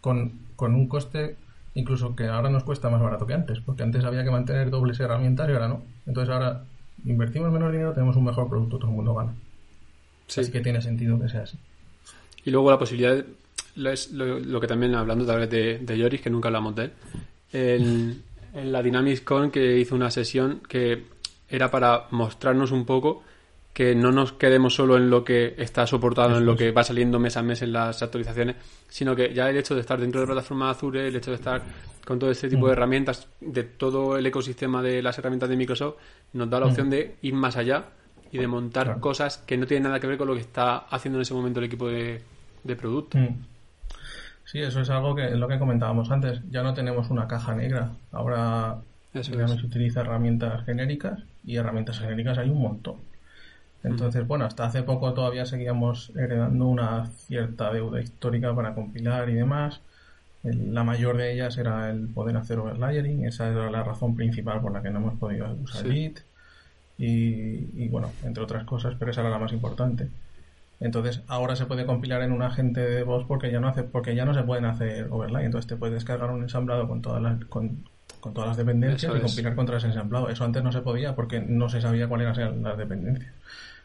con, 0.00 0.32
con 0.56 0.74
un 0.74 0.88
coste 0.88 1.36
incluso 1.74 2.16
que 2.16 2.26
ahora 2.26 2.48
nos 2.48 2.64
cuesta 2.64 2.88
más 2.88 3.02
barato 3.02 3.26
que 3.26 3.34
antes, 3.34 3.60
porque 3.60 3.82
antes 3.82 4.02
había 4.06 4.24
que 4.24 4.30
mantener 4.30 4.70
dobles 4.70 4.98
herramientas 5.00 5.46
y 5.50 5.52
ahora 5.52 5.68
no. 5.68 5.82
Entonces 6.06 6.32
ahora 6.32 6.64
invertimos 7.04 7.52
menos 7.52 7.70
dinero, 7.70 7.92
tenemos 7.92 8.16
un 8.16 8.24
mejor 8.24 8.48
producto, 8.48 8.78
todo 8.78 8.88
el 8.88 8.96
mundo 8.96 9.14
gana. 9.14 9.34
Sí. 10.26 10.40
Así 10.40 10.50
que 10.50 10.62
tiene 10.62 10.80
sentido 10.80 11.20
que 11.20 11.28
sea 11.28 11.42
así. 11.42 11.58
Y 12.46 12.50
luego 12.50 12.70
la 12.70 12.78
posibilidad, 12.78 13.22
lo, 13.76 14.38
lo, 14.38 14.58
que 14.58 14.66
también 14.66 14.94
hablando 14.94 15.26
tal 15.26 15.40
vez 15.40 15.50
de, 15.50 15.78
de 15.80 16.02
Joris, 16.02 16.22
que 16.22 16.30
nunca 16.30 16.48
hablamos 16.48 16.74
de 16.76 16.84
él, 16.84 16.92
en, 17.52 18.22
en 18.54 18.72
la 18.72 18.82
Dynamics 18.82 19.20
Con 19.22 19.50
que 19.50 19.78
hizo 19.78 19.94
una 19.94 20.10
sesión 20.10 20.60
que 20.68 21.04
era 21.48 21.70
para 21.70 22.06
mostrarnos 22.10 22.70
un 22.70 22.84
poco 22.84 23.22
que 23.72 23.94
no 23.94 24.12
nos 24.12 24.32
quedemos 24.32 24.74
solo 24.74 24.96
en 24.98 25.08
lo 25.08 25.24
que 25.24 25.54
está 25.56 25.86
soportado, 25.86 26.36
en 26.36 26.44
lo 26.44 26.56
que 26.56 26.72
va 26.72 26.84
saliendo 26.84 27.18
mes 27.18 27.36
a 27.38 27.42
mes 27.42 27.62
en 27.62 27.72
las 27.72 28.02
actualizaciones, 28.02 28.56
sino 28.88 29.16
que 29.16 29.32
ya 29.32 29.48
el 29.48 29.56
hecho 29.56 29.74
de 29.74 29.80
estar 29.80 29.98
dentro 29.98 30.20
de 30.20 30.26
la 30.26 30.32
plataforma 30.34 30.68
Azure, 30.68 31.08
el 31.08 31.16
hecho 31.16 31.30
de 31.30 31.36
estar 31.36 31.62
con 32.04 32.18
todo 32.18 32.30
este 32.30 32.50
tipo 32.50 32.66
de 32.66 32.72
herramientas, 32.72 33.28
de 33.40 33.62
todo 33.62 34.18
el 34.18 34.26
ecosistema 34.26 34.82
de 34.82 35.00
las 35.02 35.18
herramientas 35.18 35.48
de 35.48 35.56
Microsoft, 35.56 35.94
nos 36.34 36.50
da 36.50 36.60
la 36.60 36.66
opción 36.66 36.90
de 36.90 37.16
ir 37.22 37.32
más 37.32 37.56
allá 37.56 37.84
y 38.30 38.38
de 38.38 38.46
montar 38.46 38.84
Claro. 38.86 39.00
cosas 39.00 39.38
que 39.38 39.56
no 39.56 39.66
tienen 39.66 39.84
nada 39.84 40.00
que 40.00 40.06
ver 40.06 40.18
con 40.18 40.28
lo 40.28 40.34
que 40.34 40.40
está 40.40 40.76
haciendo 40.76 41.18
en 41.18 41.22
ese 41.22 41.32
momento 41.32 41.60
el 41.60 41.66
equipo 41.66 41.88
de, 41.88 42.20
de 42.64 42.76
producto. 42.76 43.16
Mm. 43.16 43.36
Sí, 44.52 44.60
eso 44.60 44.82
es 44.82 44.90
algo 44.90 45.14
que 45.14 45.28
es 45.28 45.32
lo 45.32 45.48
que 45.48 45.58
comentábamos 45.58 46.10
antes. 46.10 46.42
Ya 46.50 46.62
no 46.62 46.74
tenemos 46.74 47.08
una 47.08 47.26
caja 47.26 47.54
negra. 47.54 47.92
Ahora 48.12 48.76
Eso 49.14 49.40
es. 49.40 49.64
utiliza 49.64 50.02
herramientas 50.02 50.66
genéricas 50.66 51.20
y 51.42 51.56
herramientas 51.56 51.98
genéricas 51.98 52.36
hay 52.36 52.50
un 52.50 52.60
montón. 52.60 52.96
Entonces, 53.82 54.26
bueno, 54.26 54.44
hasta 54.44 54.66
hace 54.66 54.82
poco 54.82 55.14
todavía 55.14 55.46
seguíamos 55.46 56.12
heredando 56.16 56.66
una 56.66 57.06
cierta 57.06 57.72
deuda 57.72 58.02
histórica 58.02 58.54
para 58.54 58.74
compilar 58.74 59.30
y 59.30 59.34
demás. 59.36 59.80
La 60.42 60.84
mayor 60.84 61.16
de 61.16 61.32
ellas 61.32 61.56
era 61.56 61.88
el 61.88 62.08
poder 62.08 62.36
hacer 62.36 62.58
overlayering. 62.58 63.24
Esa 63.24 63.48
era 63.48 63.70
la 63.70 63.82
razón 63.82 64.14
principal 64.16 64.60
por 64.60 64.72
la 64.74 64.82
que 64.82 64.90
no 64.90 64.98
hemos 64.98 65.14
podido 65.18 65.50
usar 65.64 65.82
Sí. 65.82 65.90
Git. 65.92 66.20
Y, 66.98 67.84
y, 67.84 67.88
bueno, 67.88 68.10
entre 68.22 68.42
otras 68.42 68.64
cosas, 68.64 68.96
pero 68.98 69.10
esa 69.12 69.22
era 69.22 69.30
la 69.30 69.38
más 69.38 69.52
importante. 69.54 70.08
Entonces, 70.82 71.22
ahora 71.28 71.54
se 71.54 71.66
puede 71.66 71.86
compilar 71.86 72.22
en 72.22 72.32
un 72.32 72.42
agente 72.42 72.80
de 72.80 73.04
voz 73.04 73.24
porque 73.26 73.52
ya 73.52 73.60
no 73.60 73.68
hace, 73.68 73.84
porque 73.84 74.16
ya 74.16 74.24
no 74.24 74.34
se 74.34 74.42
pueden 74.42 74.64
hacer 74.64 75.06
overlay. 75.10 75.44
Entonces 75.44 75.68
te 75.68 75.76
puedes 75.76 75.94
descargar 75.94 76.30
un 76.30 76.42
ensamblado 76.42 76.88
con 76.88 77.02
todas 77.02 77.22
las, 77.22 77.44
con, 77.44 77.84
con 78.20 78.34
todas 78.34 78.48
las 78.48 78.56
dependencias 78.56 79.04
Eso 79.04 79.14
y 79.14 79.18
es. 79.18 79.24
compilar 79.24 79.54
contra 79.54 79.76
ese 79.76 79.86
ensamblado. 79.86 80.28
Eso 80.28 80.44
antes 80.44 80.62
no 80.64 80.72
se 80.72 80.80
podía 80.80 81.14
porque 81.14 81.40
no 81.40 81.68
se 81.68 81.80
sabía 81.80 82.08
cuáles 82.08 82.36
eran 82.36 82.62
las 82.64 82.76
dependencias. 82.76 83.32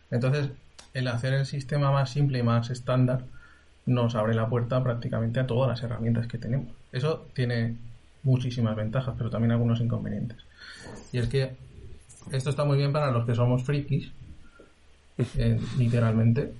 Entonces, 0.09 0.49
el 0.93 1.07
hacer 1.07 1.33
el 1.33 1.45
sistema 1.45 1.91
más 1.91 2.09
simple 2.09 2.39
y 2.39 2.43
más 2.43 2.71
estándar 2.71 3.25
nos 3.85 4.15
abre 4.15 4.33
la 4.33 4.49
puerta 4.49 4.83
prácticamente 4.83 5.39
a 5.39 5.47
todas 5.47 5.69
las 5.69 5.83
herramientas 5.83 6.27
que 6.27 6.39
tenemos. 6.39 6.67
Eso 6.91 7.27
tiene 7.33 7.75
muchísimas 8.23 8.75
ventajas, 8.75 9.13
pero 9.17 9.29
también 9.29 9.51
algunos 9.51 9.79
inconvenientes. 9.81 10.37
Y 11.11 11.19
es 11.19 11.27
que 11.27 11.55
esto 12.31 12.49
está 12.49 12.65
muy 12.65 12.77
bien 12.77 12.91
para 12.91 13.11
los 13.11 13.25
que 13.25 13.35
somos 13.35 13.63
frikis, 13.63 14.11
eh, 15.37 15.59
literalmente. 15.77 16.53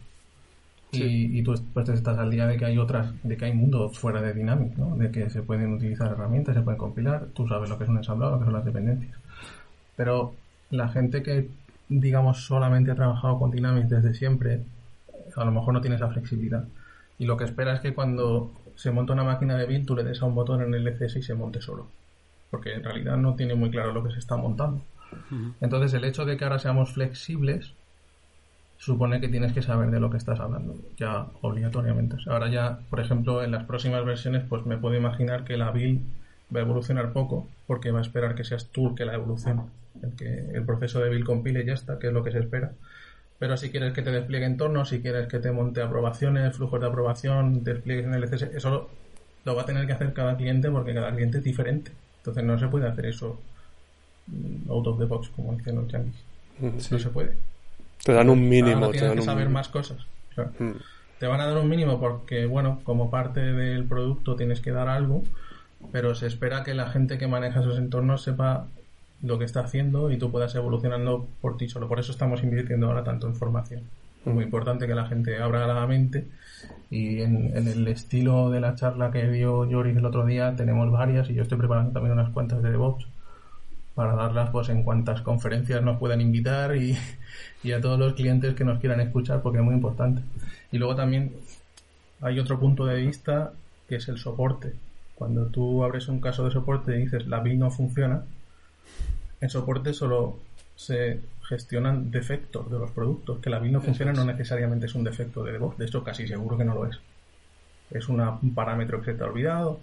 Y, 0.91 1.37
y, 1.37 1.43
tú 1.43 1.53
pues 1.73 1.89
estás 1.89 2.17
al 2.17 2.31
día 2.31 2.47
de 2.47 2.55
que 2.57 2.63
hay 2.63 2.77
otras, 2.77 3.13
de 3.21 3.35
que 3.35 3.45
hay 3.45 3.53
mundos 3.53 3.97
fuera 3.97 4.21
de 4.21 4.33
Dynamics, 4.33 4.77
¿no? 4.77 4.95
De 4.95 5.11
que 5.11 5.29
se 5.29 5.41
pueden 5.41 5.73
utilizar 5.73 6.11
herramientas, 6.11 6.55
se 6.55 6.61
pueden 6.61 6.77
compilar, 6.77 7.27
tú 7.33 7.45
sabes 7.47 7.69
lo 7.69 7.77
que 7.77 7.83
es 7.83 7.89
un 7.89 7.97
ensamblado, 7.97 8.33
lo 8.33 8.39
que 8.39 8.45
son 8.45 8.53
las 8.53 8.65
dependencias. 8.65 9.17
Pero 9.97 10.33
la 10.69 10.87
gente 10.87 11.23
que, 11.23 11.49
digamos, 11.89 12.45
solamente 12.45 12.91
ha 12.91 12.95
trabajado 12.95 13.37
con 13.37 13.51
Dynamics 13.51 13.89
desde 13.89 14.13
siempre, 14.13 14.61
a 15.35 15.43
lo 15.43 15.51
mejor 15.51 15.73
no 15.73 15.81
tiene 15.81 15.97
esa 15.97 16.09
flexibilidad. 16.09 16.65
Y 17.19 17.25
lo 17.25 17.35
que 17.35 17.43
espera 17.43 17.73
es 17.73 17.81
que 17.81 17.93
cuando 17.93 18.51
se 18.75 18.91
monta 18.91 19.13
una 19.13 19.23
máquina 19.23 19.57
de 19.57 19.65
build, 19.65 19.85
tú 19.85 19.95
le 19.95 20.03
des 20.03 20.21
a 20.21 20.25
un 20.25 20.35
botón 20.35 20.61
en 20.61 20.73
el 20.73 20.87
ECS 20.87 21.17
y 21.17 21.21
se 21.21 21.33
monte 21.33 21.61
solo. 21.61 21.87
Porque 22.49 22.73
en 22.73 22.83
realidad 22.83 23.17
no 23.17 23.35
tiene 23.35 23.55
muy 23.55 23.71
claro 23.71 23.91
lo 23.91 24.03
que 24.03 24.11
se 24.11 24.19
está 24.19 24.37
montando. 24.37 24.81
Entonces, 25.61 25.93
el 25.93 26.05
hecho 26.05 26.25
de 26.25 26.37
que 26.37 26.43
ahora 26.43 26.59
seamos 26.59 26.93
flexibles 26.93 27.73
supone 28.77 29.19
que 29.19 29.27
tienes 29.27 29.53
que 29.53 29.61
saber 29.61 29.89
de 29.91 29.99
lo 29.99 30.09
que 30.09 30.17
estás 30.17 30.39
hablando, 30.39 30.75
ya 30.97 31.27
obligatoriamente. 31.41 32.17
Ahora 32.27 32.49
ya, 32.49 32.79
por 32.89 32.99
ejemplo, 32.99 33.43
en 33.43 33.51
las 33.51 33.65
próximas 33.65 34.05
versiones, 34.05 34.43
pues 34.47 34.65
me 34.65 34.77
puedo 34.77 34.95
imaginar 34.95 35.43
que 35.43 35.57
la 35.57 35.71
build 35.71 36.01
va 36.55 36.59
a 36.59 36.63
evolucionar 36.63 37.11
poco, 37.11 37.47
porque 37.65 37.91
va 37.91 37.99
a 37.99 38.03
esperar 38.03 38.35
que 38.35 38.43
seas 38.43 38.67
tú 38.67 38.89
el 38.89 38.95
que 38.95 39.05
la 39.05 39.15
evolucione, 39.15 39.63
el 40.03 40.11
que 40.13 40.51
el 40.51 40.63
proceso 40.63 40.99
de 40.99 41.09
build 41.09 41.25
compile 41.25 41.61
y 41.61 41.65
ya 41.65 41.73
está, 41.73 41.99
que 41.99 42.07
es 42.07 42.13
lo 42.13 42.23
que 42.23 42.31
se 42.31 42.39
espera. 42.39 42.71
Pero 43.39 43.57
si 43.57 43.69
quieres 43.69 43.93
que 43.93 44.01
te 44.01 44.11
despliegue 44.11 44.45
entornos, 44.45 44.89
si 44.89 45.01
quieres 45.01 45.27
que 45.27 45.39
te 45.39 45.51
monte 45.51 45.81
aprobaciones, 45.81 46.55
flujos 46.55 46.79
de 46.79 46.87
aprobación, 46.87 47.63
despliegues 47.63 48.05
en 48.05 48.13
el 48.13 48.23
ECS, 48.23 48.43
eso 48.43 48.89
lo, 49.45 49.55
va 49.55 49.61
a 49.61 49.65
tener 49.65 49.85
que 49.85 49.93
hacer 49.93 50.13
cada 50.13 50.37
cliente 50.37 50.71
porque 50.71 50.93
cada 50.93 51.13
cliente 51.13 51.39
es 51.39 51.43
diferente. 51.43 51.91
Entonces 52.17 52.43
no 52.43 52.57
se 52.57 52.67
puede 52.67 52.87
hacer 52.87 53.05
eso 53.05 53.39
mm, 54.27 54.71
out 54.71 54.87
of 54.87 54.99
the 54.99 55.05
box, 55.05 55.29
como 55.29 55.53
dicen 55.55 55.75
los 55.75 55.87
yankees. 55.87 56.23
No 56.59 56.99
se 56.99 57.09
puede. 57.09 57.37
Te 58.03 58.13
dan 58.13 58.29
un 58.29 58.47
mínimo. 58.47 58.89
Tienes 58.89 59.13
que 59.13 59.21
saber 59.21 59.49
más 59.49 59.69
cosas. 59.69 60.05
Te 61.19 61.25
van 61.25 61.41
a 61.41 61.47
dar 61.47 61.57
un 61.57 61.67
mínimo 61.67 61.99
porque, 61.99 62.45
bueno, 62.45 62.79
como 62.83 63.09
parte 63.09 63.39
del 63.39 63.85
producto 63.85 64.35
tienes 64.35 64.61
que 64.61 64.71
dar 64.71 64.87
algo, 64.87 65.23
pero 65.91 66.13
se 66.13 66.27
espera 66.27 66.63
que 66.63 66.73
la 66.73 66.89
gente 66.89 67.17
que 67.17 67.27
maneja 67.27 67.61
esos 67.61 67.77
entornos 67.77 68.21
sepa 68.21 68.67
lo 69.23 69.39
que 69.39 69.45
está 69.45 69.61
haciendo 69.61 70.11
y 70.11 70.17
tú 70.17 70.31
puedas 70.31 70.53
evolucionando 70.55 71.27
por 71.41 71.57
ti 71.57 71.69
solo. 71.69 71.87
Por 71.87 71.99
eso 71.99 72.11
estamos 72.11 72.43
invirtiendo 72.43 72.87
ahora 72.87 73.03
tanto 73.03 73.27
en 73.27 73.35
formación. 73.35 73.81
Es 74.25 74.33
muy 74.33 74.43
importante 74.43 74.87
que 74.87 74.95
la 74.95 75.07
gente 75.07 75.37
abra 75.37 75.65
la 75.67 75.87
mente 75.87 76.27
y 76.89 77.21
en, 77.21 77.55
el 77.55 77.87
estilo 77.87 78.49
de 78.49 78.59
la 78.59 78.75
charla 78.75 79.11
que 79.11 79.27
dio 79.29 79.67
Joris 79.69 79.95
el 79.95 80.05
otro 80.05 80.25
día 80.25 80.55
tenemos 80.55 80.91
varias 80.91 81.29
y 81.29 81.33
yo 81.33 81.43
estoy 81.43 81.57
preparando 81.57 81.91
también 81.91 82.13
unas 82.13 82.29
cuantas 82.31 82.61
de 82.61 82.71
DevOps 82.71 83.07
para 83.97 84.13
darlas 84.13 84.51
pues 84.51 84.69
en 84.69 84.83
cuantas 84.83 85.23
conferencias 85.23 85.81
nos 85.81 85.97
puedan 85.97 86.21
invitar 86.21 86.75
y, 86.77 86.95
y 87.63 87.71
a 87.71 87.81
todos 87.81 87.97
los 87.97 88.13
clientes 88.13 88.53
que 88.53 88.63
nos 88.63 88.79
quieran 88.79 88.99
escuchar 88.99 89.41
porque 89.41 89.57
es 89.57 89.63
muy 89.63 89.73
importante. 89.73 90.21
Y 90.71 90.77
luego 90.77 90.95
también 90.95 91.33
hay 92.21 92.39
otro 92.39 92.59
punto 92.59 92.85
de 92.85 92.97
vista 92.97 93.53
que 93.89 93.95
es 93.95 94.07
el 94.07 94.19
soporte. 94.19 94.75
Cuando 95.15 95.47
tú 95.47 95.83
abres 95.83 96.09
un 96.09 96.21
caso 96.21 96.45
de 96.45 96.51
soporte 96.51 96.95
y 96.95 97.05
dices 97.05 97.25
la 97.25 97.39
BIM 97.39 97.57
no 97.57 97.71
funciona, 97.71 98.21
en 99.41 99.49
soporte 99.49 99.95
solo 99.95 100.37
se 100.75 101.19
gestionan 101.49 102.11
defectos 102.11 102.69
de 102.69 102.77
los 102.77 102.91
productos. 102.91 103.39
Que 103.39 103.49
la 103.49 103.57
BIM 103.57 103.71
no 103.71 103.81
funciona 103.81 104.13
no 104.13 104.25
necesariamente 104.25 104.85
es 104.85 104.93
un 104.93 105.05
defecto 105.05 105.43
de 105.43 105.53
DevOps, 105.53 105.79
de 105.79 105.85
hecho 105.85 106.03
casi 106.03 106.27
seguro 106.27 106.55
que 106.55 106.65
no 106.65 106.75
lo 106.75 106.85
es. 106.85 106.99
Es 107.89 108.07
un 108.09 108.53
parámetro 108.53 108.99
que 108.99 109.13
se 109.13 109.17
te 109.17 109.23
ha 109.23 109.27
olvidado, 109.27 109.79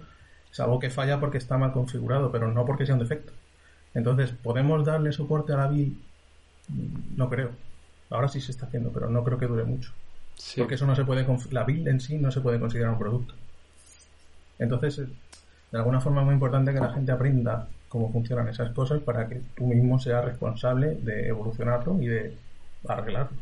es 0.52 0.60
algo 0.60 0.78
que 0.78 0.90
falla 0.90 1.18
porque 1.18 1.38
está 1.38 1.58
mal 1.58 1.72
configurado, 1.72 2.30
pero 2.30 2.52
no 2.52 2.64
porque 2.64 2.86
sea 2.86 2.94
un 2.94 3.00
defecto. 3.00 3.32
Entonces, 3.94 4.30
¿podemos 4.30 4.84
darle 4.84 5.12
soporte 5.12 5.52
a 5.52 5.56
la 5.56 5.68
BIM? 5.68 5.96
No 7.16 7.28
creo. 7.28 7.50
Ahora 8.10 8.28
sí 8.28 8.40
se 8.40 8.52
está 8.52 8.66
haciendo, 8.66 8.90
pero 8.90 9.08
no 9.08 9.22
creo 9.24 9.38
que 9.38 9.46
dure 9.46 9.64
mucho. 9.64 9.92
Porque 10.56 10.74
eso 10.74 10.86
no 10.86 10.96
se 10.96 11.04
puede, 11.04 11.26
la 11.50 11.64
build 11.64 11.88
en 11.88 12.00
sí 12.00 12.18
no 12.18 12.30
se 12.30 12.40
puede 12.40 12.58
considerar 12.58 12.92
un 12.92 12.98
producto. 12.98 13.34
Entonces, 14.58 14.98
de 14.98 15.78
alguna 15.78 16.00
forma 16.00 16.20
es 16.20 16.26
muy 16.26 16.34
importante 16.34 16.72
que 16.72 16.80
la 16.80 16.92
gente 16.92 17.12
aprenda 17.12 17.68
cómo 17.88 18.10
funcionan 18.10 18.48
esas 18.48 18.70
cosas 18.72 19.00
para 19.00 19.28
que 19.28 19.40
tú 19.56 19.66
mismo 19.66 19.98
seas 20.00 20.24
responsable 20.24 20.96
de 20.96 21.28
evolucionarlo 21.28 22.00
y 22.00 22.06
de 22.06 22.36
arreglarlo. 22.88 23.36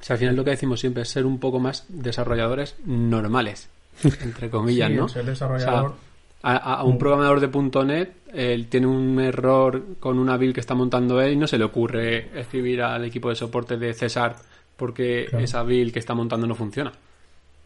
O 0.00 0.04
sea, 0.04 0.14
al 0.14 0.18
final 0.18 0.36
lo 0.36 0.44
que 0.44 0.50
decimos 0.50 0.80
siempre 0.80 1.02
es 1.02 1.08
ser 1.08 1.26
un 1.26 1.38
poco 1.38 1.60
más 1.60 1.84
desarrolladores 1.88 2.76
normales, 2.84 3.68
entre 4.02 4.50
comillas, 4.50 4.90
¿no? 4.90 5.08
Ser 5.08 5.24
desarrollador. 5.24 5.94
A, 6.42 6.82
un 6.84 6.98
programador 6.98 7.40
de 7.40 7.84
.NET 7.84 8.16
él 8.32 8.66
tiene 8.68 8.86
un 8.86 9.20
error 9.20 9.96
con 10.00 10.18
una 10.18 10.36
build 10.36 10.54
que 10.54 10.60
está 10.60 10.74
montando 10.74 11.20
él 11.20 11.34
y 11.34 11.36
no 11.36 11.46
se 11.46 11.58
le 11.58 11.64
ocurre 11.64 12.38
escribir 12.38 12.82
al 12.82 13.04
equipo 13.04 13.28
de 13.28 13.36
soporte 13.36 13.76
de 13.76 13.92
César 13.94 14.36
porque 14.76 15.28
esa 15.38 15.62
build 15.62 15.92
que 15.92 15.98
está 15.98 16.14
montando 16.14 16.46
no 16.46 16.54
funciona. 16.54 16.92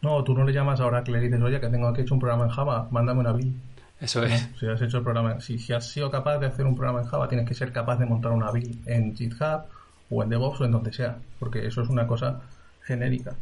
No, 0.03 0.22
tú 0.22 0.35
no 0.35 0.45
le 0.45 0.53
llamas 0.53 0.81
a 0.81 0.87
Oracle 0.87 1.16
y 1.16 1.20
le 1.20 1.27
dices, 1.29 1.43
oye, 1.43 1.61
que 1.61 1.68
tengo 1.68 1.89
aquí 1.89 2.03
hecho 2.03 2.14
un 2.14 2.20
programa 2.20 2.45
en 2.45 2.51
Java, 2.51 2.89
mándame 2.91 3.20
una 3.20 3.33
build. 3.33 3.55
Eso 4.01 4.22
es. 4.24 4.51
Si 4.61 4.66
has 4.66 4.83
hecho 4.83 4.99
el 4.99 5.03
programa, 5.03 5.41
si, 5.41 5.59
si, 5.59 5.72
has 5.72 5.89
sido 5.89 6.11
capaz 6.11 6.39
de 6.39 6.47
hacer 6.47 6.66
un 6.66 6.74
programa 6.74 7.01
en 7.01 7.07
Java, 7.07 7.29
tienes 7.29 7.49
que 7.49 7.55
ser 7.55 7.72
capaz 7.72 7.97
de 7.97 8.05
montar 8.05 8.33
una 8.33 8.51
build 8.51 8.87
en 8.87 9.16
GitHub 9.16 9.62
o 10.11 10.22
en 10.22 10.29
DevOps 10.29 10.61
o 10.61 10.64
en 10.66 10.72
donde 10.72 10.93
sea, 10.93 11.16
porque 11.39 11.66
eso 11.66 11.81
es 11.81 11.89
una 11.89 12.07
cosa 12.07 12.43
genérica. 12.83 13.35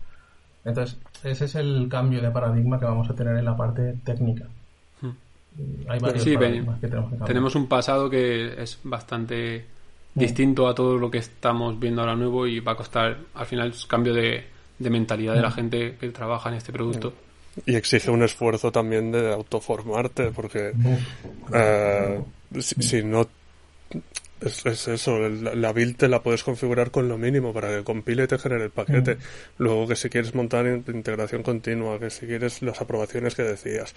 Entonces, 0.64 0.98
ese 1.24 1.46
es 1.46 1.54
el 1.56 1.88
cambio 1.90 2.22
de 2.22 2.30
paradigma 2.30 2.78
que 2.78 2.86
vamos 2.86 3.10
a 3.10 3.14
tener 3.14 3.36
en 3.36 3.44
la 3.44 3.56
parte 3.56 3.96
técnica. 4.04 4.46
Hay 5.88 5.98
varios 6.00 6.24
sí, 6.24 6.30
que 6.30 6.38
tenemos 6.38 6.80
que 6.80 6.88
Tenemos 7.24 7.54
un 7.54 7.68
pasado 7.68 8.10
que 8.10 8.60
es 8.62 8.78
bastante 8.82 9.64
distinto 10.14 10.68
a 10.68 10.74
todo 10.74 10.96
lo 10.96 11.10
que 11.10 11.18
estamos 11.18 11.78
viendo 11.78 12.00
ahora 12.00 12.14
nuevo 12.14 12.46
y 12.46 12.60
va 12.60 12.72
a 12.72 12.76
costar 12.76 13.18
al 13.34 13.46
final 13.46 13.68
el 13.68 13.88
cambio 13.88 14.14
de, 14.14 14.44
mentalidad 14.78 15.34
de 15.34 15.40
la 15.40 15.50
hmm. 15.50 15.52
gente 15.52 15.96
que 16.00 16.08
trabaja 16.10 16.48
en 16.50 16.56
este 16.56 16.72
producto. 16.72 17.12
Y 17.66 17.76
exige 17.76 18.10
un 18.10 18.22
esfuerzo 18.22 18.72
también 18.72 19.12
de 19.12 19.32
autoformarte, 19.32 20.32
porque 20.32 20.72
eh, 21.52 22.22
si, 22.58 23.04
no 23.04 23.28
es, 24.40 24.88
eso, 24.88 25.18
la, 25.28 25.72
build 25.72 25.96
te 25.96 26.08
la 26.08 26.20
puedes 26.20 26.42
configurar 26.42 26.90
con 26.90 27.08
lo 27.08 27.16
mínimo 27.16 27.52
para 27.52 27.68
que 27.68 27.84
compile 27.84 28.24
y 28.24 28.26
te 28.26 28.38
genere 28.38 28.64
el 28.64 28.70
paquete. 28.70 29.18
Luego 29.58 29.86
que 29.86 29.96
si 29.96 30.08
quieres 30.08 30.34
montar 30.34 30.66
integración 30.66 31.42
continua, 31.42 31.98
que 32.00 32.10
si 32.10 32.26
quieres 32.26 32.60
las 32.62 32.80
aprobaciones 32.80 33.36
que 33.36 33.42
decías, 33.42 33.94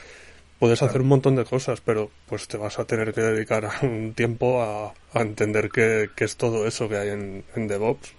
puedes 0.60 0.82
hacer 0.82 1.01
un 1.01 1.08
montón 1.08 1.36
de 1.36 1.45
cosas, 1.45 1.82
pero 1.82 2.10
pues 2.28 2.47
te 2.47 2.58
vas 2.58 2.80
a 2.80 2.86
tener 2.86 3.14
que 3.14 3.22
dedicar 3.22 3.70
un 3.84 4.14
tiempo 4.14 4.62
a, 4.62 4.93
entender 5.14 5.70
qué, 5.70 6.10
es 6.18 6.38
todo 6.38 6.68
eso 6.68 6.88
que 6.89 6.97
hay 6.97 7.10
en, 7.10 7.43
en 7.55 7.68
DevOps. 7.68 8.14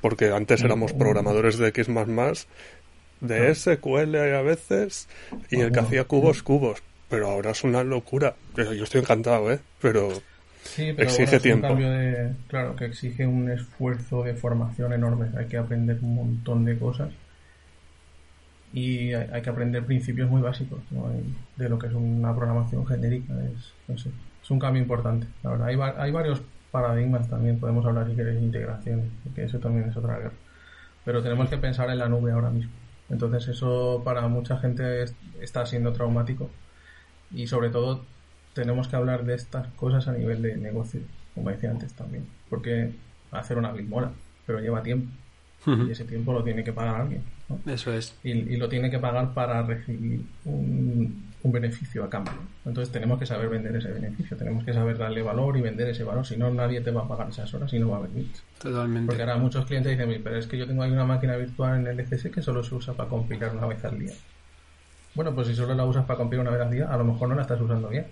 Porque 0.00 0.30
antes 0.30 0.62
éramos 0.62 0.92
programadores 0.92 1.58
de 1.58 1.68
X 1.68 1.88
de 3.20 3.52
SQL 3.52 4.14
a 4.14 4.42
veces 4.42 5.08
y 5.50 5.60
el 5.60 5.72
que 5.72 5.80
hacía 5.80 6.04
cubos, 6.04 6.44
cubos. 6.44 6.80
Pero 7.08 7.28
ahora 7.28 7.50
es 7.50 7.64
una 7.64 7.82
locura. 7.82 8.36
Yo 8.56 8.84
estoy 8.84 9.00
encantado, 9.00 9.50
¿eh? 9.50 9.58
Pero, 9.80 10.10
exige 10.76 11.40
tiempo. 11.40 11.76
claro, 12.46 12.76
que 12.76 12.84
exige 12.84 13.26
un 13.26 13.50
esfuerzo 13.50 14.22
de 14.22 14.34
formación 14.34 14.92
enorme. 14.92 15.30
Hay 15.36 15.46
que 15.46 15.56
aprender 15.56 15.98
un 16.00 16.14
montón 16.14 16.64
de 16.64 16.78
cosas 16.78 17.08
y 18.72 19.12
hay, 19.12 19.42
que 19.42 19.50
aprender 19.50 19.84
principios 19.84 20.28
muy 20.28 20.42
básicos 20.42 20.80
de 21.56 21.68
lo 21.68 21.78
que 21.78 21.86
es 21.86 21.94
una 21.94 22.34
programación 22.34 22.86
genérica. 22.86 23.34
Es, 23.88 24.04
es 24.42 24.50
un 24.50 24.58
cambio 24.58 24.82
importante. 24.82 25.26
La 25.42 25.50
verdad, 25.50 25.68
hay, 25.68 25.76
hay 25.96 26.12
varios 26.12 26.42
paradigmas 26.70 27.28
también. 27.28 27.58
Podemos 27.58 27.84
hablar 27.86 28.08
si 28.08 28.14
queréis 28.14 28.40
de 28.40 28.46
integración, 28.46 29.10
que 29.34 29.44
eso 29.44 29.58
también 29.58 29.88
es 29.88 29.96
otra 29.96 30.18
guerra. 30.18 30.34
Pero 31.04 31.22
tenemos 31.22 31.48
que 31.48 31.56
pensar 31.56 31.90
en 31.90 31.98
la 31.98 32.08
nube 32.08 32.32
ahora 32.32 32.50
mismo. 32.50 32.72
Entonces 33.10 33.48
eso 33.48 34.02
para 34.04 34.28
mucha 34.28 34.58
gente 34.58 35.04
está 35.40 35.64
siendo 35.64 35.92
traumático 35.92 36.50
y 37.30 37.46
sobre 37.46 37.70
todo 37.70 38.04
tenemos 38.52 38.88
que 38.88 38.96
hablar 38.96 39.24
de 39.24 39.34
estas 39.34 39.66
cosas 39.68 40.08
a 40.08 40.12
nivel 40.12 40.42
de 40.42 40.56
negocio, 40.56 41.00
como 41.34 41.50
decía 41.50 41.70
antes 41.70 41.94
también, 41.94 42.26
porque 42.50 42.94
hacer 43.30 43.56
una 43.56 43.72
build 43.72 44.10
pero 44.46 44.60
lleva 44.60 44.82
tiempo 44.82 45.10
y 45.66 45.90
ese 45.90 46.04
tiempo 46.04 46.32
lo 46.32 46.42
tiene 46.42 46.64
que 46.64 46.72
pagar 46.72 47.00
alguien. 47.00 47.22
Eso 47.66 47.92
es. 47.92 48.14
Y, 48.22 48.56
lo 48.56 48.68
tiene 48.68 48.90
que 48.90 48.98
pagar 48.98 49.32
para 49.32 49.62
recibir 49.62 50.22
un, 50.44 51.26
beneficio 51.44 52.04
a 52.04 52.10
cambio. 52.10 52.34
Entonces 52.66 52.92
tenemos 52.92 53.18
que 53.18 53.24
saber 53.24 53.48
vender 53.48 53.74
ese 53.74 53.90
beneficio, 53.90 54.36
tenemos 54.36 54.64
que 54.64 54.74
saber 54.74 54.98
darle 54.98 55.22
valor 55.22 55.56
y 55.56 55.62
vender 55.62 55.88
ese 55.88 56.04
valor, 56.04 56.26
si 56.26 56.36
no 56.36 56.52
nadie 56.52 56.82
te 56.82 56.90
va 56.90 57.02
a 57.02 57.08
pagar 57.08 57.30
esas 57.30 57.52
horas 57.54 57.72
y 57.72 57.78
no 57.78 57.88
va 57.88 57.96
a 57.96 58.00
venir. 58.00 58.28
Totalmente. 58.60 59.06
Porque 59.06 59.22
ahora 59.22 59.38
muchos 59.38 59.64
clientes 59.64 59.96
dicen, 59.96 60.20
pero 60.22 60.36
es 60.36 60.46
que 60.46 60.58
yo 60.58 60.66
tengo 60.66 60.82
ahí 60.82 60.90
una 60.90 61.06
máquina 61.06 61.36
virtual 61.36 61.80
en 61.80 61.86
el 61.86 62.00
ECS 62.00 62.24
que 62.30 62.42
solo 62.42 62.62
se 62.62 62.74
usa 62.74 62.92
para 62.92 63.08
compilar 63.08 63.56
una 63.56 63.66
vez 63.66 63.82
al 63.82 63.98
día. 63.98 64.12
Bueno, 65.14 65.34
pues 65.34 65.48
si 65.48 65.54
solo 65.54 65.74
la 65.74 65.86
usas 65.86 66.04
para 66.04 66.18
compilar 66.18 66.46
una 66.46 66.54
vez 66.54 66.60
al 66.60 66.70
día, 66.70 66.92
a 66.92 66.98
lo 66.98 67.04
mejor 67.04 67.30
no 67.30 67.34
la 67.34 67.42
estás 67.42 67.60
usando 67.60 67.88
bien. 67.88 68.06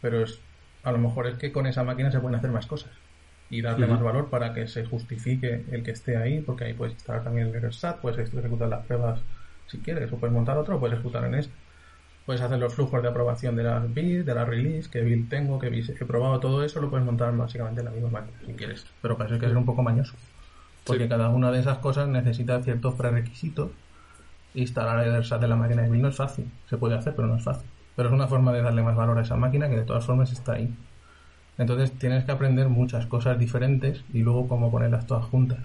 Pero 0.00 0.24
es, 0.24 0.40
a 0.82 0.90
lo 0.90 0.98
mejor 0.98 1.28
es 1.28 1.36
que 1.36 1.52
con 1.52 1.68
esa 1.68 1.84
máquina 1.84 2.10
se 2.10 2.18
pueden 2.18 2.36
hacer 2.36 2.50
más 2.50 2.66
cosas 2.66 2.90
y 3.50 3.62
darle 3.62 3.88
más 3.88 4.00
valor 4.00 4.30
para 4.30 4.54
que 4.54 4.68
se 4.68 4.84
justifique 4.86 5.64
el 5.72 5.82
que 5.82 5.90
esté 5.90 6.16
ahí, 6.16 6.40
porque 6.40 6.64
ahí 6.64 6.74
puedes 6.74 6.94
instalar 6.94 7.24
también 7.24 7.48
el 7.48 7.60
RSAT, 7.60 8.00
puedes 8.00 8.32
ejecutar 8.32 8.68
las 8.68 8.86
pruebas 8.86 9.20
si 9.66 9.78
quieres, 9.78 10.12
o 10.12 10.16
puedes 10.16 10.32
montar 10.32 10.56
otro, 10.56 10.76
o 10.76 10.80
puedes 10.80 10.94
ejecutar 10.94 11.24
en 11.24 11.34
este. 11.34 11.52
Puedes 12.26 12.42
hacer 12.42 12.58
los 12.58 12.74
flujos 12.74 13.02
de 13.02 13.08
aprobación 13.08 13.56
de 13.56 13.64
las 13.64 13.92
build, 13.92 14.24
de 14.24 14.34
la 14.34 14.44
release, 14.44 14.88
qué 14.88 15.00
build 15.00 15.28
tengo, 15.28 15.58
qué 15.58 15.66
he 15.66 16.04
probado 16.04 16.38
todo 16.38 16.62
eso, 16.62 16.80
lo 16.80 16.90
puedes 16.90 17.04
montar 17.04 17.36
básicamente 17.36 17.80
en 17.80 17.86
la 17.86 17.90
misma 17.90 18.10
máquina 18.10 18.38
si 18.46 18.52
quieres. 18.52 18.86
Pero 19.02 19.16
para 19.16 19.26
eso 19.26 19.34
hay 19.34 19.40
que 19.40 19.48
ser 19.48 19.56
un 19.56 19.64
poco 19.64 19.82
mañoso. 19.82 20.14
Porque 20.84 21.08
cada 21.08 21.28
una 21.30 21.50
de 21.50 21.60
esas 21.60 21.78
cosas 21.78 22.08
necesita 22.08 22.62
ciertos 22.62 22.94
prerequisitos. 22.94 23.70
Instalar 24.54 25.06
el 25.06 25.24
SAT 25.24 25.40
de 25.40 25.48
la 25.48 25.56
máquina 25.56 25.82
de 25.82 25.90
vino 25.90 26.08
es 26.08 26.16
fácil, 26.16 26.50
se 26.68 26.76
puede 26.76 26.96
hacer, 26.96 27.14
pero 27.14 27.28
no 27.28 27.36
es 27.36 27.44
fácil. 27.44 27.68
Pero 27.96 28.08
es 28.08 28.14
una 28.14 28.26
forma 28.28 28.52
de 28.52 28.62
darle 28.62 28.82
más 28.82 28.96
valor 28.96 29.18
a 29.18 29.22
esa 29.22 29.36
máquina 29.36 29.68
que 29.68 29.76
de 29.76 29.84
todas 29.84 30.04
formas 30.04 30.32
está 30.32 30.54
ahí. 30.54 30.72
Entonces 31.60 31.92
tienes 31.92 32.24
que 32.24 32.32
aprender 32.32 32.70
muchas 32.70 33.04
cosas 33.04 33.38
diferentes 33.38 34.02
y 34.14 34.20
luego 34.20 34.48
cómo 34.48 34.70
ponerlas 34.70 35.06
todas 35.06 35.26
juntas. 35.26 35.58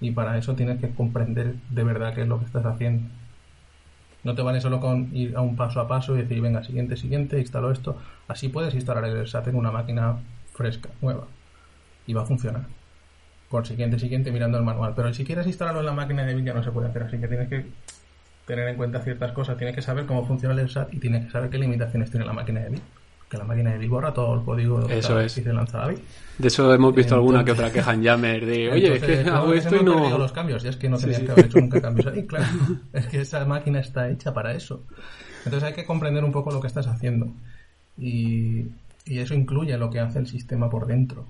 Y 0.00 0.10
para 0.10 0.36
eso 0.36 0.56
tienes 0.56 0.80
que 0.80 0.90
comprender 0.90 1.54
de 1.70 1.84
verdad 1.84 2.14
qué 2.14 2.22
es 2.22 2.26
lo 2.26 2.40
que 2.40 2.46
estás 2.46 2.66
haciendo. 2.66 3.08
No 4.24 4.34
te 4.34 4.42
vale 4.42 4.60
solo 4.60 4.80
con 4.80 5.14
ir 5.14 5.36
a 5.36 5.40
un 5.40 5.54
paso 5.54 5.80
a 5.80 5.86
paso 5.86 6.16
y 6.16 6.22
decir, 6.22 6.40
venga, 6.40 6.64
siguiente, 6.64 6.96
siguiente, 6.96 7.38
instalo 7.38 7.70
esto. 7.70 7.96
Así 8.26 8.48
puedes 8.48 8.74
instalar 8.74 9.04
el 9.04 9.28
SAT 9.28 9.46
en 9.46 9.54
una 9.54 9.70
máquina 9.70 10.16
fresca, 10.52 10.88
nueva. 11.00 11.28
Y 12.08 12.12
va 12.12 12.22
a 12.22 12.26
funcionar. 12.26 12.62
Por 13.50 13.68
siguiente, 13.68 14.00
siguiente, 14.00 14.32
mirando 14.32 14.58
el 14.58 14.64
manual. 14.64 14.94
Pero 14.96 15.14
si 15.14 15.24
quieres 15.24 15.46
instalarlo 15.46 15.78
en 15.78 15.86
la 15.86 15.92
máquina 15.92 16.24
de 16.24 16.42
ya 16.42 16.54
no 16.54 16.64
se 16.64 16.72
puede 16.72 16.88
hacer 16.88 17.04
así, 17.04 17.18
que 17.18 17.28
tienes 17.28 17.48
que 17.48 17.66
tener 18.46 18.66
en 18.66 18.76
cuenta 18.76 18.98
ciertas 18.98 19.30
cosas. 19.30 19.56
Tienes 19.56 19.76
que 19.76 19.82
saber 19.82 20.06
cómo 20.06 20.26
funciona 20.26 20.60
el 20.60 20.68
SAT 20.68 20.92
y 20.92 20.98
tienes 20.98 21.26
que 21.26 21.30
saber 21.30 21.50
qué 21.50 21.58
limitaciones 21.58 22.10
tiene 22.10 22.26
la 22.26 22.32
máquina 22.32 22.58
de 22.62 22.80
que 23.30 23.38
la 23.38 23.44
máquina 23.44 23.70
de 23.70 23.78
Bit 23.78 23.90
borra 23.90 24.12
todo 24.12 24.34
el 24.34 24.44
código 24.44 24.88
eso 24.88 25.20
es. 25.20 25.32
que 25.36 25.42
se 25.42 25.52
lanza 25.52 25.86
De 25.86 26.48
eso 26.48 26.74
hemos 26.74 26.92
visto 26.92 27.14
alguna 27.14 27.44
que 27.44 27.52
otra 27.52 27.70
queja 27.70 27.94
en 27.94 28.02
Yammer 28.02 28.44
de, 28.44 28.70
oye, 28.72 28.96
es 28.96 29.02
que 29.02 29.30
hago 29.30 29.54
esto 29.54 29.76
y 29.76 29.84
no... 29.84 30.18
los 30.18 30.32
cambios, 30.32 30.64
y 30.64 30.68
es 30.68 30.76
que 30.76 30.88
no 30.88 30.98
tenías 30.98 31.20
que 31.20 31.30
haber 31.30 31.46
hecho 31.46 31.60
nunca 31.60 31.80
cambios 31.80 32.08
ahí, 32.08 32.26
claro. 32.26 32.46
es 32.92 33.06
que 33.06 33.20
esa 33.20 33.44
máquina 33.44 33.78
está 33.78 34.10
hecha 34.10 34.34
para 34.34 34.52
eso. 34.52 34.82
Entonces 35.44 35.62
hay 35.62 35.74
que 35.74 35.86
comprender 35.86 36.24
un 36.24 36.32
poco 36.32 36.50
lo 36.50 36.60
que 36.60 36.66
estás 36.66 36.88
haciendo. 36.88 37.32
Y, 37.96 38.66
y 39.06 39.18
eso 39.18 39.34
incluye 39.34 39.78
lo 39.78 39.90
que 39.90 40.00
hace 40.00 40.18
el 40.18 40.26
sistema 40.26 40.68
por 40.68 40.86
dentro. 40.86 41.24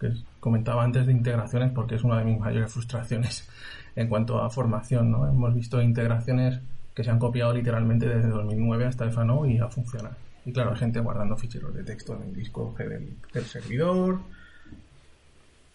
Que 0.00 0.12
comentaba 0.40 0.82
antes 0.82 1.06
de 1.06 1.12
integraciones 1.12 1.70
porque 1.70 1.94
es 1.94 2.02
una 2.02 2.18
de 2.18 2.24
mis 2.24 2.40
mayores 2.40 2.72
frustraciones 2.72 3.48
en 3.96 4.08
cuanto 4.08 4.42
a 4.42 4.50
formación, 4.50 5.12
¿no? 5.12 5.28
Hemos 5.28 5.54
visto 5.54 5.80
integraciones 5.80 6.58
que 6.94 7.04
se 7.04 7.10
han 7.10 7.20
copiado 7.20 7.54
literalmente 7.54 8.08
desde 8.08 8.28
2009 8.28 8.86
hasta 8.86 9.08
FANO 9.08 9.46
y 9.46 9.58
ha 9.58 9.68
funcionado. 9.68 10.16
Y 10.44 10.52
claro, 10.52 10.72
hay 10.72 10.76
gente 10.76 11.00
guardando 11.00 11.36
ficheros 11.36 11.74
de 11.74 11.84
texto 11.84 12.14
en 12.14 12.28
el 12.28 12.34
disco 12.34 12.74
del, 12.78 13.44
servidor. 13.44 14.20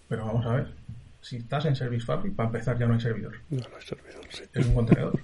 Pero 0.07 0.25
vamos 0.25 0.45
a 0.45 0.53
ver. 0.53 0.67
Si 1.21 1.37
estás 1.37 1.65
en 1.65 1.75
Service 1.75 2.05
Fabric, 2.05 2.35
para 2.35 2.47
empezar 2.47 2.77
ya 2.77 2.85
no 2.85 2.93
hay 2.93 3.01
servidor. 3.01 3.35
No, 3.49 3.57
hay 3.57 3.85
servidor, 3.85 4.25
sí. 4.29 4.43
Es 4.53 4.65
un 4.65 4.75
contenedor. 4.75 5.19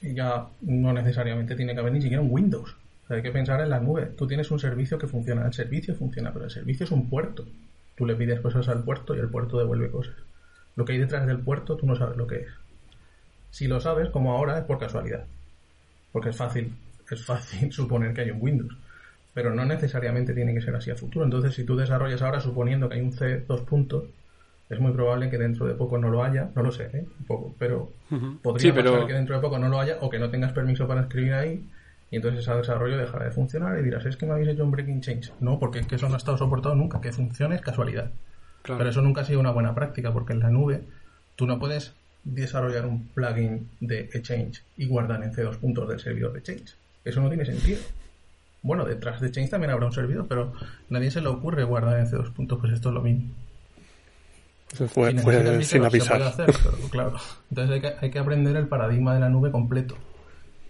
Y 0.00 0.14
ya 0.14 0.46
no 0.62 0.92
necesariamente 0.92 1.56
tiene 1.56 1.74
que 1.74 1.80
haber 1.80 1.92
ni 1.92 2.00
siquiera 2.00 2.22
un 2.22 2.30
Windows. 2.30 2.76
hay 3.08 3.22
que 3.22 3.32
pensar 3.32 3.60
en 3.60 3.70
la 3.70 3.80
nube. 3.80 4.06
Tú 4.06 4.26
tienes 4.28 4.50
un 4.50 4.60
servicio 4.60 4.98
que 4.98 5.08
funciona. 5.08 5.44
El 5.44 5.52
servicio 5.52 5.94
funciona, 5.94 6.32
pero 6.32 6.44
el 6.44 6.50
servicio 6.50 6.84
es 6.84 6.92
un 6.92 7.10
puerto. 7.10 7.44
Tú 7.96 8.06
le 8.06 8.14
pides 8.14 8.40
cosas 8.40 8.68
al 8.68 8.84
puerto 8.84 9.16
y 9.16 9.18
el 9.18 9.28
puerto 9.28 9.58
devuelve 9.58 9.90
cosas. 9.90 10.14
Lo 10.76 10.84
que 10.84 10.92
hay 10.92 10.98
detrás 10.98 11.26
del 11.26 11.40
puerto 11.40 11.76
tú 11.76 11.86
no 11.86 11.96
sabes 11.96 12.16
lo 12.16 12.28
que 12.28 12.42
es. 12.42 12.48
Si 13.50 13.66
lo 13.66 13.80
sabes, 13.80 14.10
como 14.10 14.32
ahora, 14.32 14.58
es 14.58 14.64
por 14.64 14.78
casualidad. 14.78 15.24
Porque 16.12 16.28
es 16.28 16.36
fácil 16.36 16.72
es 17.14 17.24
fácil 17.24 17.72
suponer 17.72 18.14
que 18.14 18.22
hay 18.22 18.30
un 18.30 18.40
Windows, 18.40 18.76
pero 19.34 19.54
no 19.54 19.64
necesariamente 19.64 20.34
tiene 20.34 20.54
que 20.54 20.60
ser 20.60 20.74
así 20.74 20.90
a 20.90 20.96
futuro. 20.96 21.24
Entonces, 21.24 21.54
si 21.54 21.64
tú 21.64 21.76
desarrollas 21.76 22.22
ahora 22.22 22.40
suponiendo 22.40 22.88
que 22.88 22.96
hay 22.96 23.00
un 23.00 23.12
C 23.12 23.44
dos 23.46 23.62
puntos, 23.62 24.04
es 24.68 24.80
muy 24.80 24.92
probable 24.92 25.30
que 25.30 25.38
dentro 25.38 25.66
de 25.66 25.74
poco 25.74 25.98
no 25.98 26.10
lo 26.10 26.22
haya, 26.22 26.50
no 26.54 26.62
lo 26.62 26.72
sé, 26.72 26.90
¿eh? 26.92 27.06
un 27.20 27.26
poco, 27.26 27.54
pero 27.58 27.90
podría 28.42 28.74
pasar 28.74 29.06
que 29.06 29.14
dentro 29.14 29.34
de 29.34 29.40
poco 29.40 29.58
no 29.58 29.68
lo 29.68 29.80
haya 29.80 29.96
o 30.00 30.10
que 30.10 30.18
no 30.18 30.30
tengas 30.30 30.52
permiso 30.52 30.86
para 30.86 31.02
escribir 31.02 31.32
ahí 31.32 31.64
y 32.10 32.16
entonces 32.16 32.40
ese 32.40 32.54
desarrollo 32.54 32.96
dejará 32.96 33.26
de 33.26 33.30
funcionar 33.30 33.78
y 33.78 33.82
dirás, 33.82 34.04
es 34.06 34.16
que 34.16 34.26
me 34.26 34.32
habéis 34.32 34.48
hecho 34.48 34.64
un 34.64 34.70
breaking 34.70 35.00
change. 35.00 35.32
No, 35.40 35.58
porque 35.58 35.80
es 35.80 35.86
que 35.86 35.96
eso 35.96 36.08
no 36.08 36.14
ha 36.14 36.18
estado 36.18 36.38
soportado 36.38 36.74
nunca, 36.74 37.00
que 37.00 37.12
funcione 37.12 37.54
es 37.54 37.60
casualidad. 37.60 38.10
Pero 38.62 38.88
eso 38.88 39.02
nunca 39.02 39.22
ha 39.22 39.24
sido 39.24 39.40
una 39.40 39.50
buena 39.50 39.74
práctica 39.74 40.12
porque 40.12 40.32
en 40.32 40.40
la 40.40 40.50
nube 40.50 40.82
tú 41.36 41.46
no 41.46 41.58
puedes 41.58 41.94
desarrollar 42.24 42.86
un 42.86 43.08
plugin 43.08 43.68
de 43.80 44.00
Exchange 44.12 44.62
y 44.76 44.86
guardar 44.86 45.22
en 45.22 45.32
C2 45.32 45.56
puntos 45.58 45.88
del 45.88 46.00
servidor 46.00 46.32
de 46.32 46.38
Exchange. 46.40 46.74
Eso 47.04 47.20
no 47.20 47.28
tiene 47.28 47.44
sentido. 47.44 47.80
Bueno, 48.62 48.84
detrás 48.84 49.20
de 49.20 49.30
Change 49.30 49.50
también 49.50 49.70
habrá 49.70 49.86
un 49.86 49.92
servidor, 49.92 50.26
pero 50.28 50.52
nadie 50.88 51.10
se 51.10 51.20
le 51.20 51.28
ocurre 51.28 51.64
guardar 51.64 51.98
en 51.98 52.06
C2 52.06 52.32
puntos, 52.32 52.58
pues 52.60 52.72
esto 52.72 52.88
es 52.88 52.94
lo 52.94 53.02
mismo. 53.02 53.30
Se 54.74 54.86
fue, 54.86 55.14
sin 55.62 55.84
avisar. 55.84 56.34
claro. 56.90 57.14
Entonces 57.50 57.74
hay 57.74 57.80
que, 57.80 57.94
hay 58.00 58.10
que 58.10 58.18
aprender 58.18 58.54
el 58.56 58.68
paradigma 58.68 59.14
de 59.14 59.20
la 59.20 59.28
nube 59.28 59.50
completo. 59.50 59.96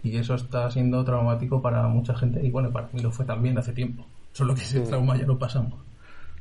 Y 0.03 0.15
eso 0.15 0.35
está 0.35 0.71
siendo 0.71 1.03
traumático 1.03 1.61
para 1.61 1.85
mucha 1.87 2.15
gente. 2.15 2.41
Y 2.45 2.49
bueno, 2.49 2.71
para 2.71 2.87
mí 2.93 3.01
lo 3.01 3.11
fue 3.11 3.25
también 3.25 3.57
hace 3.57 3.73
tiempo. 3.73 4.05
Solo 4.31 4.55
que 4.55 4.61
ese 4.61 4.79
mm. 4.79 4.87
trauma 4.87 5.17
ya 5.17 5.25
lo 5.25 5.37
pasamos. 5.37 5.73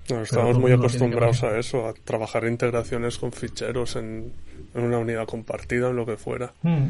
estamos 0.08 0.58
muy 0.58 0.70
acostumbrados 0.70 1.42
a 1.42 1.58
eso, 1.58 1.88
a 1.88 1.94
trabajar 1.94 2.44
integraciones 2.44 3.18
con 3.18 3.32
ficheros 3.32 3.96
en, 3.96 4.32
una 4.74 4.98
unidad 4.98 5.26
compartida, 5.26 5.90
en 5.90 5.96
lo 5.96 6.06
que 6.06 6.16
fuera. 6.16 6.52
Mm. 6.62 6.86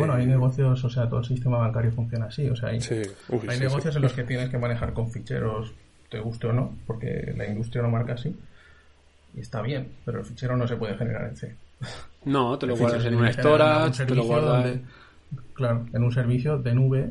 Bueno, 0.00 0.14
hay 0.14 0.26
negocios, 0.26 0.84
o 0.84 0.90
sea, 0.90 1.08
todo 1.08 1.20
el 1.20 1.26
sistema 1.26 1.58
bancario 1.58 1.92
funciona 1.92 2.26
así. 2.26 2.48
O 2.48 2.56
sea, 2.56 2.70
hay, 2.70 2.80
hay 3.48 3.58
negocios 3.58 3.94
en 3.96 4.02
los 4.02 4.12
que 4.12 4.24
tienes 4.24 4.50
que 4.50 4.58
manejar 4.58 4.92
con 4.92 5.10
ficheros, 5.10 5.72
te 6.08 6.18
guste 6.20 6.48
o 6.48 6.52
no, 6.52 6.74
porque 6.86 7.32
la 7.36 7.46
industria 7.46 7.82
lo 7.82 7.90
marca 7.90 8.14
así. 8.14 8.36
Y 9.34 9.40
está 9.40 9.62
bien, 9.62 9.92
pero 10.04 10.20
el 10.20 10.24
fichero 10.24 10.56
no 10.56 10.66
se 10.66 10.76
puede 10.76 10.96
generar 10.96 11.28
en 11.28 11.36
C. 11.36 11.54
No, 12.24 12.58
te 12.58 12.66
lo 12.66 12.76
guardas 12.76 13.04
en 13.04 13.14
un 13.14 13.32
storage, 13.32 14.04
te 14.04 14.14
lo 14.14 14.24
guardas. 14.24 14.78
claro, 15.54 15.86
en 15.92 16.02
un 16.02 16.12
servicio 16.12 16.58
de 16.58 16.74
nube 16.74 17.08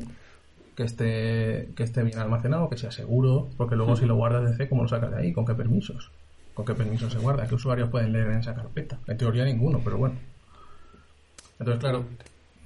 que 0.76 0.84
esté, 0.84 1.68
que 1.74 1.82
esté 1.82 2.02
bien 2.02 2.18
almacenado, 2.18 2.70
que 2.70 2.78
sea 2.78 2.90
seguro, 2.90 3.48
porque 3.56 3.76
luego 3.76 3.96
si 3.96 4.06
lo 4.06 4.16
guardas 4.16 4.48
de 4.48 4.56
C, 4.56 4.68
¿cómo 4.68 4.82
lo 4.82 4.88
sacas 4.88 5.10
de 5.10 5.18
ahí? 5.18 5.32
¿Con 5.32 5.44
qué 5.44 5.54
permisos? 5.54 6.10
¿Con 6.54 6.64
qué 6.64 6.74
permisos 6.74 7.12
se 7.12 7.18
guarda? 7.18 7.46
¿Qué 7.46 7.54
usuarios 7.54 7.90
pueden 7.90 8.12
leer 8.12 8.28
en 8.28 8.38
esa 8.38 8.54
carpeta? 8.54 8.98
En 9.06 9.16
teoría 9.16 9.44
ninguno, 9.44 9.80
pero 9.82 9.98
bueno. 9.98 10.16
Entonces, 11.58 11.80
claro, 11.80 12.04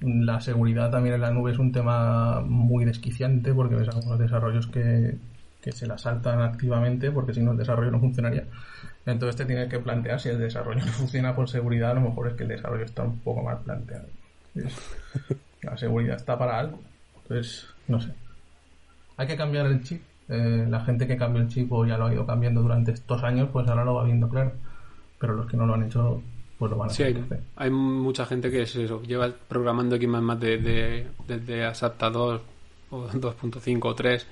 la 0.05 0.39
seguridad 0.39 0.91
también 0.91 1.15
en 1.15 1.21
la 1.21 1.31
nube 1.31 1.51
es 1.51 1.59
un 1.59 1.71
tema 1.71 2.41
muy 2.41 2.85
desquiciante 2.85 3.53
porque 3.53 3.75
ves 3.75 3.89
algunos 3.89 4.19
desarrollos 4.19 4.67
que, 4.67 5.17
se 5.71 5.87
la 5.87 5.97
saltan 5.97 6.41
activamente 6.41 7.09
porque 7.11 7.33
si 7.33 7.41
no 7.41 7.53
el 7.53 7.57
desarrollo 7.57 7.89
no 7.89 7.99
funcionaría. 7.99 8.45
Entonces 9.05 9.35
te 9.35 9.45
tienes 9.45 9.67
que 9.67 9.79
plantear 9.79 10.19
si 10.19 10.29
el 10.29 10.37
desarrollo 10.37 10.85
no 10.85 10.91
funciona 10.91 11.35
por 11.35 11.49
seguridad, 11.49 11.91
a 11.91 11.95
lo 11.95 12.01
mejor 12.01 12.27
es 12.27 12.33
que 12.35 12.43
el 12.43 12.49
desarrollo 12.49 12.85
está 12.85 13.03
un 13.03 13.19
poco 13.19 13.41
mal 13.41 13.59
planteado. 13.59 14.05
La 15.63 15.75
seguridad 15.75 16.17
está 16.17 16.37
para 16.37 16.59
algo. 16.59 16.79
Entonces, 17.23 17.67
no 17.87 17.99
sé. 17.99 18.13
Hay 19.17 19.25
que 19.25 19.35
cambiar 19.35 19.65
el 19.65 19.83
chip. 19.83 20.03
Eh, 20.27 20.65
la 20.69 20.81
gente 20.81 21.07
que 21.07 21.17
cambió 21.17 21.41
el 21.41 21.47
chip 21.47 21.71
o 21.71 21.85
ya 21.85 21.97
lo 21.97 22.05
ha 22.05 22.13
ido 22.13 22.25
cambiando 22.25 22.61
durante 22.61 22.91
estos 22.91 23.23
años, 23.23 23.49
pues 23.51 23.67
ahora 23.67 23.83
lo 23.83 23.95
va 23.95 24.03
viendo 24.03 24.29
claro. 24.29 24.53
Pero 25.19 25.33
los 25.33 25.47
que 25.47 25.57
no 25.57 25.65
lo 25.65 25.73
han 25.73 25.83
hecho 25.83 26.21
pues 26.57 26.71
lo 26.71 26.77
van 26.77 26.89
a 26.89 26.93
sí, 26.93 27.03
hay, 27.55 27.69
mucha 27.69 28.25
gente 28.25 28.49
que 28.49 28.61
es 28.61 28.75
eso, 28.75 29.01
lleva 29.03 29.29
programando 29.47 29.95
X 29.95 30.07
más 30.07 30.39
de, 30.39 31.07
desde 31.27 31.65
ASAPTA 31.65 32.09
2 32.09 32.41
o 32.91 33.07
2.5 33.09 33.79
o 33.83 33.95
3 33.95 34.27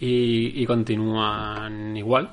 y, 0.00 0.66
continúan 0.66 1.96
igual. 1.96 2.30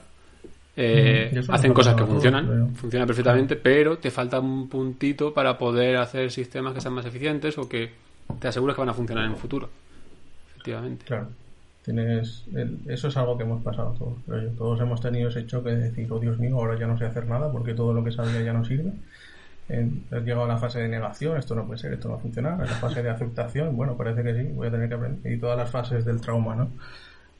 Eh, 0.76 1.32
hacen 1.49 1.74
cosas 1.74 1.95
que 1.95 2.03
funcionan, 2.03 2.76
funcionan 2.76 3.07
perfectamente, 3.07 3.55
pero 3.55 3.97
te 3.99 4.09
falta 4.11 4.39
un 4.39 4.67
puntito 4.67 5.34
para 5.34 5.57
poder 5.57 5.97
hacer 5.97 6.32
sistemas 6.32 6.74
que 6.74 6.82
sean 6.82 6.95
más 6.95 7.05
eficientes 7.05 7.57
o 7.57 7.69
que 7.69 7.91
te 8.39 8.47
asegures 8.47 8.76
que 8.76 8.82
van 8.82 8.89
a 8.89 8.93
funcionar 8.93 9.26
en 9.26 9.32
el 9.32 9.38
futuro. 9.38 9.69
Efectivamente. 10.49 11.05
Claro. 11.05 11.28
Tienes, 11.84 12.46
eso 12.88 13.10
es 13.10 13.18
algo 13.18 13.38
que 13.38 13.44
hemos 13.44 13.62
pasado 13.62 13.94
todos. 13.94 14.56
todos 14.58 14.80
hemos 14.80 15.02
tenido 15.02 15.30
ese 15.30 15.46
choque 15.46 15.72
de 15.72 15.90
decir, 15.90 16.10
oh 16.12 16.20
Dios 16.20 16.40
mío, 16.40 16.56
ahora 16.56 16.80
ya 16.80 16.88
no 16.88 16.98
sé 16.98 17.06
hacer 17.06 17.28
nada 17.28 17.52
porque 17.52 17.74
todo 17.74 17.94
lo 17.94 18.04
que 18.06 18.12
sabía 18.12 18.42
ya 18.42 18.54
no 18.54 18.64
sirve. 18.64 18.94
Has 19.70 20.24
llegado 20.24 20.46
a 20.46 20.48
la 20.48 20.58
fase 20.58 20.80
de 20.80 20.88
negación, 20.88 21.38
esto 21.38 21.56
no 21.56 21.66
puede 21.66 21.80
ser, 21.80 21.94
esto 21.94 22.08
no 22.08 22.16
va. 22.18 22.52
En 22.52 22.60
la 22.60 22.76
fase 22.80 23.04
de 23.04 23.10
aceptación, 23.10 23.76
bueno, 23.76 23.98
parece 23.98 24.24
que 24.24 24.34
sí, 24.34 24.52
voy 24.54 24.68
a 24.68 24.72
tener 24.72 24.88
que 24.88 24.96
aprender. 24.96 25.34
Y 25.34 25.38
todas 25.38 25.58
las 25.58 25.72
fases 25.72 26.06
del 26.06 26.22
trauma, 26.22 26.56
¿no? 26.56 26.70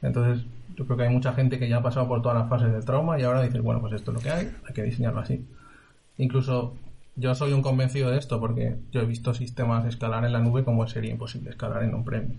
Entonces, 0.02 0.46
yo 0.76 0.86
creo 0.86 0.98
que 0.98 1.04
hay 1.04 1.10
mucha 1.10 1.34
gente 1.34 1.58
que 1.58 1.70
ya 1.70 1.78
ha 1.78 1.84
pasado 1.84 2.10
por 2.10 2.22
todas 2.22 2.38
las 2.38 2.50
fases 2.50 2.74
del 2.74 2.84
trauma 2.84 3.18
y 3.18 3.24
ahora 3.24 3.44
dice, 3.44 3.62
bueno, 3.62 3.80
pues 3.80 3.94
esto 3.94 4.12
es 4.12 4.16
lo 4.16 4.22
que 4.22 4.30
hay, 4.30 4.52
hay 4.68 4.74
que 4.74 4.84
diseñarlo 4.84 5.22
así. 5.22 5.46
Incluso 6.18 6.76
yo 7.16 7.34
soy 7.34 7.54
un 7.54 7.62
convencido 7.62 8.12
de 8.12 8.18
esto 8.18 8.41
porque 8.41 8.76
yo 8.91 9.02
he 9.02 9.06
visto 9.06 9.34
sistemas 9.34 9.86
escalar 9.86 10.26
en 10.26 10.34
la 10.34 10.39
nube 10.39 10.66
como 10.66 10.86
sería 10.88 11.12
imposible 11.12 11.52
escalar 11.52 11.84
en 11.84 11.94
un 11.94 12.04
premio 12.04 12.36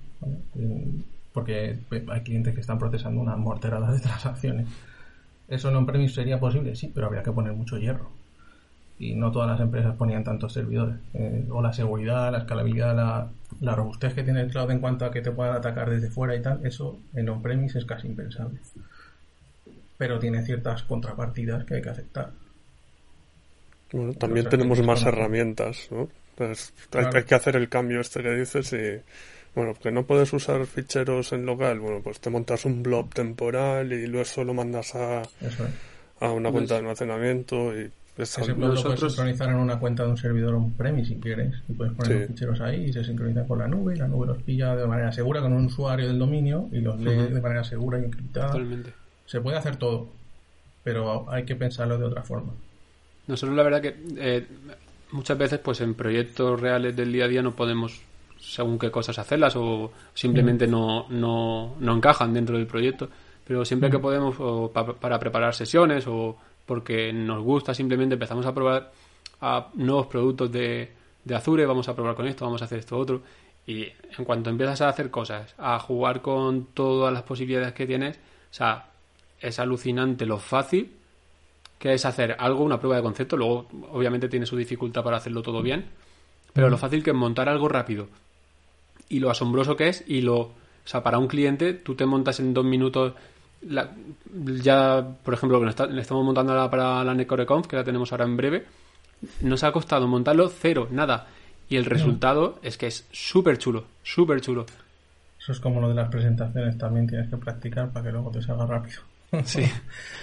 porque 1.34 1.76
hay 1.90 2.20
clientes 2.22 2.54
que 2.54 2.60
están 2.60 2.78
procesando 2.78 3.20
una 3.20 3.36
morterada 3.36 3.90
de 3.92 3.98
transacciones. 4.00 4.68
¿Eso 5.48 5.68
en 5.68 5.76
on-premise 5.76 6.14
sería 6.14 6.38
posible? 6.38 6.74
Sí, 6.76 6.90
pero 6.94 7.08
habría 7.08 7.24
que 7.24 7.32
poner 7.32 7.52
mucho 7.52 7.76
hierro. 7.76 8.08
Y 8.98 9.14
no 9.16 9.32
todas 9.32 9.50
las 9.50 9.60
empresas 9.60 9.96
ponían 9.96 10.22
tantos 10.22 10.52
servidores. 10.52 10.94
Eh, 11.12 11.44
o 11.50 11.60
la 11.60 11.72
seguridad, 11.72 12.30
la 12.30 12.38
escalabilidad, 12.38 12.94
la, 12.94 13.28
la, 13.60 13.74
robustez 13.74 14.14
que 14.14 14.22
tiene 14.22 14.42
el 14.42 14.50
cloud 14.50 14.70
en 14.70 14.78
cuanto 14.78 15.04
a 15.04 15.10
que 15.10 15.20
te 15.20 15.32
puedan 15.32 15.56
atacar 15.56 15.90
desde 15.90 16.08
fuera 16.08 16.36
y 16.36 16.40
tal, 16.40 16.64
eso 16.64 17.00
en 17.14 17.28
on-premise 17.28 17.80
es 17.80 17.84
casi 17.84 18.06
impensable. 18.06 18.60
Pero 19.98 20.20
tiene 20.20 20.42
ciertas 20.42 20.84
contrapartidas 20.84 21.64
que 21.64 21.74
hay 21.74 21.82
que 21.82 21.90
aceptar. 21.90 22.30
Bueno, 23.92 24.14
también 24.14 24.48
tenemos 24.48 24.80
más 24.82 25.02
herramientas, 25.02 25.88
¿no? 25.90 26.08
Pues 26.36 26.72
hay, 26.92 27.24
que 27.24 27.34
hacer 27.34 27.56
el 27.56 27.68
cambio 27.68 28.00
este 28.00 28.22
que 28.22 28.34
dices 28.34 28.72
y 28.72 29.00
bueno, 29.54 29.72
porque 29.74 29.90
no 29.90 30.04
puedes 30.04 30.32
usar 30.32 30.64
ficheros 30.66 31.32
en 31.32 31.46
local, 31.46 31.78
bueno, 31.80 32.00
pues 32.02 32.20
te 32.20 32.30
montas 32.30 32.64
un 32.64 32.82
blob 32.82 33.12
temporal 33.14 33.92
y 33.92 34.06
luego 34.06 34.24
solo 34.24 34.54
mandas 34.54 34.94
a, 34.94 35.22
a 36.20 36.30
una 36.30 36.50
cuenta 36.50 36.74
de 36.74 36.80
almacenamiento 36.80 37.78
y 37.78 37.90
Es 38.16 38.30
Ese 38.38 38.42
algo- 38.42 38.52
lo 38.52 38.56
puedes 38.68 38.84
Nosotros- 38.84 39.12
sincronizar 39.14 39.48
en 39.48 39.56
una 39.56 39.78
cuenta 39.80 40.04
de 40.04 40.10
un 40.10 40.16
servidor 40.16 40.54
on-premise 40.54 41.08
si 41.14 41.16
quieres. 41.20 41.52
Y 41.68 41.72
puedes 41.72 41.94
poner 41.94 42.12
Sí. 42.12 42.18
los 42.20 42.28
ficheros 42.28 42.60
ahí 42.60 42.84
y 42.84 42.92
se 42.92 43.02
sincroniza 43.04 43.44
con 43.44 43.58
la 43.58 43.66
nube. 43.66 43.94
Y 43.94 43.98
la 43.98 44.06
nube 44.06 44.28
los 44.28 44.40
pilla 44.40 44.76
de 44.76 44.86
manera 44.86 45.10
segura 45.10 45.40
con 45.40 45.52
un 45.52 45.64
usuario 45.66 46.06
del 46.06 46.16
dominio 46.20 46.68
y 46.70 46.78
los 46.80 46.96
lee 47.00 47.10
de 47.32 47.40
manera 47.40 47.64
segura 47.64 47.98
y 47.98 48.04
encriptada. 48.04 48.46
Totalmente. 48.52 48.92
Se 49.26 49.40
puede 49.40 49.56
hacer 49.56 49.74
todo, 49.76 50.10
pero 50.84 51.28
hay 51.28 51.44
que 51.44 51.56
pensarlo 51.56 51.98
de 51.98 52.04
otra 52.04 52.22
forma. 52.22 52.52
Nosotros 53.26 53.56
la 53.56 53.62
verdad 53.64 53.82
que 53.82 53.96
eh, 54.16 54.46
muchas 55.10 55.36
veces 55.36 55.58
pues 55.58 55.80
en 55.80 55.94
proyectos 55.94 56.60
reales 56.60 56.94
del 56.94 57.12
día 57.12 57.24
a 57.24 57.28
día 57.28 57.42
no 57.42 57.56
podemos 57.56 58.00
según 58.52 58.78
qué 58.78 58.90
cosas 58.90 59.18
hacerlas 59.18 59.54
o 59.56 59.90
simplemente 60.12 60.66
no, 60.66 61.06
no, 61.08 61.74
no 61.80 61.96
encajan 61.96 62.32
dentro 62.34 62.56
del 62.56 62.66
proyecto. 62.66 63.08
Pero 63.46 63.64
siempre 63.64 63.90
que 63.90 63.98
podemos 63.98 64.36
o 64.38 64.70
pa- 64.72 64.94
para 64.94 65.18
preparar 65.18 65.54
sesiones 65.54 66.06
o 66.06 66.36
porque 66.66 67.12
nos 67.12 67.42
gusta 67.42 67.74
simplemente 67.74 68.14
empezamos 68.14 68.46
a 68.46 68.54
probar 68.54 68.90
a 69.40 69.68
nuevos 69.74 70.06
productos 70.06 70.50
de, 70.50 70.90
de 71.24 71.34
Azure, 71.34 71.66
vamos 71.66 71.88
a 71.88 71.94
probar 71.94 72.14
con 72.14 72.26
esto, 72.26 72.44
vamos 72.46 72.62
a 72.62 72.64
hacer 72.64 72.78
esto 72.78 72.96
otro. 72.96 73.22
Y 73.66 73.82
en 74.18 74.24
cuanto 74.24 74.50
empiezas 74.50 74.80
a 74.82 74.88
hacer 74.88 75.10
cosas, 75.10 75.54
a 75.58 75.78
jugar 75.78 76.20
con 76.22 76.66
todas 76.74 77.12
las 77.12 77.22
posibilidades 77.22 77.72
que 77.74 77.86
tienes, 77.86 78.16
o 78.16 78.54
sea, 78.54 78.86
es 79.40 79.58
alucinante 79.58 80.24
lo 80.26 80.38
fácil 80.38 80.92
que 81.78 81.92
es 81.92 82.04
hacer 82.06 82.36
algo, 82.38 82.64
una 82.64 82.78
prueba 82.78 82.96
de 82.96 83.02
concepto, 83.02 83.36
luego 83.36 83.66
obviamente 83.92 84.28
tiene 84.28 84.46
su 84.46 84.56
dificultad 84.56 85.02
para 85.02 85.18
hacerlo 85.18 85.42
todo 85.42 85.60
bien, 85.60 85.84
pero 86.54 86.70
lo 86.70 86.78
fácil 86.78 87.02
que 87.02 87.10
es 87.10 87.16
montar 87.16 87.48
algo 87.48 87.68
rápido 87.68 88.08
y 89.08 89.20
lo 89.20 89.30
asombroso 89.30 89.76
que 89.76 89.88
es 89.88 90.04
y 90.06 90.20
lo, 90.20 90.38
o 90.40 90.52
sea, 90.84 91.02
para 91.02 91.18
un 91.18 91.28
cliente 91.28 91.72
tú 91.74 91.94
te 91.94 92.06
montas 92.06 92.40
en 92.40 92.54
dos 92.54 92.64
minutos 92.64 93.14
la- 93.68 93.90
ya, 94.62 95.06
por 95.24 95.34
ejemplo, 95.34 95.58
que 95.58 95.64
le 95.64 95.70
está- 95.70 95.86
le 95.86 96.00
estamos 96.02 96.24
montando 96.24 96.52
ahora 96.52 96.70
para 96.70 97.04
la 97.04 97.14
NecoreConf, 97.14 97.66
que 97.66 97.76
la 97.76 97.84
tenemos 97.84 98.12
ahora 98.12 98.24
en 98.24 98.36
breve, 98.36 98.64
nos 99.40 99.64
ha 99.64 99.72
costado 99.72 100.06
montarlo 100.06 100.48
cero, 100.50 100.88
nada. 100.90 101.28
Y 101.68 101.76
el 101.76 101.86
resultado 101.86 102.58
es 102.62 102.76
que 102.76 102.86
es 102.88 103.06
súper 103.10 103.56
chulo, 103.56 103.84
súper 104.02 104.40
chulo. 104.42 104.66
Eso 105.40 105.52
es 105.52 105.60
como 105.60 105.80
lo 105.80 105.88
de 105.88 105.94
las 105.94 106.10
presentaciones, 106.10 106.76
también 106.76 107.06
tienes 107.06 107.30
que 107.30 107.36
practicar 107.38 107.90
para 107.90 108.04
que 108.06 108.12
luego 108.12 108.30
te 108.30 108.42
salga 108.42 108.66
rápido. 108.66 109.00
Sí, 109.44 109.64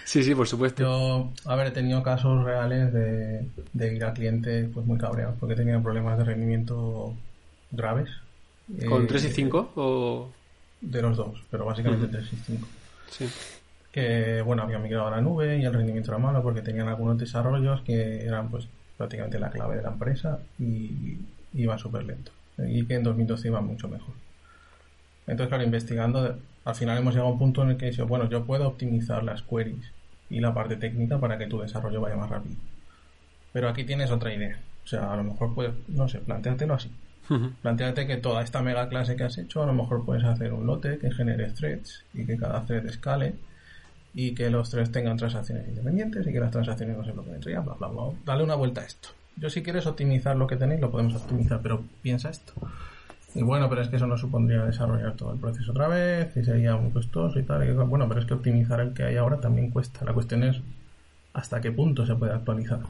sí, 0.06 0.24
sí, 0.24 0.34
por 0.36 0.48
supuesto. 0.48 0.84
Yo, 0.84 1.32
a 1.46 1.56
ver, 1.56 1.68
he 1.68 1.72
tenido 1.72 2.02
casos 2.02 2.44
reales 2.46 2.94
de, 2.94 3.46
de 3.74 3.96
ir 3.96 4.06
a 4.06 4.14
clientes 4.14 4.70
pues 4.74 4.86
muy 4.86 4.98
cabreados 4.98 5.36
porque 5.40 5.56
tenían 5.56 5.84
problemas 5.84 6.18
de 6.18 6.24
rendimiento 6.26 7.14
graves. 7.72 8.10
¿Con 8.88 9.04
Eh, 9.04 9.08
3 9.08 9.26
y 9.26 9.30
5 9.30 9.72
o...? 9.76 10.32
De 10.82 11.02
los 11.02 11.18
dos, 11.18 11.44
pero 11.52 11.66
básicamente 11.66 12.06
Ujú. 12.06 12.14
3 12.18 12.34
y 12.34 12.36
5. 12.36 12.68
Sí. 13.10 13.30
Que, 13.92 14.42
bueno, 14.42 14.64
habían 14.64 14.82
migrado 14.82 15.08
a 15.08 15.12
la 15.12 15.22
nube 15.22 15.58
y 15.58 15.66
el 15.66 15.74
rendimiento 15.74 16.12
era 16.12 16.18
malo 16.18 16.42
porque 16.42 16.62
tenían 16.62 16.88
algunos 16.88 17.18
desarrollos 17.18 17.82
que 17.82 18.26
eran 18.26 18.50
pues 18.50 18.68
prácticamente 18.98 19.38
la 19.40 19.50
clave 19.50 19.76
de 19.78 19.82
la 19.84 19.90
empresa 19.90 20.40
y 20.60 21.18
iba 21.54 21.78
súper 21.78 22.06
lento. 22.06 22.32
Y 22.58 22.86
que 22.86 22.96
en 22.96 23.04
2012 23.04 23.50
iba 23.50 23.62
mucho 23.62 23.88
mejor. 23.90 24.14
Entonces, 25.28 25.50
claro, 25.50 25.64
investigando, 25.64 26.38
al 26.66 26.76
final 26.76 26.98
hemos 26.98 27.14
llegado 27.14 27.30
a 27.30 27.34
un 27.34 27.40
punto 27.40 27.64
en 27.64 27.72
el 27.72 27.78
que 27.78 27.88
he 27.88 27.92
dicho, 27.92 28.08
bueno, 28.08 28.30
yo 28.30 28.46
puedo 28.46 28.68
optimizar 28.68 29.24
las 29.24 29.42
queries 29.44 29.92
y 30.30 30.40
la 30.40 30.54
parte 30.54 30.78
técnica 30.78 31.20
para 31.20 31.38
que 31.38 31.48
tu 31.48 31.60
desarrollo 31.60 32.02
vaya 32.02 32.16
más 32.16 32.30
rápido. 32.30 32.56
Pero 33.54 33.68
aquí 33.70 33.84
tienes 33.84 34.10
otra 34.12 34.34
idea. 34.34 34.60
O 34.84 34.88
sea, 34.88 35.12
a 35.14 35.18
lo 35.18 35.24
mejor 35.24 35.54
puedes, 35.54 35.74
no 35.90 36.08
sé, 36.08 36.20
planteártelo 36.20 36.74
así. 36.74 36.90
Planteate 37.62 38.08
que 38.08 38.18
toda 38.18 38.44
esta 38.44 38.62
mega 38.62 38.90
clase 38.90 39.16
que 39.16 39.24
has 39.24 39.38
hecho, 39.38 39.64
a 39.64 39.66
lo 39.66 39.74
mejor 39.74 40.04
puedes 40.06 40.24
hacer 40.24 40.54
un 40.54 40.66
lote 40.66 40.98
que 40.98 41.12
genere 41.12 41.50
threads 41.52 42.04
y 42.14 42.26
que 42.26 42.38
cada 42.38 42.66
thread 42.66 42.86
escale 42.86 43.36
y 44.14 44.36
que 44.36 44.50
los 44.50 44.70
threads 44.70 44.92
tengan 44.92 45.18
transacciones 45.18 45.68
independientes 45.68 46.28
y 46.28 46.34
que 46.34 46.40
las 46.40 46.52
transacciones 46.52 46.98
no 46.98 47.06
se 47.06 47.12
bloqueen 47.12 47.40
bla, 47.64 47.76
bla, 47.76 47.88
bla. 47.88 48.04
Dale 48.26 48.44
una 48.44 48.56
vuelta 48.56 48.82
a 48.82 48.86
esto. 48.86 49.10
Yo 49.38 49.50
si 49.50 49.64
quieres 49.64 49.88
optimizar 49.88 50.36
lo 50.36 50.48
que 50.48 50.58
tenéis, 50.58 50.82
lo 50.82 50.92
podemos 50.92 51.16
optimizar, 51.16 51.62
pero 51.62 51.84
piensa 52.02 52.30
esto. 52.30 52.54
Y 53.34 53.44
bueno, 53.44 53.70
pero 53.70 53.82
es 53.82 53.88
que 53.88 53.96
eso 53.96 54.08
nos 54.08 54.20
supondría 54.20 54.66
desarrollar 54.66 55.14
todo 55.16 55.32
el 55.32 55.40
proceso 55.40 55.72
otra 55.72 55.88
vez 55.88 56.36
y 56.36 56.44
sería 56.44 56.76
muy 56.76 56.92
costoso 56.92 57.40
y 57.40 57.44
tal. 57.44 57.68
Y 57.68 57.72
bueno, 57.72 58.08
pero 58.10 58.20
es 58.20 58.26
que 58.26 58.34
optimizar 58.34 58.82
el 58.82 58.94
que 58.94 59.04
hay 59.04 59.16
ahora 59.16 59.40
también 59.40 59.72
cuesta. 59.72 60.04
La 60.04 60.14
cuestión 60.14 60.44
es 60.44 60.60
hasta 61.34 61.62
qué 61.62 61.72
punto 61.72 62.06
se 62.06 62.16
puede 62.16 62.34
actualizar. 62.34 62.82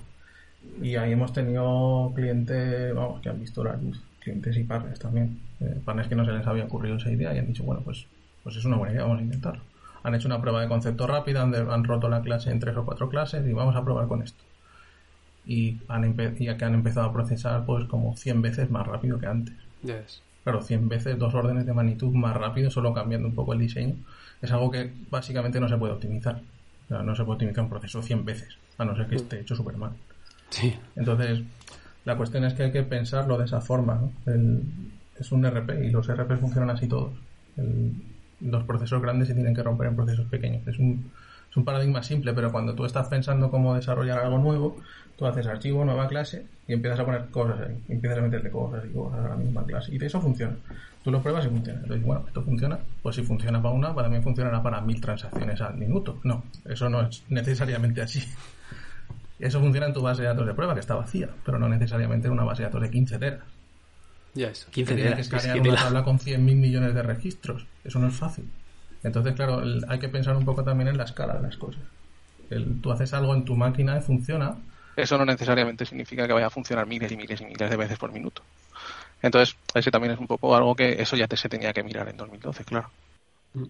Y 0.82 0.96
ahí 0.96 1.12
hemos 1.12 1.32
tenido 1.32 2.12
clientes, 2.16 2.94
vamos, 2.96 3.22
que 3.22 3.30
han 3.30 3.40
visto 3.40 3.64
la 3.64 3.76
luz, 3.76 4.02
clientes 4.22 4.56
y 4.58 4.64
partners 4.64 5.00
también. 5.00 5.40
Eh, 5.60 5.80
partners 5.84 6.08
que 6.08 6.16
no 6.16 6.26
se 6.26 6.32
les 6.32 6.46
había 6.48 6.66
ocurrido 6.66 6.96
esa 6.96 7.12
idea 7.12 7.34
y 7.34 7.40
han 7.40 7.48
dicho, 7.48 7.64
bueno, 7.64 7.82
pues, 7.84 8.06
pues 8.44 8.56
es 8.56 8.66
una 8.66 8.78
buena 8.78 8.94
idea, 8.94 9.04
vamos 9.04 9.20
a 9.20 9.24
intentarlo. 9.24 9.62
Han 10.04 10.16
hecho 10.16 10.28
una 10.28 10.42
prueba 10.42 10.62
de 10.62 10.68
concepto 10.68 11.06
rápida, 11.06 11.44
han, 11.44 11.54
han 11.54 11.84
roto 11.84 12.10
la 12.10 12.22
clase 12.22 12.52
en 12.52 12.60
tres 12.60 12.76
o 12.78 12.86
cuatro 12.86 13.10
clases 13.10 13.46
y 13.48 13.54
vamos 13.54 13.76
a 13.76 13.84
probar 13.84 14.08
con 14.08 14.24
esto. 14.24 14.44
Y, 15.46 15.80
han 15.88 16.16
y 16.38 16.56
que 16.56 16.66
han 16.66 16.74
empezado 16.74 17.08
a 17.08 17.14
procesar 17.14 17.66
pues 17.66 17.86
como 17.86 18.16
100 18.16 18.42
veces 18.42 18.70
más 18.72 18.88
rápido 18.88 19.20
que 19.20 19.28
antes. 19.28 19.56
Yes. 19.84 20.22
Claro, 20.44 20.62
100 20.62 20.90
veces, 20.90 21.20
dos 21.20 21.34
órdenes 21.34 21.66
de 21.66 21.74
magnitud 21.74 22.14
más 22.14 22.36
rápido, 22.36 22.72
solo 22.72 22.94
cambiando 22.94 23.28
un 23.28 23.36
poco 23.36 23.54
el 23.54 23.60
diseño. 23.60 23.96
Es 24.42 24.52
algo 24.52 24.72
que 24.72 24.92
básicamente 25.10 25.60
no 25.60 25.68
se 25.68 25.78
puede 25.78 25.94
optimizar. 25.94 26.42
O 26.86 26.88
sea, 26.88 27.04
no 27.04 27.16
se 27.16 27.24
puede 27.24 27.36
optimizar 27.36 27.64
un 27.64 27.70
proceso 27.70 28.02
100 28.02 28.26
veces, 28.26 28.58
a 28.78 28.86
no 28.86 28.96
ser 28.96 29.08
que 29.08 29.16
esté 29.16 29.40
hecho 29.40 29.56
súper 29.56 29.78
mal. 29.78 29.92
Sí. 30.50 30.76
Entonces, 30.96 31.44
la 32.06 32.18
cuestión 32.18 32.44
es 32.46 32.54
que 32.54 32.64
hay 32.64 32.72
que 32.72 32.84
pensarlo 32.84 33.38
de 33.38 33.46
esa 33.46 33.62
forma. 33.62 34.02
El- 34.26 34.64
es 35.20 35.32
un 35.32 35.46
RP 35.46 35.86
y 35.86 35.92
los 35.92 36.08
RP 36.10 36.36
funcionan 36.38 36.72
así 36.72 36.88
todos. 36.88 37.12
El- 37.58 37.94
los 38.42 38.64
procesos 38.64 39.02
grandes 39.02 39.28
se 39.28 39.36
tienen 39.36 39.54
que 39.54 39.62
romper 39.62 39.88
en 39.88 39.96
procesos 39.96 40.26
pequeños. 40.26 40.68
Es 40.68 40.80
un, 40.80 41.12
es 41.50 41.58
un 41.58 41.64
paradigma 41.64 42.02
simple, 42.02 42.34
pero 42.34 42.52
cuando 42.52 42.74
tú 42.74 42.86
estás 42.86 43.08
pensando 43.08 43.52
cómo 43.52 43.76
desarrollar 43.76 44.18
algo 44.20 44.40
nuevo, 44.40 44.78
tú 45.16 45.28
haces 45.28 45.46
archivo, 45.46 45.86
nueva 45.86 46.08
clase 46.08 46.46
y 46.68 46.74
empiezas 46.74 47.00
a 47.02 47.06
poner 47.06 47.26
cosas 47.28 47.60
ahí. 47.68 47.78
Empiezas 47.90 48.18
a 48.18 48.22
meterle 48.22 48.50
cosas 48.50 48.84
y 48.86 48.94
cosas 48.94 49.20
a 49.26 49.30
la 49.30 49.36
misma 49.36 49.64
clase. 49.66 49.94
Y 49.94 50.00
de 50.00 50.08
eso 50.08 50.20
funciona. 50.20 50.56
Tú 51.04 51.12
lo 51.12 51.22
pruebas 51.22 51.46
y 51.46 51.50
funciona. 51.50 51.82
Entonces, 51.82 52.04
bueno, 52.04 52.24
esto 52.26 52.42
funciona. 52.42 52.80
Pues 53.04 53.16
si 53.16 53.22
funciona 53.24 53.62
para 53.62 53.76
una, 53.76 53.94
pues 53.94 54.04
también 54.06 54.24
funcionará 54.24 54.64
para 54.64 54.82
mil 54.82 55.00
transacciones 55.00 55.62
al 55.62 55.76
minuto. 55.78 56.20
No, 56.24 56.44
eso 56.66 56.90
no 56.90 57.02
es 57.02 57.24
necesariamente 57.30 58.02
así. 58.02 58.24
Eso 59.42 59.60
funciona 59.60 59.88
en 59.88 59.94
tu 59.94 60.02
base 60.02 60.22
de 60.22 60.28
datos 60.30 60.46
de 60.46 60.54
prueba, 60.54 60.74
que 60.74 60.80
está 60.80 60.96
vacía, 60.96 61.30
pero 61.44 61.58
no 61.60 61.68
necesariamente 61.68 62.28
en 62.28 62.34
una 62.34 62.44
base 62.44 62.62
de 62.62 62.68
datos 62.70 62.82
de 62.82 62.90
15 62.92 63.18
teras. 63.20 63.40
Yes. 64.34 64.66
Que 64.66 64.72
15 64.72 64.96
tiene 64.96 65.16
que 65.16 65.22
es 65.22 65.28
escanear 65.28 65.62
que 65.62 65.70
una 65.70 65.78
tabla 65.82 66.04
con 66.04 66.20
100.000 66.20 66.56
millones 66.56 66.94
de 66.94 67.04
registros. 67.04 67.66
Eso 67.84 68.00
no 68.00 68.08
es 68.08 68.16
fácil. 68.16 68.50
Entonces, 69.04 69.34
claro, 69.34 69.62
el- 69.62 69.84
hay 69.90 70.00
que 70.00 70.10
pensar 70.10 70.38
un 70.38 70.46
poco 70.46 70.64
también 70.64 70.88
en 70.90 70.98
la 70.98 71.04
escala 71.06 71.34
de 71.34 71.42
las 71.42 71.58
cosas. 71.58 71.82
El- 72.50 72.80
tú 72.82 72.92
haces 72.92 73.14
algo 73.14 73.34
en 73.36 73.44
tu 73.46 73.56
máquina 73.56 73.98
y 73.98 74.02
funciona, 74.02 74.56
Eso 74.96 75.18
no 75.18 75.26
necesariamente 75.26 75.86
significa 75.86 76.28
que 76.28 76.34
vaya 76.34 76.48
a 76.48 76.50
funcionar 76.50 76.86
miles 76.86 77.10
y 77.12 77.16
miles 77.18 77.40
y 77.42 77.46
miles 77.46 77.70
de 77.70 77.78
veces 77.78 77.98
por 77.98 78.12
minuto. 78.12 78.44
Entonces, 79.22 79.56
ese 79.74 79.90
también 79.90 80.14
es 80.14 80.20
un 80.20 80.28
poco 80.28 80.54
algo 80.56 80.76
que 80.76 81.02
eso 81.02 81.16
ya 81.16 81.28
te 81.28 81.38
se 81.38 81.48
tenía 81.50 81.72
que 81.74 81.82
mirar 81.82 82.10
en 82.10 82.18
2012, 82.18 82.66
claro. 82.66 82.92
Mm. 83.54 83.64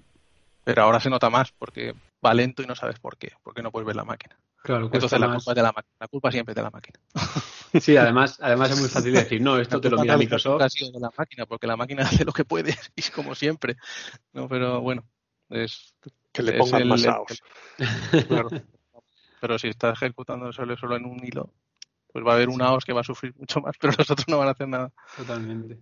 Pero 0.64 0.82
ahora 0.84 1.00
se 1.00 1.10
nota 1.12 1.30
más 1.30 1.52
porque 1.58 1.94
va 2.26 2.34
lento 2.34 2.64
y 2.64 2.66
no 2.66 2.76
sabes 2.76 3.00
por 3.00 3.18
qué, 3.18 3.34
porque 3.44 3.62
no 3.62 3.72
puedes 3.72 3.86
ver 3.86 3.96
la 3.96 4.04
máquina. 4.04 4.36
Claro, 4.64 4.86
Entonces 4.94 5.20
la 5.20 5.34
culpa 5.34 5.54
de 5.56 5.62
la 5.64 5.72
máquina. 5.72 5.96
La 6.00 6.08
culpa 6.08 6.32
siempre 6.32 6.52
es 6.52 6.56
de 6.56 6.62
la 6.62 6.70
máquina. 6.70 7.00
Sí, 7.82 7.96
además, 7.96 8.38
además 8.42 8.72
es 8.72 8.80
muy 8.82 8.90
fácil 8.90 9.14
decir, 9.14 9.42
no, 9.42 9.58
esto 9.58 9.78
La 9.78 9.82
te 9.82 9.90
lo 9.90 10.02
mira 10.02 10.14
nunca 10.16 10.18
Microsoft. 10.26 10.62
ha 10.62 10.70
sido 10.70 10.92
de 10.92 11.00
la 11.00 11.10
máquina, 11.18 11.46
porque 11.46 11.68
la 11.68 11.78
máquina 11.78 12.04
hace 12.22 12.26
lo 12.26 12.34
que 12.34 12.44
puede 12.44 12.76
y 12.98 13.02
como 13.12 13.34
siempre. 13.34 13.78
No, 14.34 14.50
pero 14.50 14.82
bueno, 14.82 15.06
es 15.50 15.96
Que 16.34 16.44
le 16.44 16.54
pongan 16.58 16.82
el- 16.82 16.88
más. 16.90 17.02
Claro. 18.28 18.50
Pero 19.40 19.58
si 19.58 19.70
estás 19.70 19.94
ejecutando 20.02 20.52
solo, 20.52 20.76
solo 20.76 20.98
en 20.98 21.06
un 21.06 21.24
hilo, 21.26 21.54
pues 22.12 22.26
va 22.26 22.34
a 22.34 22.36
haber 22.36 22.50
una 22.50 22.74
OS 22.74 22.84
que 22.84 22.92
va 22.94 23.02
a 23.02 23.06
sufrir 23.06 23.34
mucho 23.38 23.62
más, 23.62 23.74
pero 23.80 23.94
los 23.98 24.10
otros 24.12 24.28
no 24.28 24.38
van 24.38 24.50
a 24.50 24.52
hacer 24.52 24.68
nada. 24.68 24.92
Totalmente. 25.16 25.80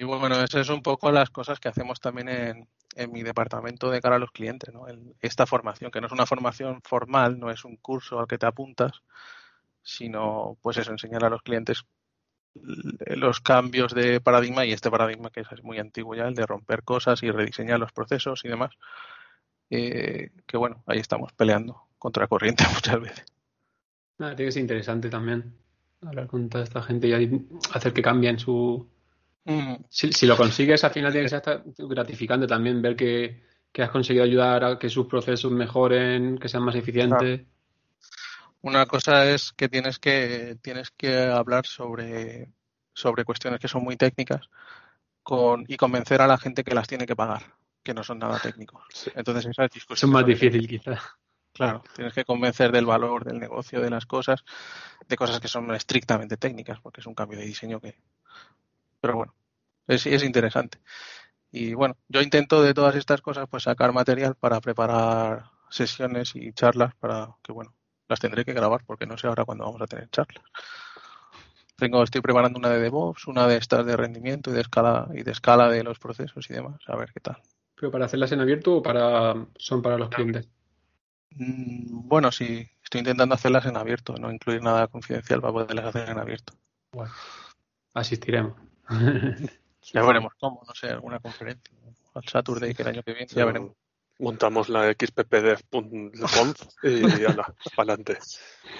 Y 0.00 0.04
bueno, 0.04 0.34
esas 0.42 0.66
son 0.66 0.76
un 0.76 0.82
poco 0.82 1.12
las 1.12 1.28
cosas 1.28 1.60
que 1.60 1.68
hacemos 1.68 2.00
también 2.00 2.30
en, 2.30 2.68
en 2.96 3.12
mi 3.12 3.22
departamento 3.22 3.90
de 3.90 4.00
cara 4.00 4.16
a 4.16 4.18
los 4.18 4.30
clientes, 4.30 4.72
¿no? 4.72 4.88
El- 4.88 5.14
esta 5.20 5.44
formación, 5.44 5.90
que 5.90 6.00
no 6.00 6.06
es 6.06 6.12
una 6.14 6.24
formación 6.24 6.80
formal, 6.82 7.38
no 7.38 7.50
es 7.50 7.66
un 7.66 7.76
curso 7.76 8.18
al 8.18 8.26
que 8.26 8.38
te 8.38 8.46
apuntas, 8.46 8.92
sino 9.82 10.56
pues 10.62 10.78
eso, 10.78 10.90
enseñar 10.90 11.22
a 11.24 11.28
los 11.28 11.42
clientes 11.42 11.84
los 12.54 13.40
cambios 13.40 13.94
de 13.94 14.22
paradigma 14.22 14.64
y 14.64 14.72
este 14.72 14.90
paradigma 14.90 15.28
que 15.28 15.40
es 15.40 15.62
muy 15.62 15.78
antiguo 15.78 16.14
ya, 16.14 16.28
el 16.28 16.34
de 16.34 16.46
romper 16.46 16.82
cosas 16.82 17.22
y 17.22 17.30
rediseñar 17.30 17.78
los 17.78 17.92
procesos 17.92 18.42
y 18.44 18.48
demás. 18.48 18.70
Eh, 19.68 20.30
que 20.46 20.56
bueno, 20.56 20.82
ahí 20.86 20.98
estamos 20.98 21.32
peleando 21.34 21.88
contra 21.98 22.26
corriente 22.26 22.64
muchas 22.74 23.00
veces. 23.00 23.26
Nada, 24.18 24.34
tiene 24.34 24.58
interesante 24.60 25.10
también 25.10 25.54
hablar 26.00 26.26
con 26.26 26.48
toda 26.48 26.64
esta 26.64 26.82
gente 26.82 27.06
y 27.06 27.46
hacer 27.74 27.92
que 27.92 28.00
cambien 28.00 28.38
su... 28.38 28.88
Si, 29.88 30.12
si 30.12 30.26
lo 30.26 30.36
consigues, 30.36 30.84
al 30.84 30.90
final 30.92 31.12
tiene 31.12 31.28
que 31.28 31.30
ser 31.30 31.62
gratificante 31.78 32.46
también 32.46 32.80
ver 32.82 32.94
que, 32.94 33.42
que 33.72 33.82
has 33.82 33.90
conseguido 33.90 34.24
ayudar 34.24 34.64
a 34.64 34.78
que 34.78 34.88
sus 34.88 35.06
procesos 35.06 35.50
mejoren, 35.50 36.38
que 36.38 36.48
sean 36.48 36.62
más 36.62 36.74
eficientes. 36.74 37.42
Una 38.62 38.86
cosa 38.86 39.30
es 39.30 39.52
que 39.52 39.68
tienes 39.68 39.98
que 39.98 40.58
tienes 40.62 40.90
que 40.90 41.24
hablar 41.24 41.66
sobre, 41.66 42.52
sobre 42.92 43.24
cuestiones 43.24 43.58
que 43.58 43.68
son 43.68 43.82
muy 43.82 43.96
técnicas 43.96 44.48
con, 45.22 45.64
y 45.66 45.76
convencer 45.76 46.20
a 46.20 46.26
la 46.26 46.36
gente 46.36 46.62
que 46.62 46.74
las 46.74 46.86
tiene 46.86 47.06
que 47.06 47.16
pagar, 47.16 47.54
que 47.82 47.94
no 47.94 48.02
son 48.02 48.18
nada 48.18 48.38
técnicos. 48.38 48.82
Entonces 49.14 49.46
esa 49.46 49.64
Eso 49.64 49.74
discusión 49.74 50.10
es 50.10 50.12
más 50.12 50.26
difícil, 50.26 50.68
quizás. 50.68 51.00
Claro, 51.52 51.82
tienes 51.96 52.14
que 52.14 52.24
convencer 52.24 52.70
del 52.70 52.86
valor 52.86 53.24
del 53.24 53.38
negocio, 53.38 53.80
de 53.80 53.90
las 53.90 54.06
cosas, 54.06 54.44
de 55.08 55.16
cosas 55.16 55.40
que 55.40 55.48
son 55.48 55.74
estrictamente 55.74 56.36
técnicas, 56.36 56.80
porque 56.80 57.00
es 57.00 57.06
un 57.06 57.14
cambio 57.14 57.38
de 57.38 57.46
diseño 57.46 57.80
que... 57.80 57.96
Pero 59.00 59.16
bueno, 59.16 59.34
es, 59.86 60.06
es 60.06 60.22
interesante. 60.22 60.78
Y 61.52 61.74
bueno, 61.74 61.96
yo 62.08 62.20
intento 62.20 62.62
de 62.62 62.74
todas 62.74 62.94
estas 62.94 63.20
cosas 63.20 63.48
pues 63.50 63.64
sacar 63.64 63.92
material 63.92 64.36
para 64.36 64.60
preparar 64.60 65.50
sesiones 65.68 66.34
y 66.36 66.52
charlas 66.52 66.94
para 66.96 67.36
que, 67.42 67.52
bueno, 67.52 67.74
las 68.08 68.20
tendré 68.20 68.44
que 68.44 68.52
grabar 68.52 68.84
porque 68.84 69.06
no 69.06 69.16
sé 69.18 69.26
ahora 69.26 69.44
cuándo 69.44 69.64
vamos 69.64 69.82
a 69.82 69.86
tener 69.86 70.08
charlas. 70.10 70.44
Tengo, 71.76 72.02
estoy 72.02 72.20
preparando 72.20 72.58
una 72.58 72.68
de 72.68 72.78
DevOps, 72.78 73.26
una 73.26 73.46
de 73.46 73.56
estas 73.56 73.86
de 73.86 73.96
rendimiento 73.96 74.50
y 74.50 74.52
de 74.52 74.60
escala 74.60 75.08
y 75.14 75.22
de 75.22 75.32
escala 75.32 75.70
de 75.70 75.82
los 75.82 75.98
procesos 75.98 76.48
y 76.50 76.52
demás, 76.52 76.80
a 76.86 76.96
ver 76.96 77.10
qué 77.12 77.20
tal. 77.20 77.40
¿Pero 77.74 77.90
para 77.90 78.04
hacerlas 78.04 78.32
en 78.32 78.40
abierto 78.40 78.76
o 78.76 78.82
para 78.82 79.34
son 79.56 79.80
para 79.80 79.96
los 79.96 80.10
clientes? 80.10 80.48
Mm, 81.30 82.06
bueno, 82.06 82.30
sí, 82.30 82.68
estoy 82.82 82.98
intentando 82.98 83.34
hacerlas 83.34 83.64
en 83.64 83.76
abierto, 83.76 84.14
no 84.18 84.30
incluir 84.30 84.62
nada 84.62 84.88
confidencial 84.88 85.40
para 85.40 85.52
poderlas 85.52 85.86
hacer 85.86 86.10
en 86.10 86.18
abierto. 86.18 86.52
Bueno, 86.92 87.12
asistiremos. 87.94 88.69
Ya 89.92 90.02
veremos 90.02 90.32
cómo, 90.38 90.62
no 90.66 90.74
sé, 90.74 90.88
alguna 90.88 91.18
conferencia 91.18 91.72
al 92.14 92.24
Saturday 92.24 92.74
que 92.74 92.82
el 92.82 92.88
año 92.88 93.02
que 93.02 93.12
viene, 93.12 93.28
ya 93.28 93.44
veremos. 93.44 93.72
Montamos 94.18 94.68
la 94.68 94.92
xppdev.conf 94.92 96.62
y 96.82 97.24
ala, 97.24 97.54
para 97.74 97.94
adelante. 97.94 98.18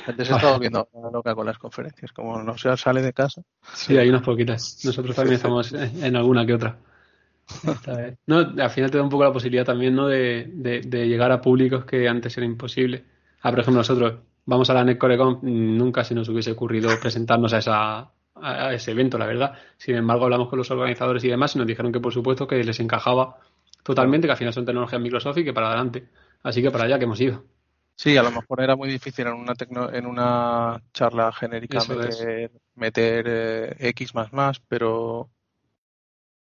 Antes 0.07 0.31
he 0.31 0.35
estado 0.35 0.59
viendo 0.59 0.87
loca 1.11 1.35
con 1.35 1.47
las 1.47 1.57
conferencias, 1.57 2.13
como 2.13 2.43
no 2.43 2.59
se 2.59 2.77
sale 2.77 3.01
de 3.01 3.15
casa. 3.15 3.43
Sí, 3.73 3.97
hay 3.97 4.11
unas 4.11 4.23
poquitas. 4.23 4.85
Nosotros 4.85 5.17
también 5.17 5.37
estamos 5.37 5.73
en 5.73 6.15
alguna 6.15 6.45
que 6.45 6.55
otra. 6.55 6.77
No, 8.27 8.39
al 8.39 8.71
final 8.71 8.91
te 8.91 8.99
da 8.99 9.03
un 9.03 9.11
poco 9.11 9.25
la 9.25 9.33
posibilidad 9.33 9.65
también 9.65 9.95
¿no? 9.95 10.07
de, 10.07 10.51
de, 10.55 11.09
llegar 11.09 11.33
a 11.33 11.41
públicos 11.41 11.85
que 11.85 12.09
antes 12.09 12.37
era 12.37 12.47
imposible. 12.47 13.05
Ah, 13.43 13.51
por 13.51 13.61
ejemplo, 13.61 13.81
nosotros 13.81 14.21
vamos 14.45 14.69
a 14.71 14.75
la 14.75 14.85
NetCoreCon, 14.85 15.41
nunca 15.43 16.05
se 16.05 16.15
nos 16.15 16.29
hubiese 16.29 16.53
ocurrido 16.53 16.91
presentarnos 17.01 17.53
a, 17.55 17.59
esa, 17.59 18.11
a 18.43 18.73
ese 18.73 18.93
evento, 18.93 19.19
la 19.19 19.27
verdad. 19.27 19.55
Sin 19.77 19.97
embargo, 19.97 20.25
hablamos 20.25 20.49
con 20.49 20.59
los 20.59 20.71
organizadores 20.71 21.25
y 21.25 21.29
demás 21.29 21.55
y 21.55 21.59
nos 21.59 21.67
dijeron 21.67 21.93
que 21.93 22.01
por 22.01 22.13
supuesto 22.13 22.47
que 22.47 22.63
les 22.63 22.81
encajaba 22.81 23.39
totalmente, 23.83 24.27
que 24.27 24.33
al 24.33 24.39
final 24.39 24.53
son 24.53 24.67
tecnologías 24.67 25.01
Microsoft 25.01 25.39
y 25.39 25.45
que 25.45 25.53
para 25.53 25.69
adelante. 25.69 26.09
Así 26.43 26.63
que 26.63 26.71
para 26.71 26.85
allá 26.85 26.99
que 26.99 27.05
hemos 27.05 27.21
ido. 27.21 27.45
Sí, 27.95 28.17
a 28.17 28.23
lo 28.23 28.31
mejor 28.31 28.63
era 28.63 28.77
muy 28.77 28.89
difícil 28.89 29.27
en 29.27 29.35
una 29.35 29.55
en 29.93 30.07
una 30.07 30.81
charla 30.95 31.31
genérica 31.33 31.81
meter, 32.75 33.25
eh, 33.29 33.77
X 33.79 34.15
más 34.15 34.33
más, 34.33 34.59
pero 34.61 35.29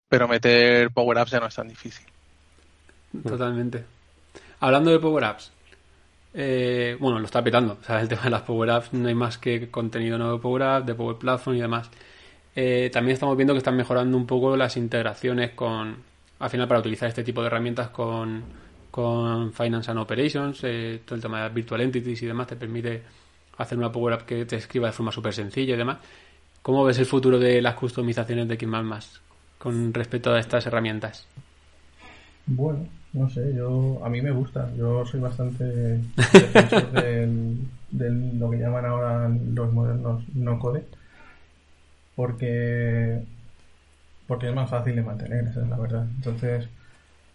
pero 0.07 0.27
meter 0.27 0.89
Power 0.89 1.19
Apps 1.19 1.31
ya 1.31 1.39
no 1.39 1.45
es 1.45 1.55
tan 1.55 1.67
difícil. 1.67 2.07
Totalmente. 3.21 3.85
Hablando 4.59 4.89
de 4.89 4.99
Power 4.99 5.25
Apps, 5.25 5.51
eh, 6.33 6.97
bueno, 6.99 7.19
lo 7.19 7.25
está 7.25 7.43
petando. 7.43 7.77
O 7.87 7.93
el 7.93 8.07
tema 8.09 8.23
de 8.23 8.29
las 8.29 8.41
Power 8.41 8.69
Apps, 8.69 8.93
no 8.93 9.07
hay 9.07 9.15
más 9.15 9.37
que 9.37 9.69
contenido 9.69 10.17
nuevo 10.17 10.33
de 10.33 10.39
Power 10.39 10.63
Apps, 10.63 10.85
de 10.87 10.95
Power 10.95 11.17
Platform 11.17 11.57
y 11.57 11.61
demás. 11.61 11.89
Eh, 12.55 12.89
también 12.91 13.13
estamos 13.13 13.35
viendo 13.35 13.53
que 13.53 13.59
están 13.59 13.75
mejorando 13.75 14.15
un 14.17 14.25
poco 14.25 14.55
las 14.55 14.77
integraciones 14.77 15.51
con, 15.51 15.97
al 16.39 16.49
final, 16.49 16.67
para 16.67 16.79
utilizar 16.79 17.09
este 17.09 17.23
tipo 17.23 17.41
de 17.41 17.47
herramientas 17.47 17.89
con, 17.89 18.43
con 18.91 19.53
Finance 19.53 19.89
and 19.89 19.99
Operations, 19.99 20.63
eh, 20.63 21.01
todo 21.05 21.15
el 21.15 21.21
tema 21.21 21.43
de 21.43 21.49
Virtual 21.49 21.81
Entities 21.81 22.21
y 22.21 22.25
demás, 22.27 22.47
te 22.47 22.55
permite 22.55 23.01
hacer 23.57 23.77
una 23.77 23.91
Power 23.91 24.13
App 24.13 24.21
que 24.23 24.45
te 24.45 24.55
escriba 24.57 24.87
de 24.87 24.93
forma 24.93 25.11
súper 25.11 25.33
sencilla 25.33 25.73
y 25.73 25.77
demás. 25.77 25.97
¿Cómo 26.61 26.83
ves 26.83 26.97
el 26.99 27.05
futuro 27.05 27.39
de 27.39 27.61
las 27.61 27.75
customizaciones 27.75 28.47
de 28.47 28.67
más 28.67 29.19
con 29.57 29.93
respecto 29.93 30.31
a 30.31 30.39
estas 30.39 30.65
herramientas? 30.65 31.27
Bueno, 32.45 32.87
no 33.13 33.29
sé, 33.29 33.53
yo 33.55 34.01
a 34.03 34.09
mí 34.09 34.21
me 34.21 34.31
gusta. 34.31 34.71
Yo 34.75 35.05
soy 35.05 35.19
bastante 35.19 35.63
defensor 36.33 36.91
de 36.91 38.09
lo 38.09 38.49
que 38.49 38.57
llaman 38.57 38.85
ahora 38.85 39.29
los 39.29 39.71
modernos 39.71 40.23
no 40.33 40.59
code, 40.59 40.83
porque 42.15 43.23
porque 44.27 44.49
es 44.49 44.55
más 44.55 44.69
fácil 44.69 44.95
de 44.95 45.03
mantener, 45.03 45.45
esa 45.45 45.61
es 45.61 45.69
la 45.69 45.77
verdad. 45.77 46.07
Entonces, 46.15 46.67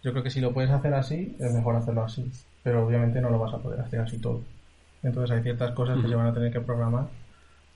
yo 0.03 0.11
creo 0.11 0.23
que 0.23 0.31
si 0.31 0.41
lo 0.41 0.53
puedes 0.53 0.71
hacer 0.71 0.93
así, 0.93 1.35
es 1.39 1.53
mejor 1.53 1.75
hacerlo 1.75 2.03
así, 2.03 2.29
pero 2.63 2.85
obviamente 2.85 3.21
no 3.21 3.29
lo 3.29 3.39
vas 3.39 3.53
a 3.53 3.59
poder 3.59 3.79
hacer 3.79 4.01
así 4.01 4.17
todo. 4.17 4.41
Entonces 5.03 5.35
hay 5.35 5.43
ciertas 5.43 5.71
cosas 5.71 6.01
que 6.01 6.09
se 6.09 6.15
van 6.15 6.27
a 6.27 6.33
tener 6.33 6.51
que 6.51 6.59
programar, 6.59 7.07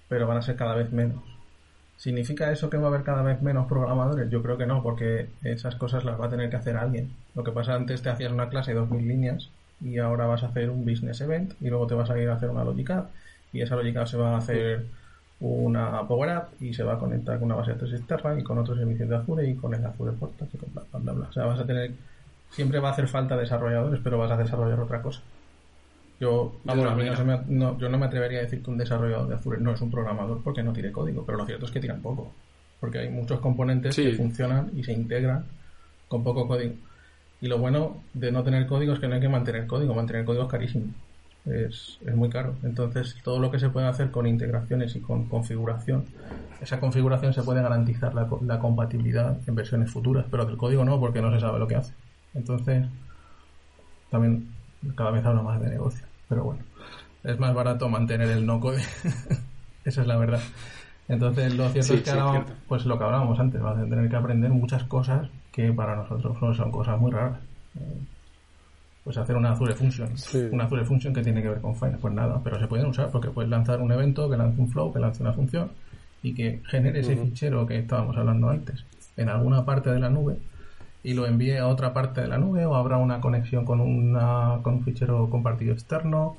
pero 0.09 0.27
van 0.27 0.37
a 0.37 0.41
ser 0.41 0.55
cada 0.55 0.75
vez 0.75 0.91
menos. 0.91 1.23
¿Significa 1.97 2.51
eso 2.51 2.69
que 2.69 2.77
va 2.77 2.85
a 2.85 2.87
haber 2.87 3.03
cada 3.03 3.21
vez 3.21 3.41
menos 3.41 3.67
programadores? 3.67 4.29
Yo 4.29 4.41
creo 4.41 4.57
que 4.57 4.65
no, 4.65 4.83
porque 4.83 5.29
esas 5.43 5.75
cosas 5.75 6.03
las 6.03 6.19
va 6.19 6.25
a 6.25 6.29
tener 6.29 6.49
que 6.49 6.57
hacer 6.57 6.75
alguien. 6.75 7.11
Lo 7.35 7.43
que 7.43 7.51
pasa 7.51 7.75
antes 7.75 8.01
te 8.01 8.09
hacías 8.09 8.31
una 8.31 8.49
clase 8.49 8.73
de 8.73 8.79
2.000 8.81 9.07
líneas 9.07 9.49
y 9.81 9.99
ahora 9.99 10.25
vas 10.25 10.43
a 10.43 10.47
hacer 10.47 10.69
un 10.69 10.85
business 10.85 11.21
event 11.21 11.53
y 11.61 11.69
luego 11.69 11.87
te 11.87 11.95
vas 11.95 12.09
a 12.09 12.17
ir 12.19 12.29
a 12.29 12.35
hacer 12.35 12.49
una 12.49 12.63
logic 12.63 12.89
app 12.91 13.11
y 13.51 13.61
esa 13.61 13.75
logic 13.75 13.97
app 13.97 14.07
se 14.07 14.17
va 14.17 14.35
a 14.35 14.37
hacer 14.37 14.85
una 15.39 16.07
Power 16.07 16.29
App 16.29 16.61
y 16.61 16.73
se 16.73 16.83
va 16.83 16.93
a 16.93 16.99
conectar 16.99 17.37
con 17.37 17.47
una 17.47 17.55
base 17.55 17.71
de 17.71 17.75
datos 17.75 17.93
externa 17.93 18.39
y 18.39 18.43
con 18.43 18.57
otros 18.57 18.77
servicios 18.77 19.09
de 19.09 19.15
Azure 19.15 19.47
y 19.47 19.55
con 19.55 19.73
el 19.73 19.85
Azure 19.85 20.13
Portal 20.13 20.47
y 20.53 20.57
con 20.57 20.73
bla, 20.73 20.83
bla, 20.93 21.13
bla, 21.13 21.27
O 21.27 21.33
sea, 21.33 21.45
vas 21.45 21.59
a 21.59 21.65
tener, 21.65 21.91
siempre 22.49 22.79
va 22.79 22.89
a 22.89 22.91
hacer 22.93 23.07
falta 23.07 23.35
desarrolladores, 23.35 23.99
pero 24.03 24.17
vas 24.17 24.31
a 24.31 24.37
desarrollar 24.37 24.79
otra 24.79 25.01
cosa. 25.01 25.21
Yo, 26.19 26.55
vamos, 26.63 26.85
a 26.85 26.95
mí 26.95 27.03
no, 27.47 27.77
yo 27.77 27.89
no 27.89 27.97
me 27.97 28.05
atrevería 28.05 28.39
a 28.39 28.41
decir 28.43 28.61
que 28.61 28.69
un 28.69 28.77
desarrollador 28.77 29.27
de 29.27 29.35
Azure 29.35 29.59
no 29.59 29.73
es 29.73 29.81
un 29.81 29.91
programador 29.91 30.41
porque 30.41 30.63
no 30.63 30.71
tiene 30.71 30.91
código, 30.91 31.25
pero 31.25 31.37
lo 31.37 31.45
cierto 31.45 31.65
es 31.65 31.71
que 31.71 31.79
tiran 31.79 32.01
poco. 32.01 32.31
Porque 32.79 32.99
hay 32.99 33.09
muchos 33.09 33.39
componentes 33.39 33.95
que 33.95 34.13
funcionan 34.13 34.71
y 34.75 34.83
se 34.83 34.93
integran 34.93 35.45
con 36.07 36.23
poco 36.23 36.47
código. 36.47 36.75
Y 37.41 37.47
lo 37.47 37.57
bueno 37.57 38.03
de 38.13 38.31
no 38.31 38.43
tener 38.43 38.67
código 38.67 38.93
es 38.93 38.99
que 38.99 39.07
no 39.07 39.15
hay 39.15 39.21
que 39.21 39.29
mantener 39.29 39.67
código. 39.67 39.93
Mantener 39.93 40.23
código 40.23 40.43
es 40.43 40.49
carísimo 40.49 40.85
es, 41.45 41.99
es, 42.05 42.15
muy 42.15 42.29
caro. 42.29 42.55
Entonces, 42.63 43.15
todo 43.23 43.39
lo 43.39 43.51
que 43.51 43.59
se 43.59 43.69
puede 43.69 43.87
hacer 43.87 44.11
con 44.11 44.27
integraciones 44.27 44.95
y 44.95 45.01
con 45.01 45.25
configuración, 45.25 46.05
esa 46.61 46.79
configuración 46.79 47.33
se 47.33 47.43
puede 47.43 47.61
garantizar 47.61 48.13
la, 48.13 48.27
la 48.41 48.59
compatibilidad 48.59 49.37
en 49.45 49.55
versiones 49.55 49.91
futuras, 49.91 50.25
pero 50.31 50.45
del 50.45 50.57
código 50.57 50.85
no, 50.85 50.99
porque 50.99 51.21
no 51.21 51.31
se 51.31 51.39
sabe 51.39 51.59
lo 51.59 51.67
que 51.67 51.75
hace. 51.75 51.93
Entonces, 52.33 52.85
también 54.09 54.47
cada 54.95 55.11
vez 55.11 55.25
habla 55.25 55.41
más 55.41 55.61
de 55.61 55.69
negocio, 55.69 56.05
pero 56.29 56.43
bueno, 56.43 56.63
es 57.23 57.39
más 57.39 57.53
barato 57.53 57.89
mantener 57.89 58.29
el 58.29 58.45
no 58.45 58.59
code. 58.59 58.81
Esa 59.85 60.01
es 60.01 60.07
la 60.07 60.17
verdad. 60.17 60.41
Entonces, 61.07 61.53
lo 61.55 61.69
cierto 61.69 61.93
es 61.95 62.01
que 62.01 62.11
ahora, 62.11 62.45
pues 62.67 62.85
lo 62.85 62.97
que 62.97 63.03
hablábamos 63.03 63.39
antes, 63.39 63.61
vas 63.61 63.77
a 63.77 63.83
tener 63.83 64.09
que 64.09 64.15
aprender 64.15 64.49
muchas 64.51 64.83
cosas 64.85 65.29
que 65.51 65.73
para 65.73 65.95
nosotros 65.95 66.37
son 66.55 66.71
cosas 66.71 66.99
muy 66.99 67.11
raras 67.11 67.39
pues 69.03 69.17
hacer 69.17 69.35
una 69.35 69.51
Azure 69.51 69.75
Function. 69.75 70.09
Una 70.51 70.63
Azure 70.65 70.85
Function 70.85 71.13
que 71.13 71.21
tiene 71.21 71.41
que 71.41 71.49
ver 71.49 71.61
con 71.61 71.75
Finance. 71.75 71.97
Pues 71.99 72.13
nada, 72.13 72.39
pero 72.43 72.59
se 72.59 72.67
pueden 72.67 72.85
usar 72.85 73.11
porque 73.11 73.29
puedes 73.29 73.49
lanzar 73.49 73.81
un 73.81 73.91
evento 73.91 74.29
que 74.29 74.37
lance 74.37 74.61
un 74.61 74.69
flow, 74.69 74.93
que 74.93 74.99
lance 74.99 75.21
una 75.21 75.33
función 75.33 75.71
y 76.21 76.33
que 76.33 76.61
genere 76.67 77.01
ese 77.01 77.17
fichero 77.17 77.65
que 77.65 77.79
estábamos 77.79 78.15
hablando 78.15 78.49
antes 78.49 78.85
en 79.17 79.27
alguna 79.27 79.65
parte 79.65 79.91
de 79.91 79.99
la 79.99 80.09
nube 80.09 80.37
y 81.03 81.13
lo 81.13 81.25
envíe 81.25 81.57
a 81.57 81.67
otra 81.67 81.93
parte 81.93 82.21
de 82.21 82.27
la 82.27 82.37
nube 82.37 82.65
o 82.65 82.75
habrá 82.75 82.97
una 82.97 83.19
conexión 83.19 83.65
con, 83.65 83.81
una, 83.81 84.59
con 84.63 84.75
un 84.75 84.83
fichero 84.83 85.29
compartido 85.29 85.73
externo 85.73 86.37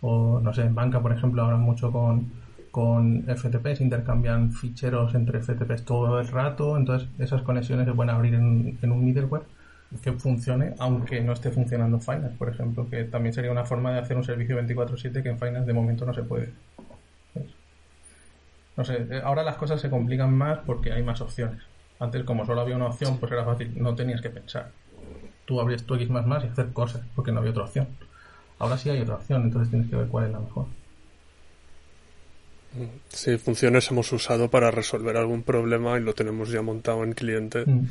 o 0.00 0.40
no 0.40 0.52
sé, 0.52 0.62
en 0.62 0.74
banca 0.74 1.00
por 1.00 1.12
ejemplo 1.12 1.42
ahora 1.42 1.56
mucho 1.56 1.92
con, 1.92 2.32
con 2.70 3.24
FTPs, 3.24 3.80
intercambian 3.80 4.52
ficheros 4.52 5.14
entre 5.14 5.40
FTPs 5.40 5.84
todo 5.84 6.20
el 6.20 6.28
rato, 6.28 6.76
entonces 6.76 7.08
esas 7.18 7.42
conexiones 7.42 7.86
se 7.86 7.94
pueden 7.94 8.10
abrir 8.10 8.34
en, 8.34 8.78
en 8.82 8.92
un 8.92 9.04
middleware 9.04 9.44
que 10.02 10.12
funcione 10.12 10.74
aunque 10.78 11.20
no 11.20 11.32
esté 11.32 11.50
funcionando 11.50 12.00
Finance, 12.00 12.36
por 12.36 12.48
ejemplo, 12.48 12.88
que 12.88 13.04
también 13.04 13.32
sería 13.32 13.50
una 13.50 13.64
forma 13.64 13.92
de 13.92 13.98
hacer 13.98 14.16
un 14.16 14.24
servicio 14.24 14.56
24/7 14.56 15.22
que 15.22 15.28
en 15.28 15.38
Finance 15.38 15.66
de 15.66 15.72
momento 15.72 16.06
no 16.06 16.14
se 16.14 16.22
puede. 16.22 16.52
No 18.76 18.84
sé, 18.84 19.06
eh, 19.10 19.20
ahora 19.22 19.42
las 19.42 19.56
cosas 19.56 19.80
se 19.80 19.90
complican 19.90 20.32
más 20.32 20.60
porque 20.60 20.92
hay 20.92 21.02
más 21.02 21.20
opciones. 21.20 21.69
Antes, 22.00 22.24
como 22.24 22.46
solo 22.46 22.62
había 22.62 22.76
una 22.76 22.86
opción, 22.86 23.18
pues 23.18 23.30
era 23.30 23.44
fácil, 23.44 23.72
no 23.76 23.94
tenías 23.94 24.20
que 24.22 24.30
pensar. 24.30 24.72
Tú 25.44 25.60
abrías 25.60 25.84
tu 25.84 25.94
X 25.94 26.08
y 26.10 26.46
hacer 26.46 26.72
cosas, 26.72 27.02
porque 27.14 27.30
no 27.30 27.40
había 27.40 27.50
otra 27.50 27.64
opción. 27.64 27.88
Ahora 28.58 28.78
sí 28.78 28.90
hay 28.90 29.00
otra 29.00 29.16
opción, 29.16 29.42
entonces 29.42 29.70
tienes 29.70 29.88
que 29.88 29.96
ver 29.96 30.08
cuál 30.08 30.26
es 30.26 30.32
la 30.32 30.40
mejor. 30.40 30.66
Sí, 33.08 33.36
funciones 33.36 33.90
hemos 33.90 34.12
usado 34.12 34.48
para 34.48 34.70
resolver 34.70 35.16
algún 35.16 35.42
problema 35.42 35.98
y 35.98 36.02
lo 36.02 36.14
tenemos 36.14 36.50
ya 36.50 36.62
montado 36.62 37.04
en 37.04 37.12
cliente. 37.12 37.64
Mm. 37.66 37.86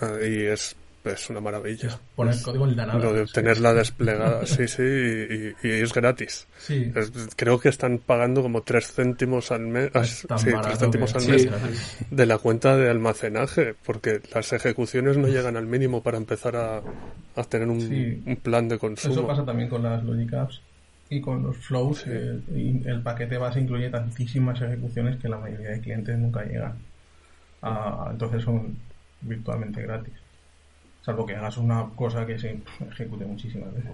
Ah, 0.00 0.16
y 0.22 0.42
es 0.44 0.76
es 1.04 1.30
una 1.30 1.40
maravilla. 1.40 1.98
Poner 2.14 2.40
código 2.42 2.66
en 2.66 2.76
la 2.76 2.86
nada. 2.86 2.98
Lo 2.98 3.12
de 3.12 3.26
tenerla 3.26 3.74
desplegada, 3.74 4.46
sí, 4.46 4.68
sí, 4.68 4.82
y, 4.82 5.68
es 5.68 5.92
gratis. 5.92 6.46
Sí. 6.58 6.92
creo 7.36 7.58
que 7.58 7.68
están 7.68 7.98
pagando 7.98 8.42
como 8.42 8.62
3 8.62 8.92
céntimos 8.92 9.50
al 9.50 9.66
mes, 9.66 9.90
ah, 9.94 10.04
sí, 10.04 10.26
3 10.28 10.78
céntimos 10.78 11.14
al 11.14 11.26
mes 11.26 11.48
de 12.10 12.26
la 12.26 12.38
cuenta 12.38 12.76
de 12.76 12.90
almacenaje, 12.90 13.74
porque 13.84 14.20
las 14.34 14.52
ejecuciones 14.52 15.16
no 15.16 15.28
llegan 15.28 15.56
al 15.56 15.66
mínimo 15.66 16.02
para 16.02 16.18
empezar 16.18 16.56
a, 16.56 16.82
a 17.36 17.44
tener 17.44 17.68
un, 17.68 18.38
plan 18.42 18.68
de 18.68 18.78
consumo. 18.78 19.14
Eso 19.14 19.26
pasa 19.26 19.44
también 19.44 19.68
con 19.68 19.82
las 19.82 20.02
Logic 20.04 20.32
Apps 20.34 20.60
y 21.10 21.20
con 21.20 21.42
los 21.42 21.56
flows. 21.56 22.06
El, 22.06 22.82
el 22.84 23.02
paquete 23.02 23.38
base 23.38 23.60
incluye 23.60 23.90
tantísimas 23.90 24.60
ejecuciones 24.60 25.16
que 25.16 25.28
la 25.28 25.38
mayoría 25.38 25.70
de 25.70 25.80
clientes 25.80 26.18
nunca 26.18 26.44
llegan. 26.44 26.74
A, 27.62 28.08
entonces 28.10 28.42
son 28.42 28.76
virtualmente 29.22 29.82
gratis. 29.82 30.14
Salvo 31.08 31.24
que 31.24 31.34
hagas 31.34 31.56
una 31.56 31.86
cosa 31.96 32.26
que 32.26 32.38
se 32.38 32.60
ejecute 32.86 33.24
muchísimas 33.24 33.72
veces. 33.72 33.90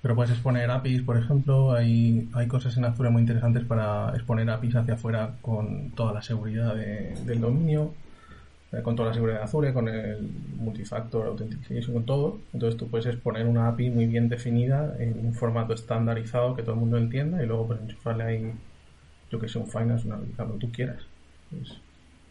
Pero 0.00 0.14
puedes 0.14 0.30
exponer 0.30 0.70
APIs, 0.70 1.02
por 1.02 1.18
ejemplo, 1.18 1.74
hay, 1.74 2.30
hay 2.32 2.46
cosas 2.46 2.78
en 2.78 2.86
Azure 2.86 3.10
muy 3.10 3.20
interesantes 3.20 3.64
para 3.64 4.10
exponer 4.14 4.48
APIs 4.48 4.76
hacia 4.76 4.94
afuera 4.94 5.34
con 5.42 5.90
toda 5.90 6.14
la 6.14 6.22
seguridad 6.22 6.74
del 6.74 7.42
dominio, 7.42 7.92
eh, 8.72 8.80
con 8.82 8.96
toda 8.96 9.08
la 9.08 9.14
seguridad 9.14 9.40
de 9.40 9.44
Azure, 9.44 9.74
con 9.74 9.88
el 9.88 10.30
multifactor 10.56 11.26
authentication, 11.26 11.92
con 11.92 12.06
todo. 12.06 12.38
Entonces 12.54 12.78
tú 12.78 12.88
puedes 12.88 13.04
exponer 13.04 13.46
una 13.46 13.68
API 13.68 13.90
muy 13.90 14.06
bien 14.06 14.30
definida 14.30 14.96
en 14.98 15.26
un 15.26 15.34
formato 15.34 15.74
estandarizado 15.74 16.56
que 16.56 16.62
todo 16.62 16.72
el 16.72 16.80
mundo 16.80 16.96
entienda 16.96 17.42
y 17.42 17.46
luego 17.46 17.66
pues 17.66 17.82
enchufarle 17.82 18.24
ahí, 18.24 18.52
yo 19.30 19.38
que 19.38 19.46
sé, 19.46 19.58
un 19.58 19.68
finance, 19.68 20.06
una 20.06 20.16
lo 20.16 20.54
que 20.54 20.58
tú 20.58 20.72
quieras. 20.72 21.02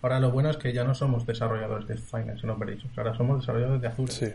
Ahora 0.01 0.19
lo 0.19 0.31
bueno 0.31 0.49
es 0.49 0.57
que 0.57 0.73
ya 0.73 0.83
no 0.83 0.93
somos 0.93 1.25
desarrolladores 1.25 1.87
de 1.87 1.97
finance 1.97 2.41
en 2.43 2.49
Operations, 2.49 2.97
ahora 2.97 3.15
somos 3.15 3.39
desarrolladores 3.41 3.81
de 3.81 3.87
Azure. 3.87 4.11
Sí. 4.11 4.27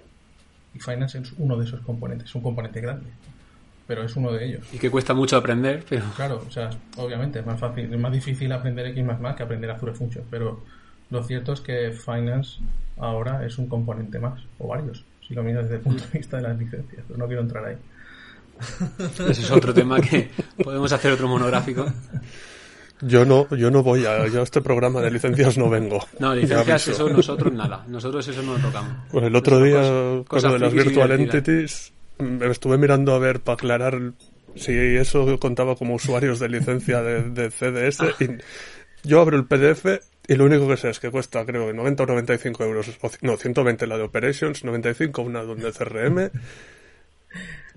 Y 0.75 0.81
finance 0.81 1.19
es 1.19 1.33
uno 1.39 1.57
de 1.57 1.65
esos 1.65 1.81
componentes, 1.81 2.29
es 2.29 2.35
un 2.35 2.43
componente 2.43 2.81
grande 2.81 3.11
pero 3.87 4.03
es 4.03 4.17
uno 4.17 4.33
de 4.33 4.47
ellos. 4.47 4.67
Y 4.73 4.79
que 4.79 4.91
cuesta 4.91 5.15
mucho 5.15 5.37
aprender, 5.37 5.85
pero... 5.89 6.05
Claro, 6.17 6.43
o 6.47 6.51
sea, 6.51 6.71
obviamente 6.97 7.41
es 7.41 7.47
más 7.47 7.61
fácil, 7.61 7.93
es 7.93 8.01
más 8.01 8.13
difícil 8.13 8.51
aprender 8.53 8.87
X++ 8.87 9.05
que 9.37 9.43
aprender 9.43 9.71
Azure 9.71 9.93
Function, 9.93 10.25
pero 10.31 10.63
lo 11.11 11.23
cierto 11.23 11.53
es 11.53 11.61
que 11.61 11.93
Finance 11.93 12.61
ahora 12.97 13.45
es 13.45 13.59
un 13.59 13.69
componente 13.69 14.19
más, 14.19 14.41
o 14.59 14.69
varios, 14.69 15.05
si 15.27 15.35
lo 15.35 15.43
miras 15.43 15.65
desde 15.65 15.77
el 15.77 15.83
punto 15.83 16.05
de 16.05 16.19
vista 16.19 16.39
de 16.39 16.45
las 16.45 16.59
licencias, 16.59 17.05
pero 17.07 17.19
no 17.19 17.27
quiero 17.27 17.43
entrar 17.43 17.65
ahí. 17.65 17.77
Ese 19.29 19.43
es 19.43 19.51
otro 19.51 19.75
tema 19.75 20.01
que 20.01 20.31
podemos 20.63 20.93
hacer 20.93 21.13
otro 21.13 21.29
monográfico. 21.29 21.87
Yo 23.01 23.25
no, 23.25 23.49
yo 23.55 23.71
no 23.71 23.83
voy 23.83 24.07
a, 24.07 24.27
yo 24.29 24.41
a 24.41 24.45
este 24.45 24.61
programa 24.61 25.01
de 25.01 25.11
licencias 25.11 25.59
no 25.59 25.69
vengo. 25.69 25.99
No, 26.19 26.35
licencias 26.35 26.89
eso 26.89 27.09
nosotros 27.09 27.53
nada, 27.53 27.85
nosotros 27.89 28.27
eso 28.29 28.43
no 28.43 28.55
lo 28.55 28.61
tocamos. 28.61 28.93
Pues 29.11 29.25
el 29.25 29.37
otro 29.37 29.61
día, 29.61 30.25
con 30.27 30.43
lo 30.43 30.53
de 30.53 30.59
las 30.59 30.73
virtual 30.73 31.11
entities, 31.13 31.93
me 32.19 32.47
estuve 32.47 32.79
mirando 32.79 33.13
a 33.15 33.19
ver 33.19 33.41
para 33.41 33.55
aclarar 33.55 34.13
si 34.57 34.73
eso 34.73 35.39
contaba 35.39 35.75
como 35.77 35.95
usuarios 35.95 36.39
de 36.39 36.49
licencia 36.49 37.03
de, 37.03 37.51
CDS 37.51 38.01
y 38.21 39.09
yo 39.09 39.21
abro 39.21 39.37
el 39.37 39.47
PDF 39.47 40.01
y 40.27 40.35
lo 40.37 40.45
único 40.45 40.69
que 40.69 40.77
sé 40.77 40.91
es 40.91 41.01
que 41.01 41.11
cuesta 41.11 41.45
creo 41.45 41.67
que 41.67 41.75
90 41.75 42.03
o 42.03 42.07
95 42.07 42.65
euros, 42.65 42.99
no, 43.21 43.37
120 43.37 43.87
la 43.87 43.99
de 43.99 44.05
Operations, 44.05 44.65
95 44.65 45.23
una 45.23 45.45
de 45.45 45.73
CRM 45.73 46.31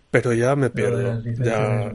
pero 0.10 0.34
ya 0.34 0.56
me 0.56 0.70
pierdo. 0.70 1.22
Ya... 1.40 1.92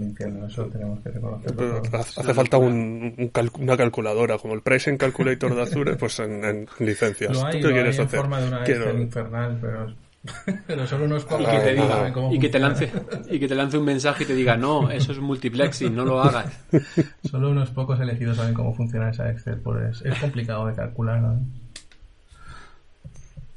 Hace 1.93 2.35
falta 2.35 2.59
un, 2.59 3.31
una 3.59 3.77
calculadora, 3.77 4.39
como 4.39 4.55
el 4.55 4.63
Pricing 4.63 4.97
Calculator 4.97 5.55
de 5.55 5.63
Azure, 5.63 5.97
pues 5.97 6.19
en, 6.21 6.69
licencias. 6.79 7.33
¿Tú 7.33 7.69
qué 7.69 7.73
quieres 7.73 7.99
hacer? 7.99 8.21
forma 8.21 8.41
de 8.41 8.49
una 8.49 8.65
Quiero... 8.65 8.97
infernal, 8.99 9.59
pero 9.61 9.95
pero 10.67 10.87
solo 10.87 11.07
unos 11.07 11.25
y 11.25 11.45
que 11.45 11.59
te 11.59 11.73
diga 11.73 12.13
y 12.31 12.39
que 12.39 12.49
te 12.49 12.59
lance 12.61 12.93
y 13.29 13.41
que 13.41 13.49
te 13.49 13.55
lance 13.57 13.77
un 13.77 13.85
mensaje 13.85 14.23
y 14.23 14.27
te 14.27 14.35
diga 14.37 14.57
no 14.57 14.89
eso 14.89 15.11
es 15.11 15.19
multiplexing 15.19 15.95
no 15.95 16.05
lo 16.05 16.23
hagas 16.23 16.61
solo 17.29 17.51
unos 17.51 17.71
pocos 17.71 17.99
elegidos 17.99 18.37
saben 18.37 18.55
cómo 18.55 18.73
funciona 18.73 19.11
esa 19.11 19.29
Excel 19.31 19.59
pues 19.59 20.01
es 20.03 20.17
complicado 20.21 20.67
de 20.67 20.75
calcular 20.75 21.39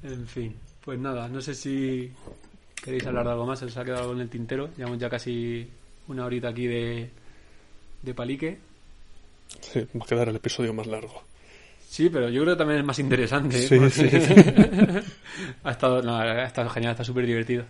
en 0.01 0.25
fin 0.25 0.55
pues 0.83 0.97
nada 0.99 1.27
no 1.27 1.39
sé 1.39 1.53
si 1.53 2.11
queréis 2.85 3.05
hablar 3.05 3.25
de 3.25 3.31
algo 3.31 3.45
más 3.45 3.59
se 3.59 3.65
os 3.65 3.75
ha 3.75 3.83
quedado 3.83 4.03
algo 4.03 4.13
en 4.13 4.21
el 4.21 4.29
tintero 4.29 4.69
llevamos 4.77 4.99
ya 4.99 5.09
casi 5.09 5.67
una 6.07 6.25
horita 6.25 6.49
aquí 6.49 6.67
de 6.67 7.09
de 8.01 8.13
palique 8.13 8.59
sí 9.59 9.85
va 9.99 10.05
a 10.05 10.07
quedar 10.07 10.29
el 10.29 10.37
episodio 10.37 10.73
más 10.73 10.87
largo 10.87 11.23
Sí, 11.95 12.09
pero 12.09 12.27
yo 12.27 12.41
creo 12.41 12.55
que 12.55 12.57
también 12.57 12.81
es 12.81 12.85
más 12.85 12.99
interesante. 12.99 13.57
¿eh? 13.57 13.67
Sí, 13.69 13.89
sí, 13.89 14.03
ha, 15.63 15.71
estado, 15.71 16.11
ha 16.11 16.43
estado 16.43 16.69
genial, 16.69 16.91
está 16.91 17.05
súper 17.05 17.25
divertido. 17.25 17.63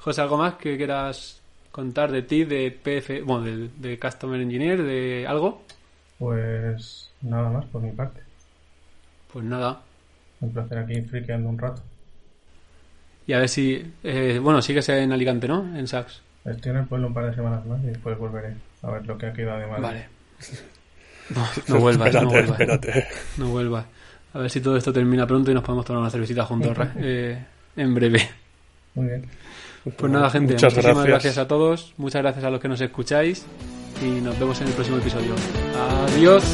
José, 0.00 0.20
¿algo 0.20 0.36
más 0.36 0.56
que 0.56 0.76
quieras 0.76 1.40
contar 1.72 2.12
de 2.12 2.20
ti, 2.20 2.44
de 2.44 2.70
PF, 2.70 3.22
bueno, 3.24 3.44
de, 3.44 3.70
de 3.76 3.98
Customer 3.98 4.38
Engineer, 4.38 4.82
de 4.82 5.26
algo? 5.26 5.62
Pues 6.18 7.10
nada 7.22 7.48
más 7.48 7.64
por 7.66 7.80
mi 7.80 7.92
parte. 7.92 8.20
Pues 9.32 9.46
nada. 9.46 9.80
Un 10.40 10.52
placer 10.52 10.78
aquí 10.78 11.00
friqueando 11.00 11.48
un 11.48 11.56
rato. 11.56 11.80
Y 13.28 13.34
a 13.34 13.38
ver 13.38 13.48
si. 13.48 13.92
Eh, 14.02 14.40
bueno, 14.42 14.62
sigues 14.62 14.88
en 14.88 15.12
Alicante, 15.12 15.46
¿no? 15.46 15.76
En 15.76 15.86
Saks. 15.86 16.22
Estoy 16.46 16.70
en 16.70 16.78
el 16.78 16.86
pueblo 16.86 17.08
un 17.08 17.14
par 17.14 17.26
de 17.26 17.34
semanas 17.34 17.64
más 17.66 17.78
y 17.84 17.88
después 17.88 18.16
volveré 18.18 18.54
a 18.82 18.90
ver 18.90 19.06
lo 19.06 19.18
que 19.18 19.26
ha 19.26 19.32
quedado 19.34 19.60
de 19.60 19.66
mal. 19.68 19.80
Vale. 19.80 20.08
No, 21.68 21.78
vuelvas, 21.78 22.14
no 22.14 22.24
vuelvas. 22.24 22.58
No 23.36 23.48
vuelvas. 23.48 23.84
A 24.32 24.38
ver 24.38 24.50
si 24.50 24.62
todo 24.62 24.78
esto 24.78 24.94
termina 24.94 25.26
pronto 25.26 25.50
y 25.50 25.54
nos 25.54 25.62
podemos 25.62 25.84
tomar 25.84 26.00
una 26.00 26.10
cervecita 26.10 26.46
juntos 26.46 26.74
eh, 26.96 27.38
en 27.76 27.94
breve. 27.94 28.26
Muy 28.94 29.08
bien. 29.08 29.26
Pues 29.94 30.10
nada, 30.10 30.30
gente. 30.30 30.54
Muchas 30.54 30.74
muchísimas 30.74 31.04
gracias. 31.04 31.36
a 31.36 31.46
todos. 31.46 31.92
Muchas 31.98 32.22
gracias 32.22 32.46
a 32.46 32.50
los 32.50 32.58
que 32.58 32.68
nos 32.68 32.80
escucháis. 32.80 33.44
Y 34.02 34.22
nos 34.22 34.38
vemos 34.38 34.58
en 34.62 34.68
el 34.68 34.72
próximo 34.72 34.96
episodio. 34.96 35.34
Adiós. 36.06 36.44